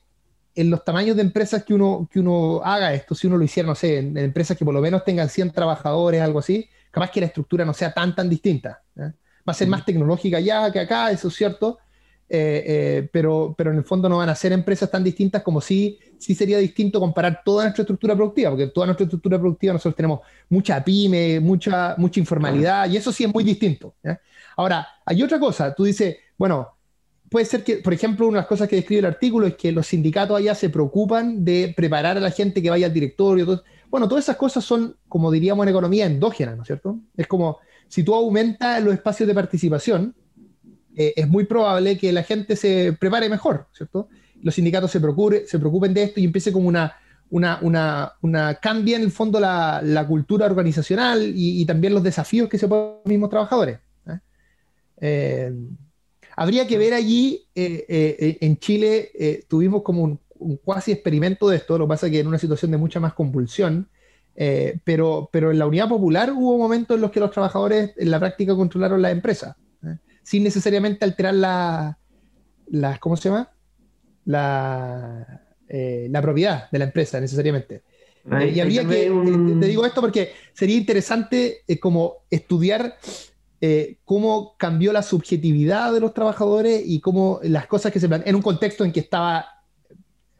en 0.58 0.72
los 0.72 0.84
tamaños 0.84 1.15
de 1.15 1.22
empresas 1.22 1.63
que 1.63 1.74
uno, 1.74 2.10
que 2.12 2.20
uno 2.20 2.62
haga 2.63 2.91
esto. 2.93 3.13
Si 3.13 3.28
uno 3.28 3.38
lo 3.38 3.43
hiciera, 3.43 3.67
no 3.67 3.76
sé, 3.76 4.00
en, 4.00 4.17
empresas 4.17 4.58
que 4.58 4.65
por 4.65 4.74
lo 4.74 4.82
menos 4.82 5.04
tengan 5.06 5.30
100 5.30 5.52
trabajadores, 5.52 6.20
algo 6.20 6.39
así, 6.39 6.67
capaz 6.89 7.12
que 7.12 7.20
la 7.20 7.28
estructura 7.28 7.63
no 7.63 7.74
sea 7.74 7.93
tan, 7.93 8.15
tan 8.15 8.28
distinta. 8.28 8.82
Va 8.98 9.13
a 9.46 9.54
ser 9.54 9.67
más 9.67 9.86
tecnológica 9.86 10.39
ya 10.39 10.72
que 10.72 10.80
acá, 10.80 11.12
eso 11.12 11.28
es 11.28 11.36
cierto, 11.36 11.78
eh, 12.28 12.63
eh, 12.65 13.10
pero, 13.13 13.54
pero 13.58 13.72
en 13.72 13.78
el 13.78 13.84
fondo 13.84 14.10
no 14.10 14.17
van 14.17 14.30
a 14.30 14.36
ser 14.36 14.52
empresas 14.52 14.91
tan 14.91 15.04
distintas 15.04 15.43
como 15.43 15.62
si 15.62 15.98
sí 16.17 16.36
sería 16.36 16.58
distinto 16.58 17.00
comparar 17.00 17.41
toda 17.46 17.63
nuestra 17.63 17.84
estructura 17.84 18.15
productiva, 18.15 18.50
porque 18.50 18.67
toda 18.67 18.88
nuestra 18.88 19.04
estructura 19.04 19.38
productiva 19.38 19.74
nosotros 19.74 19.96
tenemos 19.96 20.22
mucha 20.50 20.84
pyme, 20.84 21.39
mucha, 21.39 21.93
mucha 21.98 22.20
informalidad, 22.20 22.89
y 22.89 22.98
eso 22.98 23.12
sí 23.12 23.24
es 23.24 23.34
muy 23.34 23.43
distinto. 23.43 23.93
Ahora, 24.56 24.88
hay 25.06 25.22
otra 25.22 25.39
cosa, 25.39 25.74
tú 25.76 25.84
dices, 25.84 26.17
bueno, 26.36 26.77
puede 27.30 27.46
ser 27.46 27.63
que, 27.63 27.78
por 27.78 27.94
ejemplo, 27.94 28.28
una 28.28 28.38
de 28.38 28.42
las 28.42 28.48
cosas 28.48 28.68
que 28.68 28.78
describe 28.78 29.00
el 29.00 29.06
artículo 29.06 29.48
es 29.48 29.56
que 29.56 29.72
los 29.72 29.88
sindicatos 29.88 30.38
allá 30.38 30.56
se 30.56 30.70
preocupan 30.70 31.44
de 31.44 31.74
preparar 31.76 32.18
a 32.18 32.22
la 32.22 32.32
gente 32.32 32.62
que 32.62 32.70
vaya 32.70 32.88
al 32.88 32.94
directorio. 32.94 33.63
bueno, 33.90 34.08
todas 34.08 34.26
esas 34.26 34.38
cosas 34.38 34.63
son, 34.63 34.96
como 35.08 35.32
diríamos 35.32 35.63
en 35.66 35.70
economía, 35.70 36.06
endógenas, 36.06 36.56
¿no 36.56 36.63
es 36.63 36.68
cierto? 36.68 37.00
Es 37.16 37.28
como 37.28 37.60
si 37.88 38.04
tú 38.04 38.13
aumentas 38.16 38.84
los 38.84 38.94
espacios 38.94 39.28
de 39.28 39.34
participación, 39.34 40.16
eh, 40.96 41.13
es 41.16 41.28
muy 41.28 41.46
probable 41.46 41.98
que 41.98 42.12
la 42.12 42.24
gente 42.24 42.56
se 42.56 42.96
prepare 43.00 43.30
mejor, 43.30 43.68
¿cierto? 43.72 44.10
Los 44.42 44.56
sindicatos 44.56 44.92
se, 44.92 45.00
procure, 45.00 45.46
se 45.48 45.60
preocupen 45.60 45.94
de 45.94 46.04
esto 46.04 46.20
y 46.20 46.26
empiece 46.26 46.52
como 46.52 46.68
una, 46.68 46.96
una, 47.30 47.60
una, 47.62 48.13
una 48.22 48.56
cambia 48.56 48.96
en 48.98 49.04
el 49.04 49.12
fondo 49.12 49.40
la, 49.40 49.82
la 49.84 50.08
cultura 50.08 50.46
organizacional 50.46 51.34
y, 51.36 51.66
también 51.66 51.94
los 51.94 52.04
desafíos 52.04 52.50
que 52.50 52.58
se 52.58 52.68
ponen 52.68 52.96
los 53.04 53.10
mismos 53.10 53.30
trabajadores. 53.30 53.80
¿eh? 54.08 54.20
Eh, 55.02 55.54
habría 56.38 56.65
que 56.65 56.78
ver 56.78 56.93
allí, 56.93 57.45
en 57.54 58.58
Chile 58.60 59.43
tuvimos 59.50 59.82
como 59.82 60.04
un, 60.04 60.19
un, 60.39 60.56
cuasi 60.58 60.93
experimento 60.93 61.50
de 61.50 61.58
esto, 61.58 61.78
lo 61.78 61.86
que 61.86 61.89
pasa 61.89 62.06
es 62.06 62.13
que 62.13 62.19
en 62.21 62.28
una 62.28 62.38
situación 62.38 62.71
de 62.71 62.78
mucha 62.78 63.02
más 63.02 63.13
convulsión, 63.13 63.89
pero, 64.86 65.30
pero 65.34 65.52
en 65.52 65.60
la 65.60 65.67
unidad 65.67 65.89
popular 65.89 66.32
hubo 66.32 66.58
momentos 66.58 66.95
en 66.95 67.02
los 67.02 67.12
que 67.12 67.19
los 67.19 67.32
trabajadores 67.32 67.91
en 67.97 68.10
la 68.10 68.19
práctica 68.19 68.56
controlaron 68.56 69.02
la 69.02 69.12
empresa 69.12 69.58
sin 70.28 70.43
necesariamente 70.43 71.06
alterar 71.06 71.34
la, 71.36 71.97
la 72.69 72.97
¿cómo 72.97 73.15
se 73.15 73.30
llama? 73.30 73.50
La, 74.26 75.41
eh, 75.69 76.10
la 76.12 76.21
propiedad 76.21 76.69
de 76.69 76.80
la 76.80 76.84
empresa 76.84 77.21
necesariamente. 77.21 77.84
Eh, 78.30 78.52
y 78.54 78.60
habría 78.60 78.86
que, 78.86 79.08
eh, 79.08 79.12
te 79.62 79.67
digo 79.67 79.86
esto 79.86 80.02
porque 80.02 80.34
sería 80.52 80.76
interesante 80.76 81.63
como 81.80 82.26
estudiar 82.30 82.97
cómo 84.06 84.56
cambió 84.58 84.93
la 84.93 85.02
subjetividad 85.02 85.91
de 85.91 86.00
los 86.00 86.13
trabajadores 86.13 86.84
y 86.86 87.00
cómo 87.00 87.39
las 87.43 87.67
cosas 87.67 87.91
que 87.91 88.00
se 88.00 88.08
en 88.08 88.36
un 88.36 88.41
contexto 88.41 88.86
en 88.86 88.91
que 88.91 89.00
estaba 89.00 89.46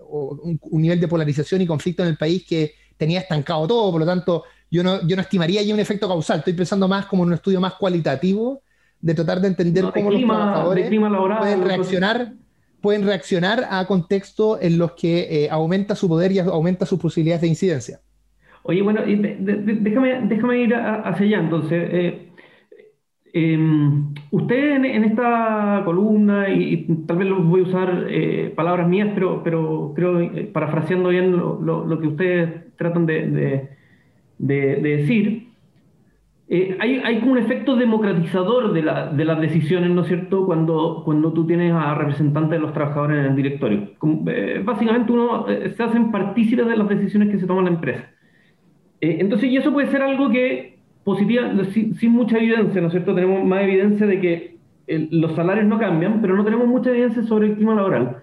un, 0.10 0.60
nivel 0.82 1.00
de 1.00 1.08
polarización 1.08 1.62
y 1.62 1.68
conflicto 1.68 2.04
en 2.04 2.10
el 2.10 2.18
país 2.18 2.46
que 2.48 2.74
tenía 2.96 3.20
estancado 3.20 3.68
todo, 3.68 3.92
por 3.92 4.00
lo 4.00 4.06
tanto, 4.06 4.44
yo 4.70 4.84
no, 4.84 5.06
yo 5.08 5.16
no 5.16 5.22
estimaría 5.22 5.62
ahí 5.62 5.72
un 5.72 5.80
efecto 5.80 6.08
causal, 6.08 6.40
estoy 6.40 6.54
pensando 6.54 6.88
más 6.88 7.06
como 7.06 7.24
en 7.24 7.30
un 7.30 7.36
estudio 7.36 7.60
más 7.60 7.74
cualitativo 7.74 8.62
de 9.00 9.14
tratar 9.14 9.40
de 9.42 9.50
entender 9.50 9.86
cómo 9.94 10.12
los 10.12 10.22
trabajadores 10.22 10.90
pueden 11.40 11.64
reaccionar, 11.64 12.34
pueden 12.82 13.06
reaccionar 13.06 13.68
a 13.70 13.86
contextos 13.86 14.60
en 14.62 14.78
los 14.78 14.94
que 14.94 15.46
eh, 15.46 15.50
aumenta 15.50 15.96
su 15.96 16.08
poder 16.08 16.32
y 16.32 16.40
aumenta 16.40 16.86
sus 16.86 17.00
posibilidades 17.00 17.42
de 17.42 17.48
incidencia. 17.48 18.00
Oye, 18.64 18.82
bueno, 18.82 19.02
déjame, 19.06 20.28
déjame 20.28 20.58
ir 20.62 20.76
hacia 20.76 21.26
allá 21.26 21.40
entonces. 21.40 21.90
Eh, 21.92 22.27
em, 23.34 24.14
usted 24.32 24.84
en, 24.84 25.04
esta 25.04 25.82
columna, 25.86 26.50
y, 26.50 26.86
tal 27.06 27.18
vez 27.18 27.30
voy 27.30 27.62
a 27.62 27.64
usar 27.64 28.08
eh, 28.10 28.54
palabras 28.56 28.88
mías, 28.88 29.10
pero, 29.14 29.44
pero 29.44 29.94
creo, 29.96 30.30
parafraseando 30.54 31.10
bien 31.10 31.32
lo, 31.36 32.00
que 32.00 32.08
ustedes 32.08 32.76
tratan 32.78 33.06
de, 33.06 33.70
de 34.38 34.76
decir, 34.78 35.48
eh, 36.50 36.78
hay, 36.80 37.02
hay, 37.04 37.20
como 37.20 37.34
un 37.34 37.40
efecto 37.40 37.76
democratizador 37.76 38.72
de, 38.72 38.82
la, 38.82 39.08
de, 39.08 39.26
las 39.26 39.42
decisiones, 39.42 39.90
¿no 39.90 40.02
es 40.02 40.08
cierto?, 40.08 40.46
cuando, 40.46 41.02
cuando 41.04 41.34
tú 41.34 41.46
tienes 41.46 41.74
a 41.74 41.94
representantes 41.94 42.52
de 42.52 42.60
los 42.60 42.72
trabajadores 42.74 43.20
en 43.20 43.26
el 43.26 43.36
directorio. 43.36 43.90
Eh, 44.28 44.62
básicamente 44.64 45.12
uno 45.12 45.50
eh, 45.50 45.74
se 45.76 45.84
hacen 45.84 46.10
partícipes 46.10 46.66
de 46.66 46.78
las 46.78 46.88
decisiones 46.88 47.30
que 47.30 47.40
se 47.40 47.46
toman 47.46 47.68
en 47.68 47.74
la 47.74 47.76
empresa. 47.76 48.10
entonces, 49.02 49.50
y 49.52 49.58
eso 49.58 49.74
puede 49.74 49.88
ser 49.88 50.02
algo 50.02 50.30
que, 50.30 50.77
positiva, 51.08 51.50
sin, 51.72 52.12
mucha 52.12 52.38
evidencia, 52.38 52.82
¿no 52.82 52.88
es 52.88 52.92
cierto?, 52.92 53.16
tenemos 53.16 53.42
más 53.46 53.64
evidencia 53.64 54.06
de 54.06 54.20
que 54.20 54.58
los 55.10 55.36
salarios 55.36 55.66
no 55.66 55.80
cambian, 55.80 56.20
pero 56.20 56.36
no 56.36 56.44
tenemos 56.44 56.68
mucha 56.68 56.90
evidencia 56.90 57.24
sobre 57.24 57.48
el 57.48 57.56
clima 57.56 57.76
laboral. 57.76 58.18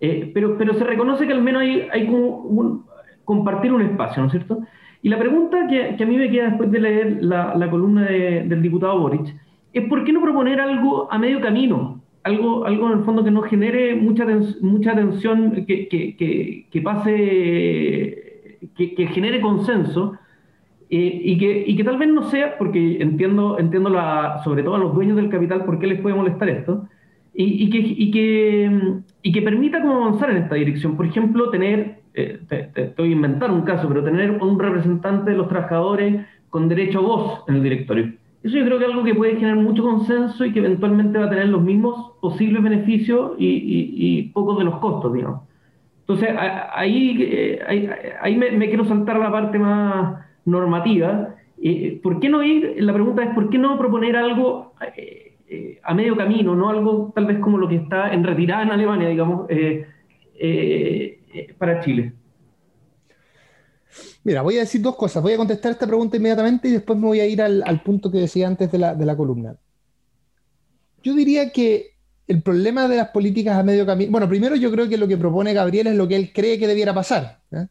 pero, 0.00 0.56
pero 0.56 0.72
se 0.72 0.84
reconoce 0.84 1.26
que 1.26 1.34
al 1.34 1.42
menos 1.42 1.60
hay, 1.60 2.06
como 2.06 2.86
compartir 3.26 3.70
un 3.70 3.82
espacio, 3.82 4.22
¿no 4.22 4.28
es 4.28 4.32
cierto?, 4.32 4.60
y 5.02 5.10
la 5.10 5.18
pregunta 5.18 5.66
que, 5.68 6.02
a 6.02 6.06
mí 6.06 6.16
me 6.16 6.30
queda 6.30 6.46
después 6.46 6.70
de 6.70 6.80
leer 6.80 7.18
la, 7.20 7.68
columna 7.68 8.06
del 8.06 8.62
diputado 8.62 8.98
Boric 8.98 9.34
es 9.74 9.86
¿por 9.86 10.02
qué 10.02 10.12
no 10.14 10.22
proponer 10.22 10.58
algo 10.58 11.12
a 11.12 11.18
medio 11.18 11.38
camino? 11.38 12.00
Algo, 12.22 12.64
algo 12.64 12.86
en 12.86 12.98
el 12.98 13.04
fondo 13.04 13.22
que 13.22 13.30
no 13.30 13.42
genere 13.42 13.94
mucha, 13.94 14.24
mucha 14.62 14.94
tensión, 14.94 15.66
que, 15.66 15.86
que, 16.70 16.80
pase, 16.80 18.58
que, 18.74 19.06
genere 19.08 19.42
consenso 19.42 20.14
eh, 20.94 21.20
y, 21.24 21.38
que, 21.38 21.64
y 21.66 21.76
que 21.76 21.84
tal 21.84 21.98
vez 21.98 22.08
no 22.08 22.30
sea, 22.30 22.56
porque 22.58 22.98
entiendo, 23.00 23.58
entiendo 23.58 23.90
la, 23.90 24.40
sobre 24.44 24.62
todo 24.62 24.76
a 24.76 24.78
los 24.78 24.94
dueños 24.94 25.16
del 25.16 25.30
capital 25.30 25.64
por 25.64 25.78
qué 25.78 25.86
les 25.86 26.00
puede 26.00 26.14
molestar 26.14 26.48
esto, 26.48 26.86
y, 27.34 27.70
que, 27.70 27.78
y, 27.78 28.10
que, 28.10 29.00
y 29.22 29.32
que 29.32 29.42
permita 29.42 29.80
como 29.80 30.04
avanzar 30.04 30.30
en 30.30 30.36
esta 30.36 30.54
dirección. 30.54 30.98
Por 30.98 31.06
ejemplo, 31.06 31.48
tener 31.48 32.02
eh, 32.14 32.40
te, 32.46 32.70
estoy 32.82 33.12
inventando 33.12 33.56
un 33.56 33.62
caso, 33.62 33.88
pero 33.88 34.04
tener 34.04 34.32
un 34.32 34.58
representante 34.58 35.30
de 35.30 35.36
los 35.36 35.48
trabajadores 35.48 36.26
con 36.50 36.68
derecho 36.68 36.98
a 36.98 37.02
voz 37.02 37.44
en 37.48 37.56
el 37.56 37.62
directorio. 37.62 38.12
Eso 38.42 38.58
yo 38.58 38.64
creo 38.64 38.78
que 38.78 38.84
es 38.84 38.90
algo 38.90 39.04
que 39.04 39.14
puede 39.14 39.36
generar 39.36 39.56
mucho 39.56 39.82
consenso 39.82 40.44
y 40.44 40.52
que 40.52 40.58
eventualmente 40.58 41.18
va 41.18 41.26
a 41.26 41.30
tener 41.30 41.48
los 41.48 41.62
mismos 41.62 42.12
posibles 42.20 42.62
beneficios 42.62 43.32
y, 43.38 44.30
pocos 44.34 44.58
de 44.58 44.64
los 44.64 44.78
costos, 44.78 45.14
digamos. 45.14 45.42
Entonces, 46.00 46.30
ahí, 46.36 47.16
eh, 47.20 47.60
ahí, 48.20 48.36
me, 48.36 48.68
quiero 48.68 48.84
saltar 48.84 49.16
a 49.16 49.20
la 49.20 49.32
parte 49.32 49.58
más 49.58 50.16
normativa. 50.44 51.36
Eh, 51.62 52.00
¿Por 52.02 52.20
qué 52.20 52.28
no 52.28 52.42
ir? 52.42 52.76
La 52.78 52.92
pregunta 52.92 53.22
es, 53.22 53.34
¿por 53.34 53.50
qué 53.50 53.58
no 53.58 53.78
proponer 53.78 54.16
algo 54.16 54.74
a 55.82 55.94
medio 55.94 56.16
camino, 56.16 56.54
no 56.54 56.70
algo 56.70 57.12
tal 57.14 57.26
vez 57.26 57.38
como 57.38 57.58
lo 57.58 57.68
que 57.68 57.76
está 57.76 58.12
en 58.12 58.24
retirada 58.24 58.62
en 58.62 58.70
Alemania, 58.70 59.08
digamos, 59.08 59.46
eh, 59.48 59.86
para 61.58 61.80
Chile? 61.80 62.14
Mira, 64.24 64.42
voy 64.42 64.56
a 64.56 64.60
decir 64.60 64.80
dos 64.80 64.96
cosas. 64.96 65.22
Voy 65.22 65.32
a 65.32 65.36
contestar 65.36 65.72
esta 65.72 65.86
pregunta 65.86 66.16
inmediatamente 66.16 66.68
y 66.68 66.72
después 66.72 66.98
me 66.98 67.06
voy 67.06 67.20
a 67.20 67.26
ir 67.26 67.42
al, 67.42 67.82
punto 67.82 68.10
que 68.10 68.18
decía 68.18 68.46
antes 68.46 68.70
de 68.70 68.78
la, 68.78 69.16
columna. 69.16 69.56
Yo 71.02 71.14
diría 71.14 71.50
que 71.50 71.96
el 72.28 72.42
problema 72.42 72.88
de 72.88 72.96
las 72.96 73.08
políticas 73.08 73.56
a 73.56 73.62
medio 73.62 73.84
camino. 73.84 74.10
Bueno, 74.12 74.28
primero 74.28 74.54
yo 74.54 74.70
creo 74.70 74.88
que 74.88 74.96
lo 74.96 75.08
que 75.08 75.16
propone 75.16 75.52
Gabriel 75.52 75.88
es 75.88 75.96
lo 75.96 76.06
que 76.06 76.16
él 76.16 76.32
cree 76.32 76.58
que 76.58 76.68
debiera 76.68 76.94
pasar. 76.94 77.40
Eh, 77.50 77.66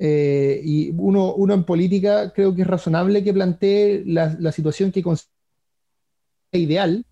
y 0.00 0.90
uno, 0.96 1.34
uno, 1.34 1.54
en 1.54 1.64
política 1.64 2.32
creo 2.32 2.54
que 2.54 2.62
es 2.62 2.68
razonable 2.68 3.24
que 3.24 3.32
plantee 3.32 4.04
la, 4.06 4.36
la 4.38 4.52
situación 4.52 4.92
que 4.92 5.02
considera 5.02 5.32
ideal. 6.52 7.04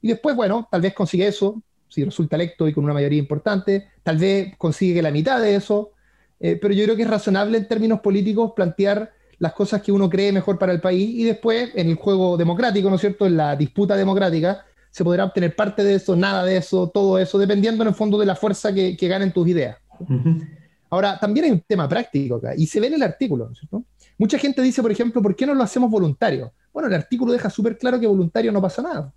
Y 0.00 0.08
después, 0.08 0.36
bueno, 0.36 0.68
tal 0.70 0.80
vez 0.80 0.94
consigue 0.94 1.26
eso, 1.26 1.62
si 1.88 2.04
resulta 2.04 2.36
electo 2.36 2.68
y 2.68 2.72
con 2.72 2.84
una 2.84 2.94
mayoría 2.94 3.18
importante, 3.18 3.88
tal 4.02 4.16
vez 4.16 4.56
consigue 4.56 5.02
la 5.02 5.10
mitad 5.10 5.40
de 5.40 5.56
eso, 5.56 5.92
eh, 6.38 6.58
pero 6.60 6.72
yo 6.72 6.84
creo 6.84 6.96
que 6.96 7.02
es 7.02 7.10
razonable 7.10 7.58
en 7.58 7.68
términos 7.68 8.00
políticos 8.00 8.52
plantear 8.54 9.12
las 9.38 9.52
cosas 9.52 9.82
que 9.82 9.92
uno 9.92 10.08
cree 10.08 10.32
mejor 10.32 10.58
para 10.58 10.72
el 10.72 10.80
país 10.80 11.10
y 11.10 11.24
después 11.24 11.70
en 11.74 11.88
el 11.88 11.96
juego 11.96 12.36
democrático, 12.36 12.88
¿no 12.88 12.96
es 12.96 13.00
cierto?, 13.00 13.26
en 13.26 13.36
la 13.36 13.56
disputa 13.56 13.96
democrática, 13.96 14.64
se 14.90 15.04
podrá 15.04 15.24
obtener 15.24 15.54
parte 15.54 15.82
de 15.82 15.94
eso, 15.94 16.16
nada 16.16 16.44
de 16.44 16.56
eso, 16.56 16.88
todo 16.88 17.18
eso, 17.18 17.38
dependiendo 17.38 17.82
en 17.82 17.88
el 17.88 17.94
fondo 17.94 18.18
de 18.18 18.26
la 18.26 18.36
fuerza 18.36 18.72
que, 18.72 18.96
que 18.96 19.08
ganen 19.08 19.32
tus 19.32 19.48
ideas. 19.48 19.78
Ahora, 20.90 21.18
también 21.18 21.46
hay 21.46 21.52
un 21.52 21.60
tema 21.60 21.88
práctico 21.88 22.36
acá, 22.36 22.52
y 22.56 22.66
se 22.66 22.80
ve 22.80 22.88
en 22.88 22.94
el 22.94 23.02
artículo, 23.02 23.46
¿no 23.46 23.52
es 23.52 23.58
cierto? 23.60 23.84
Mucha 24.18 24.38
gente 24.38 24.60
dice, 24.60 24.82
por 24.82 24.90
ejemplo, 24.90 25.22
¿por 25.22 25.34
qué 25.34 25.46
no 25.46 25.54
lo 25.54 25.62
hacemos 25.62 25.90
voluntario? 25.90 26.52
Bueno, 26.72 26.88
el 26.88 26.94
artículo 26.94 27.32
deja 27.32 27.48
súper 27.48 27.78
claro 27.78 27.98
que 27.98 28.06
voluntario 28.06 28.52
no 28.52 28.60
pasa 28.60 28.82
nada. 28.82 29.12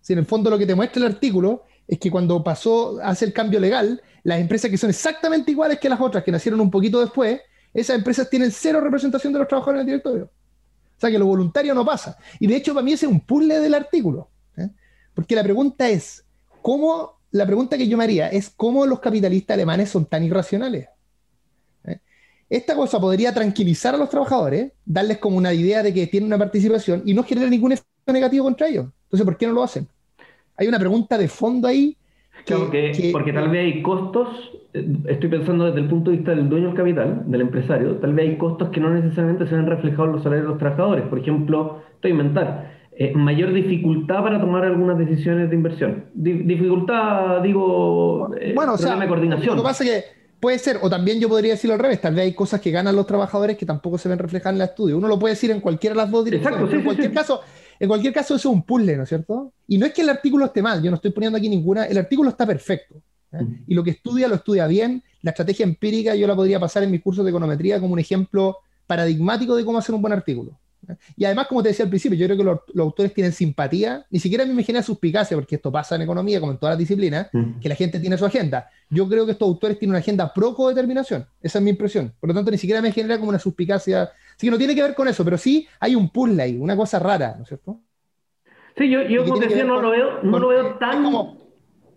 Si 0.00 0.12
en 0.12 0.20
el 0.20 0.26
fondo 0.26 0.50
lo 0.50 0.58
que 0.58 0.66
te 0.66 0.74
muestra 0.74 1.04
el 1.04 1.12
artículo 1.12 1.64
es 1.86 1.98
que 1.98 2.10
cuando 2.10 2.42
pasó, 2.42 2.98
hace 3.02 3.26
el 3.26 3.32
cambio 3.32 3.60
legal, 3.60 4.02
las 4.22 4.40
empresas 4.40 4.70
que 4.70 4.78
son 4.78 4.90
exactamente 4.90 5.50
iguales 5.50 5.78
que 5.78 5.88
las 5.88 6.00
otras, 6.00 6.24
que 6.24 6.32
nacieron 6.32 6.60
un 6.60 6.70
poquito 6.70 7.00
después, 7.00 7.40
esas 7.72 7.96
empresas 7.96 8.28
tienen 8.28 8.50
cero 8.50 8.80
representación 8.80 9.32
de 9.32 9.38
los 9.40 9.48
trabajadores 9.48 9.80
en 9.80 9.80
el 9.80 9.86
directorio. 9.86 10.24
O 10.24 11.00
sea 11.00 11.10
que 11.10 11.18
lo 11.18 11.26
voluntario 11.26 11.74
no 11.74 11.84
pasa. 11.84 12.16
Y 12.38 12.46
de 12.46 12.56
hecho, 12.56 12.74
para 12.74 12.84
mí 12.84 12.92
ese 12.92 13.06
es 13.06 13.12
un 13.12 13.20
puzzle 13.20 13.58
del 13.60 13.74
artículo. 13.74 14.28
¿eh? 14.56 14.68
Porque 15.14 15.34
la 15.34 15.42
pregunta 15.42 15.88
es, 15.88 16.24
¿cómo, 16.60 17.20
la 17.30 17.46
pregunta 17.46 17.78
que 17.78 17.88
yo 17.88 17.96
me 17.96 18.04
haría 18.04 18.28
es, 18.28 18.50
¿cómo 18.50 18.84
los 18.86 19.00
capitalistas 19.00 19.54
alemanes 19.54 19.90
son 19.90 20.06
tan 20.06 20.24
irracionales? 20.24 20.88
Esta 22.50 22.74
cosa 22.74 23.00
podría 23.00 23.32
tranquilizar 23.32 23.94
a 23.94 23.96
los 23.96 24.10
trabajadores, 24.10 24.72
darles 24.84 25.18
como 25.18 25.36
una 25.36 25.54
idea 25.54 25.84
de 25.84 25.94
que 25.94 26.08
tienen 26.08 26.26
una 26.26 26.36
participación 26.36 27.00
y 27.06 27.14
no 27.14 27.22
generar 27.22 27.48
ningún 27.48 27.70
efecto 27.70 28.12
negativo 28.12 28.44
contra 28.44 28.66
ellos. 28.66 28.86
Entonces, 29.04 29.24
¿por 29.24 29.36
qué 29.36 29.46
no 29.46 29.52
lo 29.52 29.62
hacen? 29.62 29.86
Hay 30.56 30.66
una 30.66 30.80
pregunta 30.80 31.16
de 31.16 31.28
fondo 31.28 31.68
ahí. 31.68 31.96
porque 33.12 33.32
tal 33.32 33.50
vez 33.50 33.60
hay 33.64 33.82
costos, 33.82 34.28
eh, 34.74 34.84
estoy 35.06 35.30
pensando 35.30 35.66
desde 35.66 35.78
el 35.78 35.88
punto 35.88 36.10
de 36.10 36.16
vista 36.16 36.34
del 36.34 36.48
dueño 36.48 36.68
del 36.68 36.76
capital, 36.76 37.22
del 37.26 37.40
empresario, 37.40 37.96
tal 37.98 38.14
vez 38.14 38.30
hay 38.30 38.36
costos 38.36 38.70
que 38.70 38.80
no 38.80 38.90
necesariamente 38.90 39.46
se 39.46 39.54
ven 39.54 39.66
reflejados 39.66 40.06
en 40.06 40.12
los 40.14 40.22
salarios 40.24 40.46
de 40.46 40.50
los 40.50 40.58
trabajadores. 40.58 41.04
Por 41.06 41.20
ejemplo, 41.20 41.82
estoy 41.94 42.10
inventar, 42.10 42.72
eh, 42.90 43.12
mayor 43.14 43.52
dificultad 43.52 44.24
para 44.24 44.40
tomar 44.40 44.64
algunas 44.64 44.98
decisiones 44.98 45.50
de 45.50 45.54
inversión. 45.54 46.06
dificultad, 46.14 47.42
digo, 47.42 48.34
eh, 48.40 48.54
bueno, 48.56 48.72
o 48.72 48.76
sea, 48.76 48.96
de 48.96 49.06
coordinación. 49.06 49.54
Lo 49.54 49.62
que 49.62 49.68
pasa 49.68 49.84
es 49.84 49.90
que 49.90 50.19
puede 50.40 50.58
ser, 50.58 50.78
o 50.82 50.88
también 50.88 51.20
yo 51.20 51.28
podría 51.28 51.52
decirlo 51.52 51.74
al 51.74 51.80
revés, 51.80 52.00
tal 52.00 52.14
vez 52.14 52.24
hay 52.24 52.34
cosas 52.34 52.60
que 52.60 52.70
ganan 52.70 52.96
los 52.96 53.06
trabajadores 53.06 53.56
que 53.56 53.66
tampoco 53.66 53.98
se 53.98 54.08
ven 54.08 54.18
reflejadas 54.18 54.56
en 54.56 54.62
el 54.62 54.68
estudio. 54.68 54.96
Uno 54.96 55.06
lo 55.06 55.18
puede 55.18 55.34
decir 55.34 55.50
en 55.50 55.60
cualquiera 55.60 55.94
de 55.94 56.02
las 56.02 56.10
dos 56.10 56.24
direcciones. 56.24 56.58
Exacto, 56.58 56.76
en 56.76 56.84
cualquier 56.84 57.12
caso, 57.12 57.40
en 57.78 57.88
cualquier 57.88 58.12
caso, 58.14 58.34
eso 58.34 58.48
es 58.48 58.54
un 58.54 58.62
puzzle, 58.62 58.96
¿no 58.96 59.02
es 59.02 59.08
cierto? 59.08 59.52
Y 59.68 59.78
no 59.78 59.86
es 59.86 59.92
que 59.92 60.02
el 60.02 60.08
artículo 60.08 60.46
esté 60.46 60.62
mal, 60.62 60.82
yo 60.82 60.90
no 60.90 60.96
estoy 60.96 61.10
poniendo 61.10 61.38
aquí 61.38 61.48
ninguna, 61.48 61.84
el 61.84 61.98
artículo 61.98 62.30
está 62.30 62.46
perfecto. 62.46 62.96
¿eh? 63.32 63.38
Y 63.66 63.74
lo 63.74 63.84
que 63.84 63.90
estudia, 63.90 64.26
lo 64.28 64.36
estudia 64.36 64.66
bien. 64.66 65.02
La 65.22 65.30
estrategia 65.32 65.64
empírica 65.64 66.14
yo 66.14 66.26
la 66.26 66.34
podría 66.34 66.58
pasar 66.58 66.82
en 66.82 66.90
mis 66.90 67.02
cursos 67.02 67.24
de 67.24 67.30
econometría 67.30 67.78
como 67.78 67.92
un 67.92 67.98
ejemplo 67.98 68.58
paradigmático 68.86 69.54
de 69.54 69.64
cómo 69.64 69.78
hacer 69.78 69.94
un 69.94 70.02
buen 70.02 70.12
artículo. 70.12 70.58
Y 71.16 71.24
además, 71.24 71.46
como 71.46 71.62
te 71.62 71.68
decía 71.68 71.84
al 71.84 71.88
principio, 71.88 72.18
yo 72.18 72.26
creo 72.26 72.36
que 72.36 72.44
los, 72.44 72.86
autores 72.86 73.14
tienen 73.14 73.32
simpatía, 73.32 74.06
ni 74.10 74.18
siquiera 74.18 74.44
me 74.44 74.62
genera 74.62 74.82
suspicacia, 74.82 75.36
porque 75.36 75.56
esto 75.56 75.70
pasa 75.70 75.96
en 75.96 76.02
economía, 76.02 76.40
como 76.40 76.52
en 76.52 76.58
todas 76.58 76.72
las 76.74 76.78
disciplinas, 76.78 77.28
que 77.60 77.68
la 77.68 77.74
gente 77.74 78.00
tiene 78.00 78.16
su 78.16 78.24
agenda. 78.24 78.68
Yo 78.88 79.08
creo 79.08 79.24
que 79.26 79.32
estos 79.32 79.46
autores 79.46 79.78
tienen 79.78 79.92
una 79.92 80.00
agenda 80.00 80.32
pro 80.32 80.54
codeterminación, 80.54 81.26
esa 81.42 81.58
es 81.58 81.64
mi 81.64 81.70
impresión. 81.70 82.12
Por 82.18 82.28
lo 82.28 82.34
tanto, 82.34 82.50
ni 82.50 82.58
siquiera 82.58 82.82
me 82.82 82.92
genera 82.92 83.18
como 83.18 83.30
una 83.30 83.38
suspicacia. 83.38 84.10
Así 84.36 84.46
que 84.46 84.50
no 84.50 84.58
tiene 84.58 84.74
que 84.74 84.82
ver 84.82 84.94
con 84.94 85.08
eso, 85.08 85.24
pero 85.24 85.38
sí 85.38 85.66
hay 85.78 85.94
un 85.94 86.08
puzzle 86.10 86.42
ahí, 86.42 86.56
una 86.56 86.76
cosa 86.76 86.98
rara, 86.98 87.34
¿no 87.36 87.42
es 87.42 87.48
cierto? 87.48 87.80
Sí, 88.76 88.88
yo, 88.88 89.02
yo 89.02 89.24
como 89.24 89.38
te 89.38 89.48
decía, 89.48 89.64
no, 89.64 89.80
lo 89.80 89.90
veo, 89.90 90.22
no 90.22 90.38
lo 90.38 90.48
veo 90.48 90.74
tan, 90.76 91.04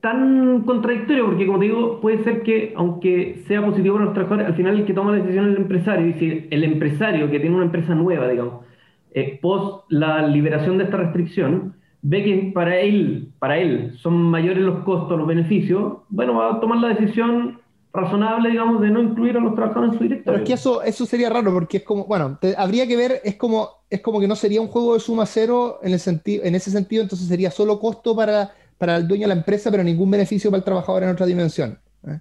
tan 0.02 0.64
contradictorio, 0.66 1.28
porque 1.28 1.46
como 1.46 1.60
te 1.60 1.66
digo, 1.66 2.02
puede 2.02 2.24
ser 2.24 2.44
que, 2.44 2.74
aunque 2.76 3.42
sea 3.48 3.66
positivo 3.66 3.96
para 3.96 4.06
los 4.06 4.14
trabajadores, 4.14 4.48
al 4.48 4.56
final 4.56 4.80
el 4.80 4.86
que 4.86 4.94
toma 4.94 5.12
la 5.12 5.20
decisión 5.20 5.46
es 5.46 5.56
el 5.56 5.62
empresario, 5.62 6.08
y 6.08 6.14
si 6.14 6.48
el 6.50 6.64
empresario 6.66 7.32
que 7.32 7.40
tiene 7.40 7.56
una 7.56 7.66
empresa 7.66 7.96
nueva, 7.96 8.28
digamos, 8.28 8.66
eh, 9.14 9.40
post 9.42 9.86
la 9.90 10.28
liberación 10.28 10.78
de 10.78 10.86
esta 10.86 10.98
restricción, 10.98 11.76
ve 12.02 12.24
que 12.24 12.52
para 12.54 12.80
él, 12.80 13.30
para 13.40 13.58
él 13.58 13.96
son 14.02 14.22
mayores 14.22 14.64
los 14.64 14.84
costos, 14.84 15.18
los 15.18 15.28
beneficios, 15.28 16.00
bueno, 16.10 16.36
va 16.36 16.56
a 16.56 16.60
tomar 16.60 16.80
la 16.80 16.90
decisión 16.90 17.62
razonable, 17.94 18.50
digamos, 18.50 18.82
de 18.82 18.90
no 18.90 19.02
incluir 19.02 19.38
a 19.38 19.40
los 19.40 19.54
trabajadores 19.54 19.94
en 19.94 19.98
su 20.00 20.04
directorio. 20.04 20.34
Pero 20.34 20.44
es 20.44 20.48
que 20.48 20.54
eso, 20.54 20.82
eso 20.82 21.06
sería 21.06 21.30
raro, 21.30 21.54
porque 21.54 21.78
es 21.78 21.84
como, 21.84 22.06
bueno, 22.06 22.40
habría 22.58 22.88
que 22.88 22.98
ver, 22.98 23.22
es 23.24 23.36
como, 23.36 23.70
es 23.90 24.02
como 24.02 24.20
que 24.20 24.28
no 24.28 24.36
sería 24.36 24.62
un 24.62 24.68
juego 24.68 24.96
de 24.96 25.00
suma 25.00 25.28
cero 25.28 25.80
en, 25.84 25.94
el 25.94 26.00
sentido, 26.00 26.44
en 26.44 26.56
ese 26.56 26.72
sentido, 26.72 27.04
entonces 27.04 27.28
sería 27.28 27.52
solo 27.52 27.80
costo 27.80 28.16
para, 28.16 28.52
para 28.80 28.98
el 28.98 29.08
dueño 29.08 29.24
de 29.24 29.28
la 29.36 29.40
empresa, 29.40 29.70
pero 29.70 29.84
ningún 29.84 30.10
beneficio 30.10 30.50
para 30.50 30.58
el 30.60 30.64
trabajador 30.64 31.04
en 31.04 31.10
otra 31.10 31.28
dimensión. 31.28 31.80
¿eh? 32.08 32.20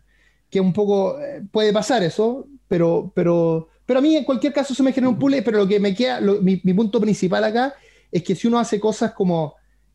Que 0.50 0.60
un 0.60 0.74
poco, 0.74 1.18
eh, 1.18 1.42
puede 1.50 1.72
pasar 1.72 2.02
eso, 2.02 2.46
pero, 2.68 3.10
pero, 3.14 3.68
pero 3.86 3.98
a 3.98 4.02
mí 4.02 4.16
en 4.16 4.24
cualquier 4.24 4.52
caso 4.52 4.74
se 4.74 4.82
me 4.82 4.92
genera 4.92 5.10
un 5.10 5.18
puzzle, 5.18 5.42
pero 5.42 5.58
lo 5.58 5.68
que 5.68 5.80
me 5.80 5.94
queda, 5.94 6.20
mi, 6.20 6.56
punto 6.56 7.00
principal 7.00 7.44
acá 7.44 7.74
es 8.10 8.22
que 8.22 8.34
si 8.34 8.46
uno 8.46 8.58
hace 8.58 8.78
cosas 8.78 9.12
como 9.12 9.54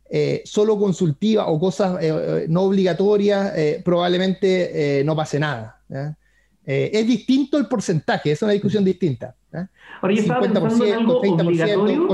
eh, 0.09 0.41
solo 0.45 0.77
consultiva 0.77 1.47
o 1.47 1.59
cosas 1.59 2.01
eh, 2.01 2.09
eh, 2.09 2.45
no 2.49 2.63
obligatorias, 2.63 3.53
probablemente 3.83 5.03
no 5.05 5.15
pase 5.15 5.39
nada. 5.39 5.81
es 6.65 7.07
distinto 7.07 7.57
el 7.57 7.67
porcentaje, 7.67 8.31
es 8.31 8.41
una 8.41 8.51
discusión 8.51 8.83
distinta. 8.83 9.35
Ahora, 10.01 10.13
yo 10.13 10.21
estaba 10.21 10.41
pensando 10.41 10.85
en 10.85 10.93
algo 10.93 11.19
obligatorio. 11.19 12.07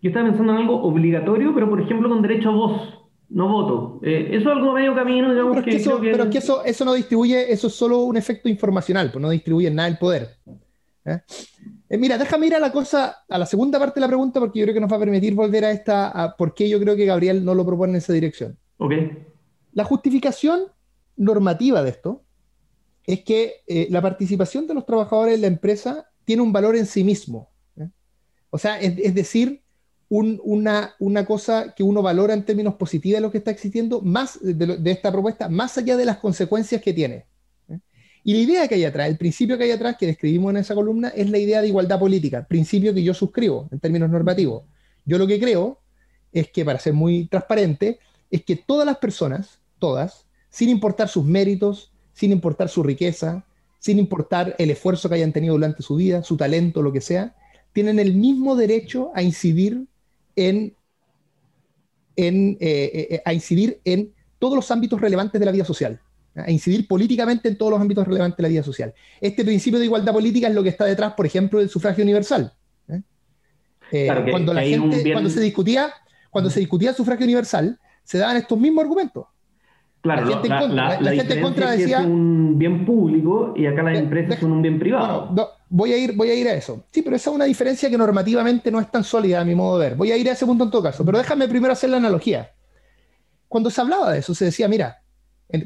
Yo 0.00 0.08
estaba 0.08 0.26
pensando 0.26 0.52
en 0.52 0.58
algo 0.58 0.82
obligatorio, 0.82 1.54
pero 1.54 1.68
por 1.68 1.80
ejemplo 1.80 2.08
con 2.08 2.22
derecho 2.22 2.48
a 2.48 2.52
voz 2.52 2.98
no 3.28 3.48
voto. 3.48 3.98
eso 4.02 4.36
es 4.36 4.46
algo 4.46 4.74
medio 4.74 4.94
camino, 4.94 5.30
digamos 5.30 5.56
pero 5.56 5.64
que, 5.64 5.76
eso, 5.76 5.98
Pero 6.02 6.28
que 6.28 6.38
eso, 6.38 6.64
eso 6.64 6.84
no 6.84 6.92
distribuye, 6.92 7.50
eso 7.50 7.68
es 7.68 7.74
solo 7.74 8.00
un 8.00 8.16
efecto 8.16 8.48
informacional, 8.48 9.10
pues 9.10 9.22
no 9.22 9.30
distribuye 9.30 9.70
nada 9.70 9.88
el 9.88 9.96
poder. 9.96 10.36
¿Eh? 11.04 11.20
Eh, 11.88 11.98
mira, 11.98 12.18
déjame 12.18 12.46
ir 12.46 12.54
a 12.54 12.58
la 12.58 12.72
cosa, 12.72 13.18
a 13.28 13.38
la 13.38 13.46
segunda 13.46 13.78
parte 13.78 13.96
de 13.96 14.02
la 14.02 14.08
pregunta, 14.08 14.40
porque 14.40 14.58
yo 14.58 14.64
creo 14.64 14.74
que 14.74 14.80
nos 14.80 14.90
va 14.90 14.96
a 14.96 15.00
permitir 15.00 15.34
volver 15.34 15.64
a 15.64 15.70
esta, 15.70 16.08
a 16.08 16.36
por 16.36 16.54
qué 16.54 16.68
yo 16.68 16.80
creo 16.80 16.96
que 16.96 17.06
Gabriel 17.06 17.44
no 17.44 17.54
lo 17.54 17.64
propone 17.64 17.92
en 17.92 17.96
esa 17.96 18.12
dirección. 18.12 18.58
Okay. 18.78 19.26
La 19.72 19.84
justificación 19.84 20.64
normativa 21.16 21.82
de 21.82 21.90
esto 21.90 22.22
es 23.04 23.22
que 23.24 23.62
eh, 23.66 23.88
la 23.90 24.00
participación 24.00 24.66
de 24.66 24.74
los 24.74 24.86
trabajadores 24.86 25.34
en 25.34 25.42
la 25.42 25.46
empresa 25.48 26.08
tiene 26.24 26.42
un 26.42 26.52
valor 26.52 26.76
en 26.76 26.86
sí 26.86 27.04
mismo. 27.04 27.50
O 28.54 28.58
sea, 28.58 28.78
es, 28.78 29.14
decir, 29.14 29.62
una, 30.10 30.94
una, 30.98 31.24
cosa 31.24 31.74
que 31.74 31.82
uno 31.82 32.02
valora 32.02 32.34
en 32.34 32.44
términos 32.44 32.74
positivos 32.74 33.16
de 33.16 33.22
lo 33.22 33.30
que 33.30 33.38
está 33.38 33.50
existiendo, 33.50 34.02
más 34.02 34.38
de 34.42 34.90
esta 34.90 35.10
propuesta, 35.10 35.48
más 35.48 35.78
allá 35.78 35.96
de 35.96 36.04
las 36.04 36.18
consecuencias 36.18 36.82
que 36.82 36.92
tiene. 36.92 37.24
Y 38.24 38.34
la 38.34 38.38
idea 38.38 38.68
que 38.68 38.76
hay 38.76 38.84
atrás, 38.84 39.08
el 39.08 39.16
principio 39.16 39.58
que 39.58 39.64
hay 39.64 39.72
atrás 39.72 39.96
que 39.98 40.06
describimos 40.06 40.50
en 40.50 40.58
esa 40.58 40.74
columna 40.74 41.08
es 41.08 41.28
la 41.28 41.38
idea 41.38 41.60
de 41.60 41.68
igualdad 41.68 41.98
política, 41.98 42.46
principio 42.46 42.94
que 42.94 43.02
yo 43.02 43.14
suscribo 43.14 43.68
en 43.72 43.80
términos 43.80 44.10
normativos. 44.10 44.62
Yo 45.04 45.18
lo 45.18 45.26
que 45.26 45.40
creo 45.40 45.80
es 46.32 46.50
que, 46.50 46.64
para 46.64 46.78
ser 46.78 46.92
muy 46.92 47.26
transparente, 47.26 47.98
es 48.30 48.44
que 48.44 48.56
todas 48.56 48.86
las 48.86 48.98
personas, 48.98 49.58
todas, 49.78 50.26
sin 50.50 50.68
importar 50.68 51.08
sus 51.08 51.24
méritos, 51.24 51.92
sin 52.12 52.30
importar 52.30 52.68
su 52.68 52.82
riqueza, 52.82 53.44
sin 53.80 53.98
importar 53.98 54.54
el 54.58 54.70
esfuerzo 54.70 55.08
que 55.08 55.16
hayan 55.16 55.32
tenido 55.32 55.54
durante 55.54 55.82
su 55.82 55.96
vida, 55.96 56.22
su 56.22 56.36
talento, 56.36 56.82
lo 56.82 56.92
que 56.92 57.00
sea, 57.00 57.34
tienen 57.72 57.98
el 57.98 58.14
mismo 58.14 58.54
derecho 58.54 59.10
a 59.14 59.22
incidir 59.22 59.86
en, 60.36 60.76
eh, 62.16 62.56
eh, 62.60 63.08
eh, 63.10 63.22
a 63.24 63.34
incidir 63.34 63.80
en 63.84 64.12
todos 64.38 64.54
los 64.54 64.70
ámbitos 64.70 65.00
relevantes 65.00 65.40
de 65.40 65.46
la 65.46 65.52
vida 65.52 65.64
social 65.64 66.00
a 66.34 66.50
incidir 66.50 66.86
políticamente 66.86 67.48
en 67.48 67.56
todos 67.56 67.72
los 67.72 67.80
ámbitos 67.80 68.06
relevantes 68.06 68.36
de 68.36 68.42
la 68.42 68.48
vida 68.48 68.62
social. 68.62 68.94
Este 69.20 69.44
principio 69.44 69.78
de 69.78 69.86
igualdad 69.86 70.12
política 70.12 70.48
es 70.48 70.54
lo 70.54 70.62
que 70.62 70.70
está 70.70 70.84
detrás, 70.84 71.12
por 71.14 71.26
ejemplo, 71.26 71.58
del 71.58 71.68
sufragio 71.68 72.02
universal. 72.02 72.52
¿eh? 72.88 73.02
Eh, 73.92 74.08
cuando 74.30 74.54
la 74.54 74.62
gente, 74.62 75.12
cuando 75.12 75.30
se 75.30 75.40
discutía, 75.40 75.92
cuando 76.30 76.50
se 76.50 76.60
discutía 76.60 76.90
el 76.90 76.96
sufragio 76.96 77.24
universal, 77.24 77.78
se 78.02 78.18
daban 78.18 78.36
estos 78.36 78.58
mismos 78.58 78.82
argumentos. 78.82 79.26
Claro, 80.00 80.22
la 80.22 80.32
gente, 80.32 80.48
la, 80.48 80.58
contra, 80.58 81.00
la, 81.00 81.12
gente 81.12 81.40
contra 81.40 81.70
decía 81.70 82.00
es 82.00 82.06
un 82.06 82.58
bien 82.58 82.84
público 82.84 83.54
y 83.56 83.66
acá 83.66 83.84
las 83.84 83.96
empresas 83.96 84.40
son 84.40 84.50
un 84.50 84.60
bien 84.60 84.76
privado. 84.76 85.32
voy 85.68 85.92
a 85.92 85.96
ir, 85.96 86.16
voy 86.16 86.28
a 86.28 86.34
ir 86.34 86.48
a 86.48 86.54
eso. 86.54 86.86
Sí, 86.90 87.02
pero 87.02 87.14
esa 87.14 87.30
es 87.30 87.36
una 87.36 87.44
diferencia 87.44 87.88
que 87.88 87.96
normativamente 87.96 88.72
no 88.72 88.80
es 88.80 88.90
tan 88.90 89.04
sólida 89.04 89.40
a 89.40 89.44
mi 89.44 89.54
modo 89.54 89.78
de 89.78 89.90
ver. 89.90 89.96
Voy 89.96 90.10
a 90.10 90.16
ir 90.16 90.28
a 90.28 90.32
ese 90.32 90.44
punto 90.44 90.64
en 90.64 90.72
todo 90.72 90.82
caso, 90.82 91.04
pero 91.04 91.18
déjame 91.18 91.46
primero 91.46 91.72
hacer 91.72 91.90
la 91.90 91.98
analogía. 91.98 92.50
Cuando 93.46 93.70
se 93.70 93.80
hablaba 93.80 94.12
de 94.12 94.18
eso, 94.18 94.34
se 94.34 94.46
decía, 94.46 94.66
mira, 94.66 95.01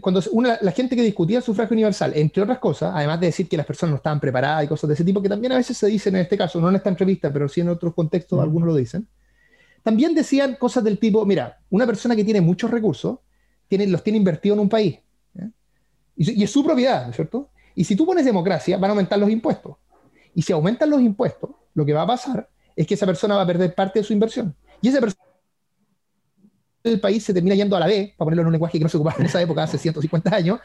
cuando 0.00 0.20
la 0.60 0.72
gente 0.72 0.96
que 0.96 1.02
discutía 1.02 1.38
el 1.38 1.44
sufragio 1.44 1.74
universal, 1.74 2.12
entre 2.16 2.42
otras 2.42 2.58
cosas, 2.58 2.92
además 2.94 3.20
de 3.20 3.26
decir 3.26 3.48
que 3.48 3.56
las 3.56 3.66
personas 3.66 3.92
no 3.92 3.96
estaban 3.98 4.18
preparadas 4.18 4.64
y 4.64 4.68
cosas 4.68 4.88
de 4.88 4.94
ese 4.94 5.04
tipo, 5.04 5.22
que 5.22 5.28
también 5.28 5.52
a 5.52 5.56
veces 5.56 5.76
se 5.76 5.86
dicen 5.86 6.16
en 6.16 6.22
este 6.22 6.36
caso, 6.36 6.60
no 6.60 6.68
en 6.68 6.76
esta 6.76 6.88
entrevista, 6.88 7.32
pero 7.32 7.48
sí 7.48 7.60
en 7.60 7.68
otros 7.68 7.94
contextos, 7.94 8.40
algunos 8.40 8.66
lo 8.66 8.74
dicen, 8.74 9.06
también 9.84 10.14
decían 10.14 10.56
cosas 10.56 10.82
del 10.82 10.98
tipo, 10.98 11.24
mira, 11.24 11.60
una 11.70 11.86
persona 11.86 12.16
que 12.16 12.24
tiene 12.24 12.40
muchos 12.40 12.68
recursos, 12.70 13.18
tiene, 13.68 13.86
los 13.86 14.02
tiene 14.02 14.16
invertidos 14.16 14.56
en 14.56 14.62
un 14.62 14.68
país, 14.68 14.98
y, 16.16 16.40
y, 16.40 16.42
es 16.42 16.50
su 16.50 16.64
propiedad, 16.64 17.04
¿no 17.04 17.10
es 17.10 17.16
cierto? 17.16 17.50
Y 17.74 17.84
si 17.84 17.94
tú 17.94 18.06
pones 18.06 18.24
democracia, 18.24 18.78
van 18.78 18.90
a 18.90 18.92
aumentar 18.92 19.18
los 19.18 19.30
impuestos. 19.30 19.76
Y 20.34 20.42
si 20.42 20.52
aumentan 20.52 20.88
los 20.88 21.00
impuestos, 21.00 21.50
lo 21.74 21.84
que 21.84 21.92
va 21.92 22.02
a 22.02 22.06
pasar 22.06 22.48
es 22.74 22.86
que 22.86 22.94
esa 22.94 23.06
persona 23.06 23.36
va 23.36 23.42
a 23.42 23.46
perder 23.46 23.74
parte 23.74 23.98
de 23.98 24.04
su 24.04 24.14
inversión. 24.14 24.56
Y 24.80 24.88
esa 24.88 25.00
persona 25.00 25.25
el 26.90 27.00
país 27.00 27.22
se 27.22 27.34
termina 27.34 27.54
yendo 27.54 27.76
a 27.76 27.80
la 27.80 27.86
B, 27.86 28.14
para 28.16 28.26
ponerlo 28.26 28.42
en 28.42 28.46
un 28.46 28.52
lenguaje 28.52 28.78
que 28.78 28.84
no 28.84 28.88
se 28.88 28.96
ocupaba 28.96 29.16
en 29.18 29.26
esa 29.26 29.40
época, 29.40 29.62
hace 29.62 29.78
150 29.78 30.34
años, 30.34 30.60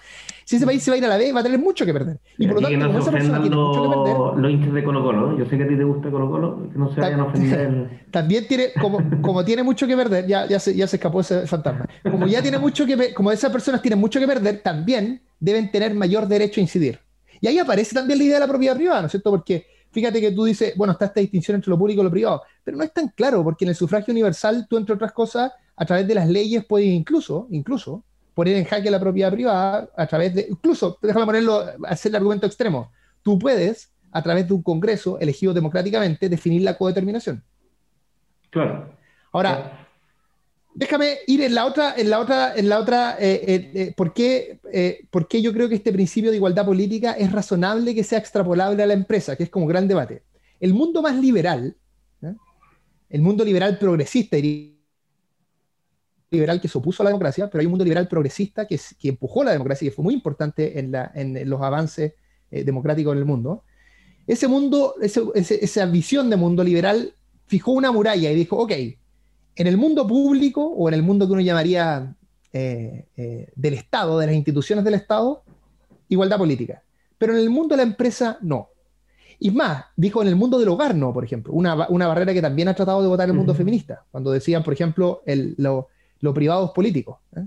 si 0.45 0.55
ese 0.55 0.65
país 0.65 0.81
se 0.83 0.91
va 0.91 0.95
a 0.95 0.97
ir 0.97 1.05
a 1.05 1.07
la 1.07 1.17
B, 1.17 1.31
va 1.31 1.39
a 1.39 1.43
tener 1.43 1.59
mucho 1.59 1.85
que 1.85 1.93
perder. 1.93 2.19
Y, 2.37 2.47
por 2.47 2.61
lo 2.61 2.67
tanto, 2.67 2.87
como 2.87 2.99
esa 2.99 3.11
persona 3.11 3.41
tiene 3.41 3.55
mucho 3.55 3.83
que 3.83 3.89
perder. 3.89 4.41
Los 4.41 4.51
hinchas 4.51 4.73
de 4.73 4.83
Colo 4.83 5.03
Colo, 5.03 5.37
yo 5.37 5.45
sé 5.45 5.57
que 5.57 5.63
a 5.63 5.67
ti 5.67 5.75
te 5.75 5.83
gusta 5.83 6.11
Colo 6.11 6.31
Colo, 6.31 6.69
que 6.71 6.77
no 6.77 6.93
se 6.93 7.01
vayan 7.01 7.19
a 7.19 7.23
ofender. 7.25 8.01
También 8.11 8.47
tiene, 8.47 8.69
como, 8.79 8.99
como 9.21 9.45
tiene 9.45 9.63
mucho 9.63 9.87
que 9.87 9.95
perder, 9.95 10.27
ya, 10.27 10.47
ya, 10.47 10.59
se, 10.59 10.75
ya 10.75 10.87
se 10.87 10.97
escapó 10.97 11.21
ese 11.21 11.47
fantasma. 11.47 11.87
Como 12.03 12.27
ya 12.27 12.41
tiene 12.41 12.59
mucho 12.59 12.85
que 12.85 13.13
como 13.13 13.31
esas 13.31 13.51
personas 13.51 13.81
tienen 13.81 13.99
mucho 13.99 14.19
que 14.19 14.27
perder, 14.27 14.61
también 14.61 15.21
deben 15.39 15.71
tener 15.71 15.93
mayor 15.93 16.27
derecho 16.27 16.59
a 16.59 16.63
incidir. 16.63 16.99
Y 17.39 17.47
ahí 17.47 17.57
aparece 17.57 17.95
también 17.95 18.19
la 18.19 18.25
idea 18.25 18.35
de 18.35 18.41
la 18.41 18.47
propiedad 18.47 18.75
privada, 18.75 19.01
¿no 19.01 19.07
es 19.07 19.11
cierto? 19.11 19.31
Porque 19.31 19.65
fíjate 19.91 20.21
que 20.21 20.31
tú 20.31 20.45
dices, 20.45 20.73
bueno, 20.75 20.93
está 20.93 21.05
esta 21.05 21.19
distinción 21.19 21.55
entre 21.55 21.69
lo 21.69 21.77
público 21.77 22.01
y 22.01 22.03
lo 22.03 22.11
privado, 22.11 22.43
pero 22.63 22.77
no 22.77 22.83
es 22.83 22.93
tan 22.93 23.09
claro, 23.09 23.43
porque 23.43 23.65
en 23.65 23.69
el 23.69 23.75
sufragio 23.75 24.11
universal 24.11 24.67
tú, 24.69 24.77
entre 24.77 24.95
otras 24.95 25.11
cosas, 25.11 25.51
a 25.81 25.85
través 25.85 26.07
de 26.07 26.13
las 26.13 26.29
leyes 26.29 26.63
puedes 26.63 26.89
incluso, 26.89 27.47
incluso, 27.49 28.03
poner 28.35 28.55
en 28.55 28.65
jaque 28.65 28.91
la 28.91 28.99
propiedad 28.99 29.31
privada 29.31 29.89
a 29.97 30.05
través 30.05 30.35
de, 30.35 30.45
incluso, 30.47 30.99
déjame 31.01 31.25
ponerlo, 31.25 31.65
hacer 31.85 32.11
el 32.11 32.17
argumento 32.17 32.45
extremo, 32.45 32.91
tú 33.23 33.39
puedes, 33.39 33.91
a 34.11 34.21
través 34.21 34.47
de 34.47 34.53
un 34.53 34.61
Congreso 34.61 35.17
elegido 35.19 35.55
democráticamente, 35.55 36.29
definir 36.29 36.61
la 36.61 36.77
codeterminación. 36.77 37.43
Claro. 38.51 38.95
Ahora, 39.31 39.87
déjame 40.75 41.17
ir 41.25 41.41
en 41.41 41.55
la 41.55 41.65
otra, 41.65 41.95
en 41.97 42.11
la 42.11 42.19
otra, 42.19 42.53
en 42.55 42.69
la 42.69 42.77
otra, 42.77 43.17
eh, 43.19 43.41
eh, 43.47 43.71
eh, 43.73 43.93
¿por, 43.97 44.13
qué, 44.13 44.59
¿por, 45.09 45.27
qué, 45.27 45.41
yo 45.41 45.51
creo 45.51 45.67
que 45.67 45.73
este 45.73 45.91
principio 45.91 46.29
de 46.29 46.37
igualdad 46.37 46.67
política 46.67 47.13
es 47.13 47.31
razonable 47.31 47.95
que 47.95 48.03
sea 48.03 48.19
extrapolable 48.19 48.83
a 48.83 48.85
la 48.85 48.93
empresa, 48.93 49.35
que 49.35 49.45
es 49.45 49.49
como 49.49 49.65
gran 49.65 49.87
debate. 49.87 50.21
El 50.59 50.75
mundo 50.75 51.01
más 51.01 51.15
liberal, 51.15 51.75
el 53.09 53.21
mundo 53.23 53.43
liberal 53.43 53.79
progresista, 53.79 54.35
diría 54.35 54.80
liberal 56.31 56.61
que 56.61 56.67
se 56.69 56.77
opuso 56.77 57.03
a 57.03 57.05
la 57.05 57.09
democracia, 57.09 57.49
pero 57.49 57.59
hay 57.59 57.65
un 57.65 57.71
mundo 57.71 57.83
liberal 57.83 58.07
progresista 58.07 58.65
que, 58.65 58.79
que 58.97 59.09
empujó 59.09 59.43
la 59.43 59.51
democracia 59.51 59.85
y 59.85 59.89
que 59.89 59.95
fue 59.95 60.03
muy 60.03 60.13
importante 60.13 60.79
en, 60.79 60.91
la, 60.91 61.11
en 61.13 61.47
los 61.49 61.61
avances 61.61 62.13
eh, 62.49 62.63
democráticos 62.63 63.11
en 63.13 63.19
el 63.19 63.25
mundo. 63.25 63.63
Ese 64.25 64.47
mundo, 64.47 64.95
esa 65.01 65.85
visión 65.87 66.29
de 66.29 66.37
mundo 66.37 66.63
liberal 66.63 67.13
fijó 67.47 67.71
una 67.71 67.91
muralla 67.91 68.31
y 68.31 68.35
dijo, 68.35 68.55
ok, 68.57 68.71
en 69.55 69.67
el 69.67 69.77
mundo 69.77 70.07
público 70.07 70.65
o 70.65 70.87
en 70.87 70.93
el 70.93 71.03
mundo 71.03 71.27
que 71.27 71.33
uno 71.33 71.41
llamaría 71.41 72.15
eh, 72.53 73.07
eh, 73.17 73.51
del 73.55 73.73
Estado, 73.73 74.19
de 74.19 74.27
las 74.27 74.35
instituciones 74.35 74.85
del 74.85 74.93
Estado, 74.93 75.43
igualdad 76.07 76.37
política. 76.37 76.81
Pero 77.17 77.33
en 77.33 77.39
el 77.39 77.49
mundo 77.49 77.75
de 77.75 77.83
la 77.83 77.89
empresa, 77.89 78.37
no. 78.41 78.69
Y 79.39 79.51
más, 79.51 79.85
dijo 79.97 80.21
en 80.21 80.29
el 80.29 80.35
mundo 80.35 80.59
del 80.59 80.69
hogar 80.69 80.95
no, 80.95 81.11
por 81.11 81.25
ejemplo, 81.25 81.51
una, 81.51 81.75
barrera 81.75 82.33
que 82.33 82.41
también 82.41 82.67
ha 82.67 82.75
tratado 82.75 83.01
de 83.01 83.07
votar 83.07 83.27
el 83.27 83.33
mundo 83.33 83.55
feminista, 83.55 84.05
cuando 84.11 84.31
decían, 84.31 84.63
por 84.63 84.73
ejemplo, 84.73 85.23
el, 85.25 85.55
lo, 85.57 85.89
privado 86.33 86.65
es 86.65 86.71
político. 86.71 87.21
¿eh? 87.35 87.45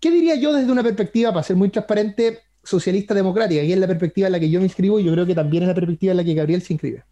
¿Qué 0.00 0.10
diría 0.10 0.34
yo 0.36 0.52
desde 0.52 0.70
una 0.70 0.82
perspectiva, 0.82 1.32
para 1.32 1.42
ser 1.42 1.56
muy 1.56 1.70
transparente, 1.70 2.40
socialista 2.62 3.14
democrática? 3.14 3.62
Y 3.62 3.72
es 3.72 3.78
la 3.78 3.86
perspectiva 3.86 4.28
en 4.28 4.32
la 4.32 4.40
que 4.40 4.50
yo 4.50 4.60
me 4.60 4.66
inscribo 4.66 5.00
y 5.00 5.04
yo 5.04 5.12
creo 5.12 5.26
que 5.26 5.34
también 5.34 5.64
es 5.64 5.68
la 5.68 5.74
perspectiva 5.74 6.12
en 6.12 6.16
la 6.18 6.24
que 6.24 6.34
Gabriel 6.34 6.62
se 6.62 6.72
inscribe. 6.72 7.04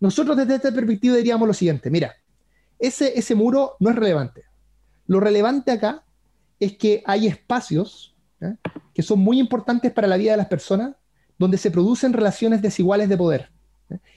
Nosotros 0.00 0.36
desde 0.36 0.56
esta 0.56 0.72
perspectiva 0.72 1.16
diríamos 1.16 1.46
lo 1.46 1.54
siguiente, 1.54 1.90
mira, 1.90 2.14
ese, 2.78 3.18
ese 3.18 3.34
muro 3.34 3.76
no 3.78 3.90
es 3.90 3.96
relevante. 3.96 4.44
Lo 5.06 5.20
relevante 5.20 5.70
acá 5.70 6.04
es 6.58 6.76
que 6.76 7.02
hay 7.04 7.26
espacios 7.26 8.16
¿eh? 8.40 8.54
que 8.94 9.02
son 9.02 9.20
muy 9.20 9.38
importantes 9.38 9.92
para 9.92 10.08
la 10.08 10.16
vida 10.16 10.32
de 10.32 10.38
las 10.38 10.48
personas, 10.48 10.96
donde 11.38 11.58
se 11.58 11.70
producen 11.70 12.12
relaciones 12.12 12.62
desiguales 12.62 13.08
de 13.08 13.16
poder. 13.16 13.50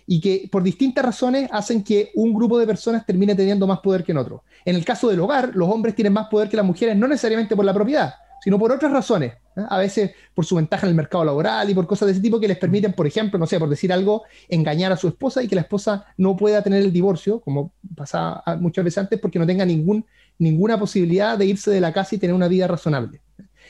Y 0.05 0.19
que 0.19 0.47
por 0.51 0.63
distintas 0.63 1.03
razones 1.03 1.49
hacen 1.51 1.83
que 1.83 2.11
un 2.15 2.33
grupo 2.33 2.57
de 2.59 2.67
personas 2.67 3.05
termine 3.05 3.35
teniendo 3.35 3.67
más 3.67 3.79
poder 3.79 4.03
que 4.03 4.11
en 4.11 4.17
otro. 4.17 4.43
En 4.65 4.75
el 4.75 4.85
caso 4.85 5.09
del 5.09 5.19
hogar, 5.19 5.51
los 5.55 5.69
hombres 5.69 5.95
tienen 5.95 6.13
más 6.13 6.27
poder 6.27 6.49
que 6.49 6.57
las 6.57 6.65
mujeres, 6.65 6.95
no 6.95 7.07
necesariamente 7.07 7.55
por 7.55 7.65
la 7.65 7.73
propiedad, 7.73 8.13
sino 8.43 8.59
por 8.59 8.71
otras 8.71 8.91
razones. 8.91 9.33
¿eh? 9.55 9.61
A 9.69 9.77
veces 9.77 10.11
por 10.33 10.45
su 10.45 10.55
ventaja 10.55 10.85
en 10.85 10.89
el 10.89 10.95
mercado 10.95 11.23
laboral 11.25 11.69
y 11.69 11.73
por 11.73 11.87
cosas 11.87 12.07
de 12.07 12.11
ese 12.13 12.21
tipo 12.21 12.39
que 12.39 12.47
les 12.47 12.57
permiten, 12.57 12.93
por 12.93 13.07
ejemplo, 13.07 13.39
no 13.39 13.47
sé, 13.47 13.59
por 13.59 13.69
decir 13.69 13.91
algo, 13.93 14.23
engañar 14.49 14.91
a 14.91 14.97
su 14.97 15.07
esposa 15.07 15.41
y 15.41 15.47
que 15.47 15.55
la 15.55 15.61
esposa 15.61 16.05
no 16.17 16.35
pueda 16.35 16.61
tener 16.61 16.81
el 16.81 16.91
divorcio, 16.91 17.39
como 17.39 17.73
pasaba 17.95 18.43
muchas 18.59 18.83
veces 18.83 18.97
antes, 18.99 19.19
porque 19.19 19.39
no 19.39 19.45
tenga 19.45 19.65
ningún 19.65 20.05
ninguna 20.39 20.79
posibilidad 20.79 21.37
de 21.37 21.45
irse 21.45 21.71
de 21.71 21.81
la 21.81 21.93
casa 21.93 22.15
y 22.15 22.17
tener 22.17 22.35
una 22.35 22.47
vida 22.47 22.67
razonable. 22.67 23.21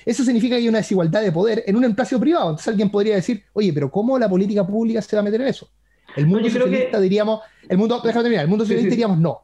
Eso 0.06 0.24
significa 0.24 0.56
que 0.56 0.62
hay 0.62 0.70
una 0.70 0.80
desigualdad 0.80 1.22
de 1.22 1.32
poder 1.32 1.64
en 1.66 1.76
un 1.76 1.86
empleo 1.86 2.20
privado. 2.20 2.49
Entonces 2.49 2.68
alguien 2.68 2.89
podría 2.89 3.16
decir, 3.16 3.43
oye, 3.54 3.72
pero 3.72 3.89
¿cómo 3.89 4.18
la 4.20 4.28
política 4.28 4.66
pública 4.66 5.01
se 5.01 5.16
va 5.16 5.22
a 5.22 5.24
meter 5.24 5.41
en 5.41 5.47
eso? 5.47 5.70
El 6.16 6.28
mundo 6.28 6.49
socialista 6.49 6.99
diríamos, 6.99 7.41
el 7.68 7.78
mundo, 7.78 8.01
déjame 8.03 8.24
terminar, 8.24 8.43
el 8.43 8.49
mundo 8.49 8.66
socialista 8.66 8.89
diríamos 8.89 9.20
no. 9.20 9.41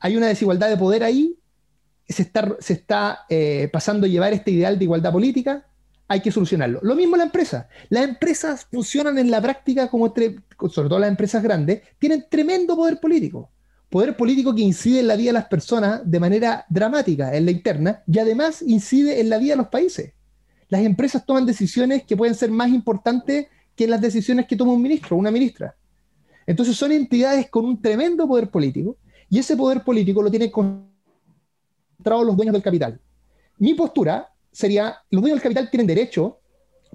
Hay 0.00 0.16
una 0.16 0.26
desigualdad 0.26 0.68
de 0.68 0.76
poder 0.76 1.02
ahí, 1.04 1.36
se 2.08 2.22
está, 2.22 2.56
se 2.58 2.74
está 2.74 3.20
eh, 3.28 3.68
pasando 3.72 4.06
a 4.06 4.08
llevar 4.08 4.32
este 4.32 4.50
ideal 4.50 4.78
de 4.78 4.84
igualdad 4.84 5.12
política, 5.12 5.66
hay 6.06 6.20
que 6.20 6.30
solucionarlo. 6.30 6.80
Lo 6.82 6.94
mismo 6.94 7.16
la 7.16 7.24
empresa. 7.24 7.68
Las 7.88 8.04
empresas 8.04 8.66
funcionan 8.70 9.18
en 9.18 9.30
la 9.30 9.40
práctica 9.40 9.88
como, 9.88 10.12
sobre 10.70 10.88
todo 10.88 10.98
las 10.98 11.08
empresas 11.08 11.42
grandes, 11.42 11.82
tienen 11.98 12.26
tremendo 12.28 12.76
poder 12.76 13.00
político 13.00 13.50
poder 13.94 14.16
político 14.16 14.52
que 14.52 14.62
incide 14.62 14.98
en 14.98 15.06
la 15.06 15.14
vida 15.14 15.28
de 15.28 15.34
las 15.34 15.46
personas 15.46 16.00
de 16.04 16.18
manera 16.18 16.66
dramática, 16.68 17.32
en 17.32 17.44
la 17.44 17.52
interna, 17.52 18.02
y 18.08 18.18
además 18.18 18.60
incide 18.60 19.20
en 19.20 19.30
la 19.30 19.38
vida 19.38 19.52
de 19.52 19.58
los 19.58 19.68
países. 19.68 20.12
Las 20.68 20.82
empresas 20.82 21.24
toman 21.24 21.46
decisiones 21.46 22.02
que 22.02 22.16
pueden 22.16 22.34
ser 22.34 22.50
más 22.50 22.70
importantes 22.70 23.46
que 23.76 23.86
las 23.86 24.00
decisiones 24.00 24.48
que 24.48 24.56
toma 24.56 24.72
un 24.72 24.82
ministro 24.82 25.14
o 25.14 25.20
una 25.20 25.30
ministra. 25.30 25.76
Entonces 26.46 26.76
son 26.76 26.92
entidades 26.92 27.48
con 27.50 27.64
un 27.64 27.80
tremendo 27.80 28.26
poder 28.26 28.50
político, 28.50 28.96
y 29.28 29.38
ese 29.38 29.56
poder 29.56 29.82
político 29.82 30.22
lo 30.22 30.30
tienen 30.30 30.50
concentrado 30.50 32.24
los 32.24 32.36
dueños 32.36 32.52
del 32.52 32.62
capital. 32.62 33.00
Mi 33.58 33.74
postura 33.74 34.32
sería, 34.52 34.98
los 35.10 35.22
dueños 35.22 35.36
del 35.36 35.42
capital 35.42 35.70
tienen 35.70 35.86
derecho, 35.86 36.38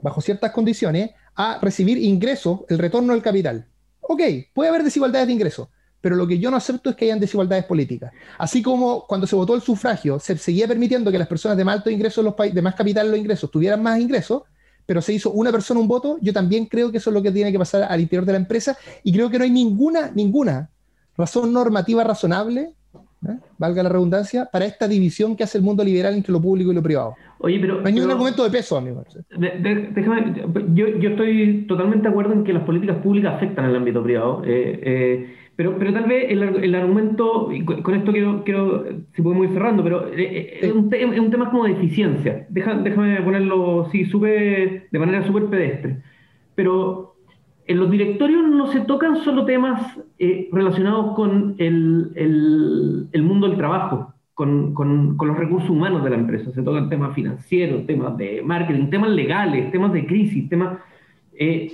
bajo 0.02 0.22
ciertas 0.22 0.52
condiciones, 0.52 1.12
a 1.36 1.60
recibir 1.62 1.97
ingresos, 1.97 2.62
el 2.70 2.78
retorno 2.78 3.14
del 3.14 3.22
capital. 3.22 3.68
Ok, 4.02 4.22
puede 4.54 4.70
haber 4.70 4.84
desigualdades 4.84 5.28
de 5.28 5.34
ingresos, 5.34 5.70
pero 6.02 6.16
lo 6.16 6.28
que 6.28 6.39
yo 6.39 6.50
no 6.52 6.58
acepto 6.58 6.89
es 6.89 6.95
que 6.95 7.06
hayan 7.06 7.20
desigualdades 7.20 7.66
políticas. 7.66 8.12
Así 8.38 8.62
como 8.62 9.06
cuando 9.08 9.28
se 9.28 9.36
votó 9.36 9.56
el 9.56 9.62
sufragio, 9.62 10.20
se 10.20 10.38
seguía 10.38 10.68
permitiendo 10.68 11.12
que 11.12 11.20
las 11.20 11.28
personas 11.28 11.58
de 11.58 11.66
más 11.66 11.78
alto 11.78 11.89
ingreso, 11.89 12.22
los 12.22 12.36
de 12.36 12.62
más 12.62 12.76
capital 12.76 13.10
los 13.10 13.20
ingresos, 13.20 13.52
tuvieran 13.52 13.84
más 13.84 14.00
ingresos, 14.00 14.43
pero 14.90 15.04
se 15.04 15.14
hizo 15.14 15.30
una 15.30 15.52
persona 15.52 15.80
un 15.80 15.88
voto, 15.88 16.18
yo 16.20 16.34
también 16.34 16.66
creo 16.66 16.90
que 16.92 16.98
eso 16.98 17.12
es 17.12 17.14
lo 17.14 17.22
que 17.22 17.32
tiene 17.32 17.52
que 17.52 17.60
pasar 17.60 17.84
al 17.84 18.02
interior 18.02 18.26
de 18.26 18.32
la 18.32 18.40
empresa 18.40 18.76
y 19.04 19.14
creo 19.14 19.30
que 19.30 19.38
no 19.38 19.44
hay 19.44 19.52
ninguna, 19.52 20.10
ninguna 20.16 20.68
razón 21.16 21.54
normativa 21.54 22.04
razonable, 22.04 22.72
¿eh? 23.28 23.38
valga 23.60 23.84
la 23.84 23.90
redundancia, 23.90 24.50
para 24.52 24.66
esta 24.66 24.88
división 24.88 25.36
que 25.36 25.44
hace 25.44 25.60
el 25.60 25.64
mundo 25.64 25.84
liberal 25.84 26.16
entre 26.16 26.32
lo 26.32 26.42
público 26.42 26.72
y 26.72 26.74
lo 26.74 26.82
privado. 26.82 27.14
Oye, 27.38 27.60
pero, 27.60 27.82
no 27.82 27.88
hay 27.88 27.94
ningún 27.94 28.10
argumento 28.10 28.44
de 28.44 28.50
peso, 28.50 28.78
amigo. 28.78 29.04
déjame, 29.30 30.34
yo, 30.74 30.88
yo, 30.88 31.10
estoy 31.12 31.66
totalmente 31.68 32.06
de 32.06 32.10
acuerdo 32.10 32.34
en 32.34 32.44
que 32.44 32.54
las 32.54 32.64
políticas 32.64 32.98
públicas 32.98 33.36
afectan 33.36 33.66
al 33.66 33.76
ámbito 33.76 34.02
privado. 34.02 34.42
Eh, 34.44 34.80
eh, 34.82 35.36
pero, 35.60 35.78
pero 35.78 35.91
tal 35.91 36.05
vez 36.05 36.28
el, 36.30 36.74
argumento, 36.74 37.51
y 37.51 37.66
con 37.66 37.93
esto 37.93 38.14
quiero, 38.14 38.45
quiero, 38.45 38.86
si 39.14 39.22
podemos 39.22 39.47
ir 39.47 39.53
cerrando, 39.53 39.84
pero 39.84 40.07
eh, 40.07 40.14
eh, 40.16 40.60
es, 40.62 40.72
un, 40.72 40.89
es, 40.93 41.20
un, 41.20 41.30
tema 41.30 41.49
como 41.49 41.66
de 41.66 41.74
eficiencia. 41.74 42.47
déjame 42.47 43.22
ponerlo 43.24 43.89
sí, 43.91 44.05
de 44.05 44.89
manera 44.93 45.28
súper 45.28 45.47
pedestre. 45.47 46.01
Pero 46.55 47.16
en 47.68 47.78
los 47.78 47.91
directorios 47.91 48.47
no 48.47 48.68
se 48.68 48.80
tocan 48.80 49.18
solo 49.18 49.43
temas 49.43 49.99
eh, 50.18 50.47
relacionados 50.53 51.14
con 51.18 51.55
el, 51.57 52.14
el, 52.16 53.10
el, 53.12 53.22
mundo 53.22 53.49
del 53.49 53.57
trabajo, 53.57 54.14
con, 54.36 54.74
con, 54.74 55.18
con, 55.18 55.28
los 55.28 55.38
recursos 55.38 55.70
humanos 55.70 56.05
de 56.05 56.12
la 56.12 56.16
empresa. 56.16 56.51
Se 56.51 56.64
tocan 56.64 56.88
temas 56.88 57.14
financieros, 57.14 57.86
temas 57.86 58.16
de 58.16 58.41
marketing, 58.45 58.89
temas 58.89 59.10
legales, 59.10 59.74
temas 59.74 59.91
de 59.91 60.05
crisis, 60.05 60.47
temas... 60.47 60.80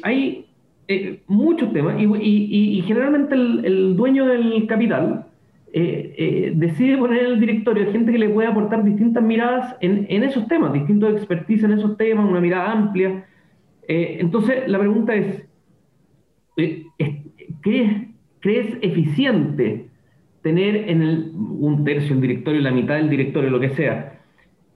hay 0.01 0.44
eh, 0.87 1.23
muchos 1.27 1.73
temas, 1.73 1.95
y, 1.99 2.83
generalmente 2.85 3.33
el, 3.33 3.95
dueño 3.95 4.27
del 4.27 4.67
capital 4.67 5.25
eh, 5.73 6.13
eh, 6.17 6.53
decide 6.55 6.97
poner 6.97 7.25
en 7.25 7.31
el 7.33 7.39
directorio 7.39 7.91
gente 7.91 8.11
que 8.11 8.19
le 8.19 8.29
puede 8.29 8.47
aportar 8.47 8.83
distintas 8.83 9.23
miradas 9.23 9.75
en, 9.81 10.23
esos 10.23 10.47
temas, 10.47 10.73
distintos 10.73 11.13
expertise 11.13 11.63
en 11.63 11.71
esos 11.71 11.97
temas, 11.97 12.29
una 12.29 12.39
mirada 12.39 12.71
amplia. 12.71 13.25
entonces, 13.87 14.67
la 14.67 14.77
pregunta 14.79 15.15
es, 15.15 15.43
¿crees, 17.61 18.07
¿crees 18.39 18.77
eficiente 18.81 19.87
tener 20.43 20.89
en 20.89 21.01
el, 21.01 21.31
un 21.33 21.83
tercio 21.83 22.09
del 22.09 22.21
directorio, 22.21 22.61
la 22.61 22.71
mitad 22.71 22.95
del 22.95 23.09
directorio, 23.09 23.49
lo 23.49 23.59
que 23.59 23.69
sea, 23.69 24.14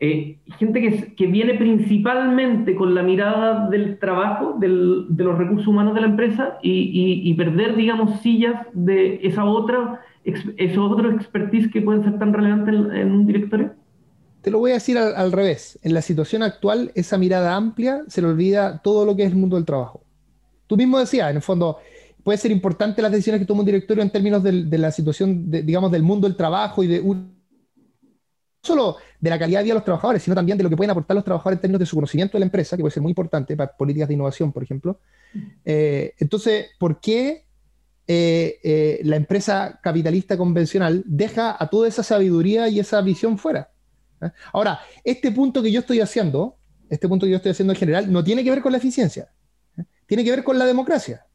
eh, 0.02 0.38
gente 0.58 0.80
que, 0.80 1.14
que, 1.14 1.28
viene 1.28 1.56
principalmente 1.56 2.74
con 2.74 2.96
la 2.96 3.04
mirada 3.04 3.70
del 3.70 4.00
trabajo, 4.00 4.56
del, 4.58 5.08
de 5.10 5.24
los 5.26 5.38
recursos 5.38 5.68
humanos 5.68 5.94
de 5.94 6.02
la 6.02 6.08
empresa 6.08 6.58
y, 6.64 7.22
y, 7.24 7.34
perder, 7.34 7.76
digamos, 7.76 8.22
sillas 8.22 8.66
de 8.72 9.20
esa 9.24 9.44
otra, 9.44 10.00
esos 10.24 10.92
otros 10.92 11.16
expertise 11.16 11.70
que 11.70 11.82
pueden 11.82 12.04
ser 12.04 12.18
tan 12.18 12.32
relevantes 12.32 12.74
en, 12.74 13.12
un 13.12 13.26
directorio? 13.28 13.74
Te 14.42 14.52
lo 14.52 14.60
voy 14.60 14.72
a 14.72 14.76
decir 14.76 14.98
al, 14.98 15.14
al, 15.18 15.34
revés. 15.34 15.78
En 15.84 15.94
la 15.94 16.02
situación 16.02 16.44
actual, 16.44 16.94
esa 16.96 17.18
mirada 17.18 17.58
amplia 17.58 18.04
se 18.08 18.22
le 18.22 18.30
olvida 18.30 18.82
todo 18.82 19.06
lo 19.06 19.18
que 19.18 19.24
es 19.24 19.32
el 19.32 19.38
mundo 19.38 19.58
del 19.58 19.66
trabajo. 19.66 20.02
Tú 20.68 20.78
mismo 20.78 20.98
decías, 20.98 21.30
en 21.30 21.36
el 21.36 21.42
fondo, 21.42 21.78
puede 22.24 22.38
ser 22.38 22.52
importante 22.52 23.02
las 23.02 23.12
decisiones 23.12 23.42
que 23.42 23.46
toma 23.46 23.62
un 23.62 23.66
directorio 23.66 24.02
en 24.02 24.12
términos 24.12 24.44
de, 24.44 24.64
de 24.64 24.78
la 24.78 24.92
situación, 24.92 25.52
de, 25.52 25.62
digamos, 25.62 25.92
del 25.92 26.04
mundo 26.04 26.26
del 26.26 26.38
trabajo 26.38 26.86
y 26.86 26.88
de 26.88 27.02
un 27.02 27.39
solo 28.62 28.98
de 29.20 29.30
la 29.30 29.40
calidad 29.40 29.60
de 29.60 29.64
vida 29.66 29.74
de 29.74 29.80
los 29.80 29.86
trabajadores, 29.86 30.24
sino 30.24 30.36
también 30.36 30.58
de 30.58 30.64
lo 30.64 30.70
que 30.70 30.78
pueden 30.78 30.92
aportar 30.92 31.16
los 31.16 31.24
trabajadores 31.24 31.58
en 31.58 31.62
términos 31.62 31.80
de 31.80 31.86
su 31.86 31.96
conocimiento 31.96 32.34
de 32.34 32.40
la 32.40 32.46
empresa, 32.46 32.76
que 32.76 32.82
puede 32.82 32.94
ser 32.94 33.02
muy 33.02 33.12
importante 33.12 33.56
para 33.56 33.76
políticas 33.76 34.08
de 34.08 34.14
innovación, 34.14 34.52
por 34.52 34.64
ejemplo. 34.64 35.00
Eh, 35.66 36.14
entonces, 36.18 36.68
¿por 36.78 37.00
qué 37.00 37.46
eh, 38.08 38.60
eh, 38.64 39.02
la 39.04 39.16
empresa 39.16 39.80
capitalista 39.82 40.38
convencional 40.38 41.04
deja 41.06 41.56
a 41.62 41.70
toda 41.70 41.88
esa 41.88 42.04
sabiduría 42.04 42.68
y 42.68 42.80
esa 42.80 43.02
visión 43.02 43.38
fuera? 43.38 43.72
Ahora, 44.52 44.80
este 45.04 45.32
punto 45.32 45.62
que 45.62 45.72
yo 45.72 45.80
estoy 45.80 46.02
haciendo, 46.02 46.58
este 46.90 47.08
punto 47.08 47.26
que 47.26 47.32
yo 47.32 47.38
estoy 47.38 47.52
haciendo 47.52 47.74
en 47.74 47.80
general, 47.80 48.12
no 48.12 48.24
tiene 48.24 48.44
que 48.44 48.50
ver 48.50 48.62
con 48.62 48.74
la 48.74 48.78
eficiencia, 48.78 49.32
tiene 50.06 50.26
que 50.26 50.32
ver 50.32 50.44
con 50.44 50.60
la 50.60 50.66
democracia, 50.66 51.26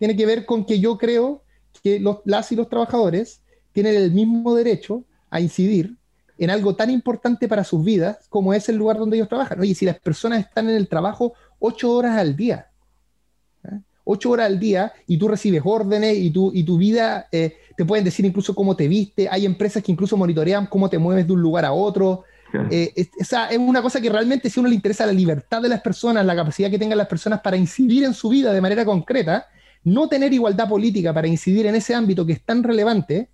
tiene 0.00 0.16
que 0.16 0.26
ver 0.26 0.44
con 0.44 0.64
que 0.64 0.80
yo 0.80 0.98
creo 0.98 1.44
que 1.82 2.00
los, 2.00 2.18
las 2.24 2.50
y 2.50 2.56
los 2.56 2.68
trabajadores 2.68 3.42
tienen 3.72 3.94
el 3.94 4.10
mismo 4.10 4.54
derecho 4.56 5.04
a 5.30 5.40
incidir 5.40 5.96
en 6.38 6.50
algo 6.50 6.74
tan 6.74 6.90
importante 6.90 7.48
para 7.48 7.64
sus 7.64 7.84
vidas 7.84 8.26
como 8.28 8.54
es 8.54 8.68
el 8.68 8.76
lugar 8.76 8.98
donde 8.98 9.16
ellos 9.16 9.28
trabajan. 9.28 9.60
Oye, 9.60 9.74
si 9.74 9.84
las 9.84 9.98
personas 9.98 10.40
están 10.40 10.68
en 10.68 10.76
el 10.76 10.88
trabajo 10.88 11.34
ocho 11.58 11.92
horas 11.92 12.18
al 12.18 12.36
día, 12.36 12.66
¿eh? 13.64 13.80
ocho 14.04 14.30
horas 14.30 14.46
al 14.46 14.58
día 14.58 14.92
y 15.06 15.16
tú 15.16 15.28
recibes 15.28 15.62
órdenes 15.64 16.16
y 16.16 16.30
tu, 16.30 16.50
y 16.52 16.64
tu 16.64 16.76
vida 16.76 17.28
eh, 17.30 17.56
te 17.76 17.84
pueden 17.84 18.04
decir 18.04 18.24
incluso 18.24 18.54
cómo 18.54 18.76
te 18.76 18.88
viste, 18.88 19.28
hay 19.30 19.46
empresas 19.46 19.82
que 19.82 19.92
incluso 19.92 20.16
monitorean 20.16 20.66
cómo 20.66 20.88
te 20.90 20.98
mueves 20.98 21.26
de 21.26 21.32
un 21.32 21.40
lugar 21.40 21.64
a 21.64 21.72
otro. 21.72 22.24
Eh, 22.70 22.92
esa 23.18 23.48
es 23.48 23.58
una 23.58 23.82
cosa 23.82 24.00
que 24.00 24.08
realmente 24.08 24.48
si 24.48 24.60
uno 24.60 24.68
le 24.68 24.76
interesa 24.76 25.04
la 25.04 25.12
libertad 25.12 25.60
de 25.60 25.68
las 25.68 25.80
personas, 25.80 26.24
la 26.24 26.36
capacidad 26.36 26.70
que 26.70 26.78
tengan 26.78 26.98
las 26.98 27.08
personas 27.08 27.40
para 27.40 27.56
incidir 27.56 28.04
en 28.04 28.14
su 28.14 28.28
vida 28.28 28.52
de 28.52 28.60
manera 28.60 28.84
concreta, 28.84 29.48
no 29.82 30.08
tener 30.08 30.32
igualdad 30.32 30.68
política 30.68 31.12
para 31.12 31.26
incidir 31.26 31.66
en 31.66 31.74
ese 31.74 31.94
ámbito 31.94 32.24
que 32.24 32.34
es 32.34 32.44
tan 32.44 32.62
relevante, 32.62 33.28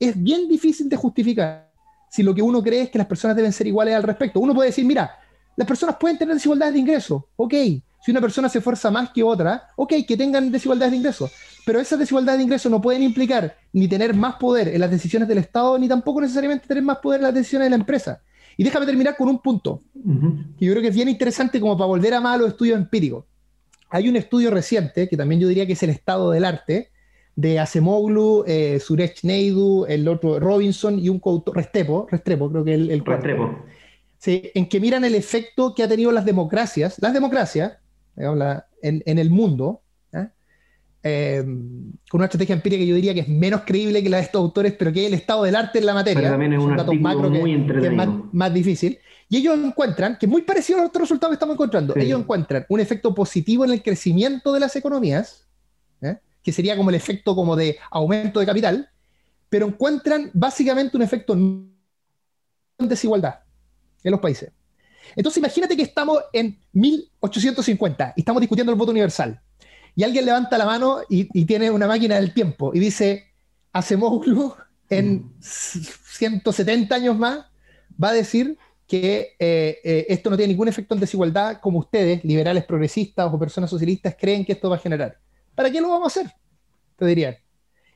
es 0.00 0.20
bien 0.20 0.48
difícil 0.48 0.88
de 0.88 0.96
justificar 0.96 1.71
si 2.12 2.22
lo 2.22 2.34
que 2.34 2.42
uno 2.42 2.62
cree 2.62 2.82
es 2.82 2.90
que 2.90 2.98
las 2.98 3.06
personas 3.06 3.34
deben 3.34 3.54
ser 3.54 3.66
iguales 3.66 3.94
al 3.94 4.02
respecto. 4.02 4.38
Uno 4.38 4.54
puede 4.54 4.68
decir, 4.68 4.84
mira, 4.84 5.18
las 5.56 5.66
personas 5.66 5.96
pueden 5.98 6.18
tener 6.18 6.34
desigualdades 6.34 6.74
de 6.74 6.80
ingresos, 6.80 7.22
ok. 7.36 7.54
Si 8.04 8.10
una 8.10 8.20
persona 8.20 8.50
se 8.50 8.58
esfuerza 8.58 8.90
más 8.90 9.12
que 9.12 9.22
otra, 9.22 9.70
ok, 9.76 9.94
que 10.06 10.14
tengan 10.14 10.52
desigualdades 10.52 10.90
de 10.90 10.98
ingresos. 10.98 11.32
Pero 11.64 11.80
esas 11.80 11.98
desigualdades 11.98 12.40
de 12.40 12.44
ingresos 12.44 12.70
no 12.70 12.82
pueden 12.82 13.02
implicar 13.02 13.56
ni 13.72 13.88
tener 13.88 14.12
más 14.12 14.34
poder 14.34 14.68
en 14.68 14.80
las 14.80 14.90
decisiones 14.90 15.26
del 15.26 15.38
Estado, 15.38 15.78
ni 15.78 15.88
tampoco 15.88 16.20
necesariamente 16.20 16.68
tener 16.68 16.82
más 16.82 16.98
poder 16.98 17.20
en 17.20 17.24
las 17.24 17.34
decisiones 17.34 17.64
de 17.64 17.70
la 17.70 17.76
empresa. 17.76 18.20
Y 18.58 18.64
déjame 18.64 18.84
terminar 18.84 19.16
con 19.16 19.30
un 19.30 19.38
punto, 19.38 19.80
que 20.58 20.66
yo 20.66 20.72
creo 20.72 20.82
que 20.82 20.88
es 20.88 20.94
bien 20.94 21.08
interesante 21.08 21.60
como 21.60 21.78
para 21.78 21.88
volver 21.88 22.12
a 22.12 22.20
más 22.20 22.34
a 22.34 22.38
los 22.42 22.48
estudios 22.48 22.76
empíricos. 22.76 23.24
Hay 23.88 24.10
un 24.10 24.16
estudio 24.16 24.50
reciente, 24.50 25.08
que 25.08 25.16
también 25.16 25.40
yo 25.40 25.48
diría 25.48 25.66
que 25.66 25.72
es 25.72 25.82
el 25.82 25.88
estado 25.88 26.30
del 26.32 26.44
arte, 26.44 26.90
de 27.34 27.58
Acemoglu, 27.58 28.44
eh, 28.46 28.78
Suresh 28.78 29.24
Neidu, 29.24 29.86
el 29.86 30.06
otro 30.08 30.38
Robinson 30.38 30.98
y 30.98 31.08
un 31.08 31.18
coautor, 31.18 31.56
Restrepo, 31.56 32.06
Restrepo 32.10 32.50
creo 32.50 32.64
que 32.64 32.74
el, 32.74 32.90
el 32.90 33.04
Restrepo. 33.04 33.64
Sí, 34.18 34.50
en 34.54 34.68
que 34.68 34.80
miran 34.80 35.04
el 35.04 35.14
efecto 35.14 35.74
que 35.74 35.82
ha 35.82 35.88
tenido 35.88 36.12
las 36.12 36.24
democracias, 36.24 36.96
las 37.00 37.12
democracias, 37.12 37.78
en, 38.16 39.02
en 39.04 39.18
el 39.18 39.30
mundo, 39.30 39.82
eh, 41.04 41.42
con 41.42 42.20
una 42.20 42.26
estrategia 42.26 42.54
empírica 42.54 42.80
que 42.80 42.86
yo 42.86 42.94
diría 42.94 43.12
que 43.12 43.20
es 43.20 43.28
menos 43.28 43.62
creíble 43.66 44.02
que 44.02 44.08
la 44.08 44.18
de 44.18 44.22
estos 44.22 44.40
autores, 44.40 44.74
pero 44.78 44.92
que 44.92 45.02
es 45.02 45.08
el 45.08 45.14
estado 45.14 45.42
del 45.42 45.56
arte 45.56 45.80
en 45.80 45.86
la 45.86 45.94
materia. 45.94 46.20
Pero 46.20 46.30
también 46.30 46.52
es 46.52 46.60
un 46.60 46.76
datos 46.76 46.94
macro 47.00 47.28
muy 47.28 47.66
que, 47.66 47.86
es 47.86 47.92
más, 48.32 48.54
difícil. 48.54 48.98
Y 49.28 49.38
ellos 49.38 49.58
encuentran, 49.58 50.16
que 50.18 50.26
es 50.26 50.30
muy 50.30 50.42
parecido 50.42 50.78
a 50.78 50.82
los 50.82 50.90
otros 50.90 51.02
resultados 51.02 51.32
que 51.32 51.36
estamos 51.36 51.54
encontrando, 51.54 51.96
ellos 51.96 52.20
encuentran 52.20 52.66
un 52.68 52.80
efecto 52.80 53.14
positivo 53.14 53.64
en 53.64 53.72
el 53.72 53.82
crecimiento 53.82 54.52
de 54.52 54.60
las 54.60 54.76
economías, 54.76 55.40
¿eh? 55.40 55.51
Que 56.42 56.52
sería 56.52 56.76
como 56.76 56.90
el 56.90 56.96
efecto 56.96 57.34
como 57.34 57.56
de 57.56 57.78
aumento 57.90 58.40
de 58.40 58.46
capital, 58.46 58.90
pero 59.48 59.66
encuentran 59.66 60.30
básicamente 60.32 60.96
un 60.96 61.02
efecto 61.02 61.34
en 61.34 61.72
desigualdad 62.78 63.40
en 64.02 64.10
los 64.10 64.20
países. 64.20 64.50
Entonces 65.16 65.38
imagínate 65.38 65.76
que 65.76 65.82
estamos 65.82 66.20
en 66.32 66.58
1850 66.72 68.14
y 68.16 68.20
estamos 68.20 68.40
discutiendo 68.40 68.72
el 68.72 68.78
voto 68.78 68.90
universal 68.90 69.40
y 69.94 70.04
alguien 70.04 70.24
levanta 70.24 70.56
la 70.56 70.64
mano 70.64 71.00
y, 71.08 71.44
tiene 71.44 71.70
una 71.70 71.86
máquina 71.86 72.16
del 72.16 72.32
tiempo 72.32 72.72
y 72.74 72.78
dice, 72.78 73.26
Acemoglu 73.72 74.54
en 74.88 75.32
170 75.40 76.94
años 76.94 77.18
más 77.18 77.46
va 78.02 78.10
a 78.10 78.12
decir 78.12 78.56
que 78.86 79.36
eh, 79.38 79.78
eh, 79.84 80.06
esto 80.08 80.30
no 80.30 80.36
tiene 80.36 80.52
ningún 80.52 80.68
efecto 80.68 80.94
en 80.94 81.00
desigualdad 81.00 81.60
como 81.60 81.78
ustedes, 81.78 82.24
liberales 82.24 82.64
progresistas 82.64 83.32
o 83.32 83.38
personas 83.38 83.70
socialistas, 83.70 84.16
creen 84.18 84.44
que 84.44 84.52
esto 84.52 84.68
va 84.68 84.76
a 84.76 84.80
generar. 84.80 85.18
¿Para 85.54 85.70
qué 85.70 85.80
lo 85.80 85.88
vamos 85.88 86.16
a 86.16 86.20
hacer? 86.20 86.32
Te 86.96 87.06
dirían. 87.06 87.36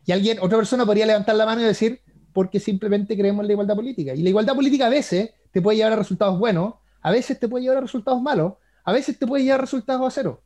Y 0.04 0.12
alguien, 0.12 0.38
otra 0.40 0.58
persona 0.58 0.84
podría 0.86 1.06
levantar 1.06 1.34
la 1.36 1.46
mano 1.46 1.60
y 1.60 1.64
decir, 1.64 2.00
porque 2.32 2.60
simplemente 2.60 3.16
creemos 3.16 3.42
en 3.42 3.48
la 3.48 3.52
igualdad 3.52 3.74
política. 3.74 4.14
Y 4.14 4.22
la 4.22 4.28
igualdad 4.28 4.54
política 4.54 4.86
a 4.86 4.90
veces 4.90 5.30
te 5.50 5.62
puede 5.62 5.78
llevar 5.78 5.94
a 5.94 5.96
resultados 5.96 6.38
buenos, 6.38 6.74
a 7.02 7.10
veces 7.10 7.38
te 7.38 7.48
puede 7.48 7.64
llevar 7.64 7.78
a 7.78 7.82
resultados 7.82 8.20
malos, 8.22 8.54
a 8.84 8.92
veces 8.92 9.18
te 9.18 9.26
puede 9.26 9.44
llevar 9.44 9.60
a 9.60 9.62
resultados 9.62 10.06
a 10.06 10.10
cero 10.10 10.42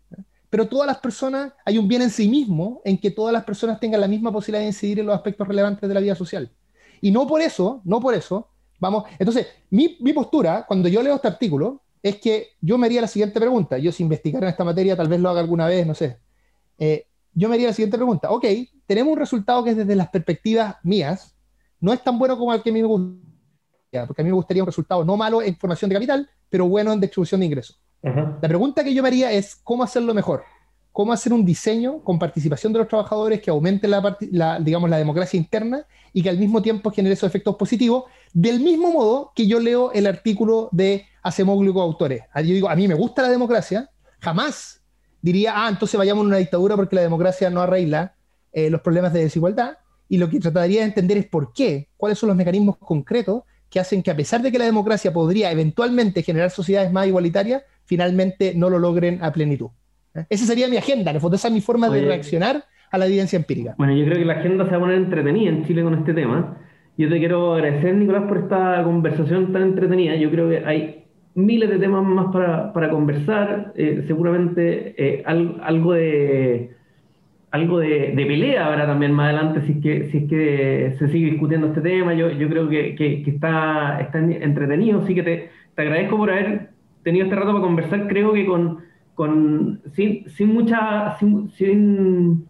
pero 0.50 0.66
todas 0.66 0.86
las 0.86 0.98
personas, 0.98 1.52
hay 1.64 1.78
un 1.78 1.86
bien 1.86 2.02
en 2.02 2.10
sí 2.10 2.28
mismo 2.28 2.82
en 2.84 2.98
que 2.98 3.12
todas 3.12 3.32
las 3.32 3.44
personas 3.44 3.78
tengan 3.78 4.00
la 4.00 4.08
misma 4.08 4.32
posibilidad 4.32 4.62
de 4.62 4.66
incidir 4.66 4.98
en 4.98 5.06
los 5.06 5.14
aspectos 5.14 5.46
relevantes 5.46 5.88
de 5.88 5.94
la 5.94 6.00
vida 6.00 6.16
social. 6.16 6.50
Y 7.00 7.12
no 7.12 7.26
por 7.26 7.40
eso, 7.40 7.80
no 7.84 8.00
por 8.00 8.14
eso, 8.14 8.48
vamos, 8.80 9.04
entonces, 9.18 9.46
mi, 9.70 9.88
postura, 10.12 10.66
cuando 10.66 10.88
yo 10.88 11.02
leo 11.02 11.14
este 11.14 11.28
artículo, 11.28 11.82
es 12.02 12.16
que 12.16 12.48
yo 12.60 12.78
me 12.78 12.86
haría 12.86 13.00
la 13.00 13.06
siguiente 13.06 13.38
pregunta, 13.38 13.78
yo 13.78 13.92
si 13.92 14.02
investigar 14.02 14.42
en 14.42 14.48
esta 14.48 14.64
materia, 14.64 14.96
tal 14.96 15.08
vez 15.08 15.20
lo 15.20 15.30
haga 15.30 15.40
alguna 15.40 15.68
vez, 15.68 15.86
no 15.86 15.94
sé, 15.94 16.18
eh, 16.80 17.06
yo 17.32 17.48
me 17.48 17.54
haría 17.54 17.68
la 17.68 17.74
siguiente 17.74 17.96
pregunta, 17.96 18.30
ok, 18.30 18.44
tenemos 18.86 19.12
un 19.12 19.18
resultado 19.18 19.62
que 19.62 19.74
desde 19.74 19.94
las 19.94 20.08
perspectivas 20.08 20.76
mías 20.82 21.36
no 21.78 21.92
es 21.92 22.02
tan 22.02 22.18
bueno 22.18 22.36
como 22.36 22.52
el 22.52 22.62
que 22.62 22.70
a 22.70 22.72
mí 22.72 22.82
me 22.82 22.88
gustaría, 22.88 24.06
porque 24.06 24.22
a 24.22 24.24
mí 24.24 24.30
me 24.30 24.34
gustaría 24.34 24.62
un 24.62 24.66
resultado 24.66 25.04
no 25.04 25.16
malo 25.16 25.42
en 25.42 25.56
formación 25.56 25.90
de 25.90 25.94
capital, 25.94 26.30
pero 26.48 26.66
bueno 26.66 26.92
en 26.92 27.00
distribución 27.00 27.40
de 27.40 27.46
ingresos. 27.46 27.80
La 28.02 28.48
pregunta 28.48 28.82
que 28.82 28.94
yo 28.94 29.02
me 29.02 29.08
haría 29.08 29.30
es 29.30 29.56
cómo 29.56 29.82
hacerlo 29.82 30.14
mejor. 30.14 30.42
¿Cómo 30.90 31.12
hacer 31.12 31.32
un 31.32 31.44
diseño 31.44 32.02
con 32.02 32.18
participación 32.18 32.72
de 32.72 32.80
los 32.80 32.88
trabajadores 32.88 33.40
que 33.40 33.50
aumente 33.50 33.86
la, 33.86 34.58
digamos, 34.60 34.90
la 34.90 34.98
democracia 34.98 35.38
interna 35.38 35.86
y 36.12 36.22
que 36.22 36.30
al 36.30 36.38
mismo 36.38 36.62
tiempo 36.62 36.90
genere 36.90 37.12
esos 37.12 37.28
efectos 37.28 37.56
positivos? 37.56 38.04
Del 38.32 38.58
mismo 38.58 38.90
modo 38.90 39.32
que 39.34 39.46
yo 39.46 39.60
leo 39.60 39.92
el 39.92 40.06
artículo 40.06 40.68
de 40.72 41.06
Acemoglu 41.22 41.78
autores. 41.80 42.22
Yo 42.34 42.42
digo, 42.42 42.68
a 42.68 42.74
mí 42.74 42.88
me 42.88 42.94
gusta 42.94 43.22
la 43.22 43.28
democracia, 43.28 43.88
jamás 44.18 44.79
diría, 45.22 45.52
ah, 45.56 45.68
entonces 45.68 45.96
vayamos 45.96 46.24
a 46.24 46.28
una 46.28 46.36
dictadura 46.36 46.76
porque 46.76 46.96
la 46.96 47.02
democracia 47.02 47.50
no 47.50 47.60
arregla 47.60 48.14
eh, 48.52 48.70
los 48.70 48.80
problemas 48.80 49.12
de 49.12 49.20
desigualdad. 49.20 49.78
Y 50.08 50.18
lo 50.18 50.28
que 50.28 50.40
trataría 50.40 50.80
de 50.80 50.86
entender 50.86 51.18
es 51.18 51.26
por 51.26 51.52
qué, 51.52 51.88
cuáles 51.96 52.18
son 52.18 52.28
los 52.28 52.36
mecanismos 52.36 52.76
concretos 52.78 53.44
que 53.68 53.78
hacen 53.78 54.02
que 54.02 54.10
a 54.10 54.16
pesar 54.16 54.42
de 54.42 54.50
que 54.50 54.58
la 54.58 54.64
democracia 54.64 55.12
podría 55.12 55.52
eventualmente 55.52 56.22
generar 56.22 56.50
sociedades 56.50 56.90
más 56.90 57.06
igualitarias, 57.06 57.62
finalmente 57.84 58.52
no 58.56 58.68
lo 58.68 58.78
logren 58.78 59.22
a 59.22 59.32
plenitud. 59.32 59.68
¿Eh? 60.14 60.26
Esa 60.28 60.46
sería 60.46 60.66
mi 60.68 60.76
agenda, 60.76 61.10
en 61.10 61.16
el 61.16 61.20
fondo, 61.20 61.36
esa 61.36 61.48
es 61.48 61.54
mi 61.54 61.60
forma 61.60 61.88
de 61.88 62.02
reaccionar 62.02 62.64
a 62.90 62.98
la 62.98 63.06
evidencia 63.06 63.36
empírica. 63.36 63.76
Bueno, 63.78 63.94
yo 63.94 64.04
creo 64.04 64.18
que 64.18 64.24
la 64.24 64.34
agenda 64.34 64.64
se 64.64 64.72
va 64.72 64.78
a 64.78 64.80
poner 64.80 64.96
entretenida 64.96 65.50
en 65.50 65.64
Chile 65.64 65.84
con 65.84 65.94
este 65.94 66.12
tema. 66.12 66.58
Yo 66.98 67.08
te 67.08 67.18
quiero 67.18 67.54
agradecer, 67.54 67.94
Nicolás, 67.94 68.24
por 68.26 68.38
esta 68.38 68.82
conversación 68.82 69.52
tan 69.52 69.62
entretenida. 69.62 70.16
Yo 70.16 70.30
creo 70.30 70.50
que 70.50 70.66
hay 70.66 70.99
miles 71.44 71.70
de 71.70 71.78
temas 71.78 72.04
más 72.04 72.32
para, 72.32 72.72
para 72.72 72.90
conversar. 72.90 73.72
Eh, 73.76 74.04
seguramente 74.06 74.94
eh, 74.96 75.22
algo 75.24 75.92
de 75.92 76.70
algo 77.50 77.80
de, 77.80 78.12
pelea 78.14 78.66
habrá 78.66 78.86
también 78.86 79.12
más 79.12 79.24
adelante 79.24 79.62
si 79.62 79.72
es 79.72 79.78
que, 79.82 80.06
si 80.10 80.18
es 80.18 80.28
que 80.28 80.94
se 80.98 81.08
sigue 81.08 81.32
discutiendo 81.32 81.68
este 81.68 81.80
tema. 81.80 82.14
Yo, 82.14 82.30
yo 82.30 82.48
creo 82.48 82.68
que, 82.68 82.94
que, 82.94 83.22
está, 83.26 84.00
está 84.00 84.18
entretenido. 84.18 85.00
Así 85.00 85.14
que 85.14 85.22
te, 85.22 85.50
te 85.74 85.82
agradezco 85.82 86.16
por 86.16 86.30
haber 86.30 86.70
tenido 87.02 87.24
este 87.24 87.36
rato 87.36 87.52
para 87.52 87.64
conversar, 87.64 88.08
creo 88.08 88.32
que 88.32 88.46
con, 88.46 88.78
con 89.14 89.80
sin, 89.92 90.28
sin 90.28 90.54
mucha 90.54 91.16
sin, 91.18 91.50
sin, 91.50 92.46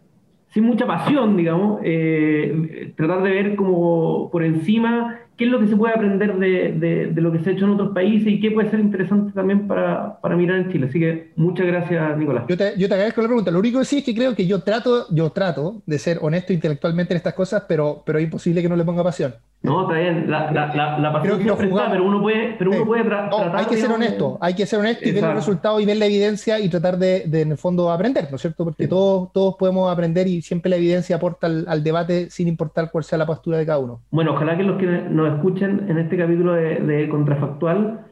mucha 0.56 0.86
pasión, 0.86 1.36
digamos, 1.36 1.80
eh, 1.84 2.92
tratar 2.96 3.22
de 3.22 3.30
ver 3.30 3.56
como 3.56 4.28
por 4.32 4.42
encima 4.42 5.20
qué 5.36 5.44
es 5.44 5.50
lo 5.50 5.60
que 5.60 5.68
se 5.68 5.76
puede 5.76 5.94
aprender 5.94 6.36
de, 6.36 7.08
de, 7.14 7.20
lo 7.22 7.32
que 7.32 7.38
se 7.38 7.50
ha 7.50 7.52
hecho 7.52 7.64
en 7.64 7.70
otros 7.70 7.92
países 7.94 8.26
y 8.26 8.40
qué 8.40 8.50
puede 8.50 8.68
ser 8.68 8.80
interesante 8.80 9.32
también 9.32 9.66
para, 9.68 10.20
para 10.20 10.36
mirar 10.36 10.58
en 10.58 10.70
Chile. 10.70 10.86
Así 10.88 10.98
que 10.98 11.30
muchas 11.36 11.66
gracias, 11.66 12.18
Nicolás. 12.18 12.44
Yo 12.48 12.56
te, 12.56 12.74
yo 12.76 12.88
te 12.88 12.94
agradezco 12.94 13.22
la 13.22 13.28
pregunta. 13.28 13.50
Lo 13.50 13.60
único 13.60 13.78
que 13.78 13.84
sí 13.84 13.98
es 13.98 14.04
que 14.04 14.14
creo 14.14 14.34
que 14.34 14.46
yo 14.46 14.62
trato, 14.62 15.06
yo 15.10 15.30
trato 15.30 15.82
de 15.86 15.98
ser 15.98 16.18
honesto 16.20 16.52
intelectualmente 16.52 17.14
en 17.14 17.18
estas 17.18 17.34
cosas, 17.34 17.64
pero, 17.68 18.02
pero 18.04 18.18
es 18.18 18.24
imposible 18.24 18.60
que 18.60 18.68
no 18.68 18.76
le 18.76 18.84
ponga 18.84 19.04
pasión. 19.04 19.34
No, 19.62 19.82
está 19.82 20.00
bien, 20.00 20.30
la, 20.30 20.50
la, 20.52 20.98
la, 20.98 21.12
pasión 21.12 21.42
siempre 21.42 21.68
está, 21.68 21.90
pero 21.90 22.04
uno 22.04 22.22
puede, 22.22 22.54
pero 22.58 22.70
uno 22.70 22.86
puede 22.86 23.04
tratar 23.04 23.56
Hay 23.56 23.66
que 23.66 23.76
ser 23.76 23.92
honesto, 23.92 24.38
hay 24.40 24.54
que 24.54 24.64
ser 24.64 24.78
honesto 24.78 25.06
y 25.06 25.12
ver 25.12 25.24
el 25.24 25.34
resultado 25.34 25.78
y 25.80 25.84
ver 25.84 25.98
la 25.98 26.06
evidencia 26.06 26.58
y 26.58 26.70
tratar 26.70 26.96
de, 26.96 27.24
de 27.26 27.42
en 27.42 27.52
el 27.52 27.58
fondo, 27.58 27.90
aprender, 27.90 28.28
¿no 28.30 28.36
es 28.36 28.40
cierto? 28.40 28.64
Porque 28.64 28.88
todos, 28.88 29.30
todos 29.32 29.56
podemos 29.56 29.92
aprender 29.92 30.26
y 30.28 30.40
siempre 30.40 30.70
la 30.70 30.76
evidencia 30.76 31.16
aporta 31.16 31.46
al, 31.46 31.66
al, 31.68 31.84
debate 31.84 32.30
sin 32.30 32.48
importar 32.48 32.90
cuál 32.90 33.04
sea 33.04 33.18
la 33.18 33.26
postura 33.26 33.58
de 33.58 33.66
cada 33.66 33.80
uno. 33.80 34.00
Bueno, 34.10 34.32
ojalá 34.32 34.56
que 34.56 34.62
los 34.62 34.78
que 34.78 34.86
nos 34.86 35.34
escuchen 35.34 35.86
en 35.90 35.98
este 35.98 36.16
capítulo 36.16 36.54
de, 36.54 36.76
de 36.76 37.08
Contrafactual 37.10 38.06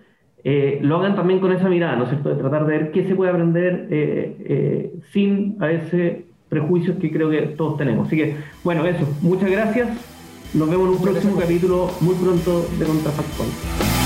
eh, 0.45 0.79
lo 0.83 0.97
hagan 0.99 1.17
también 1.17 1.41
con 1.41 1.53
esa 1.53 1.69
mirada, 1.69 1.97
¿no 1.97 2.05
es 2.05 2.11
cierto? 2.11 2.29
De 2.29 2.37
tratar 2.37 2.67
de 2.67 2.79
ver 2.79 2.91
qué 2.93 3.05
se 3.07 3.15
puede 3.15 3.31
aprender 3.31 3.89
eh, 3.91 4.37
eh, 4.45 4.93
sin 5.13 5.57
a 5.61 5.71
ese 5.71 6.27
prejuicios 6.49 6.97
que 6.99 7.11
creo 7.11 7.31
que 7.31 7.43
todos 7.57 7.77
tenemos. 7.77 8.07
Así 8.07 8.17
que, 8.17 8.37
bueno, 8.65 8.85
eso, 8.87 9.07
muchas 9.21 9.51
gracias. 9.51 10.18
Nos 10.55 10.71
vemos 10.71 10.89
en 10.89 10.95
un 10.95 11.03
próximo 11.03 11.37
capítulo 11.37 11.91
muy 12.01 12.15
pronto 12.15 12.67
de 12.79 12.87
Contrafactual. 12.87 13.98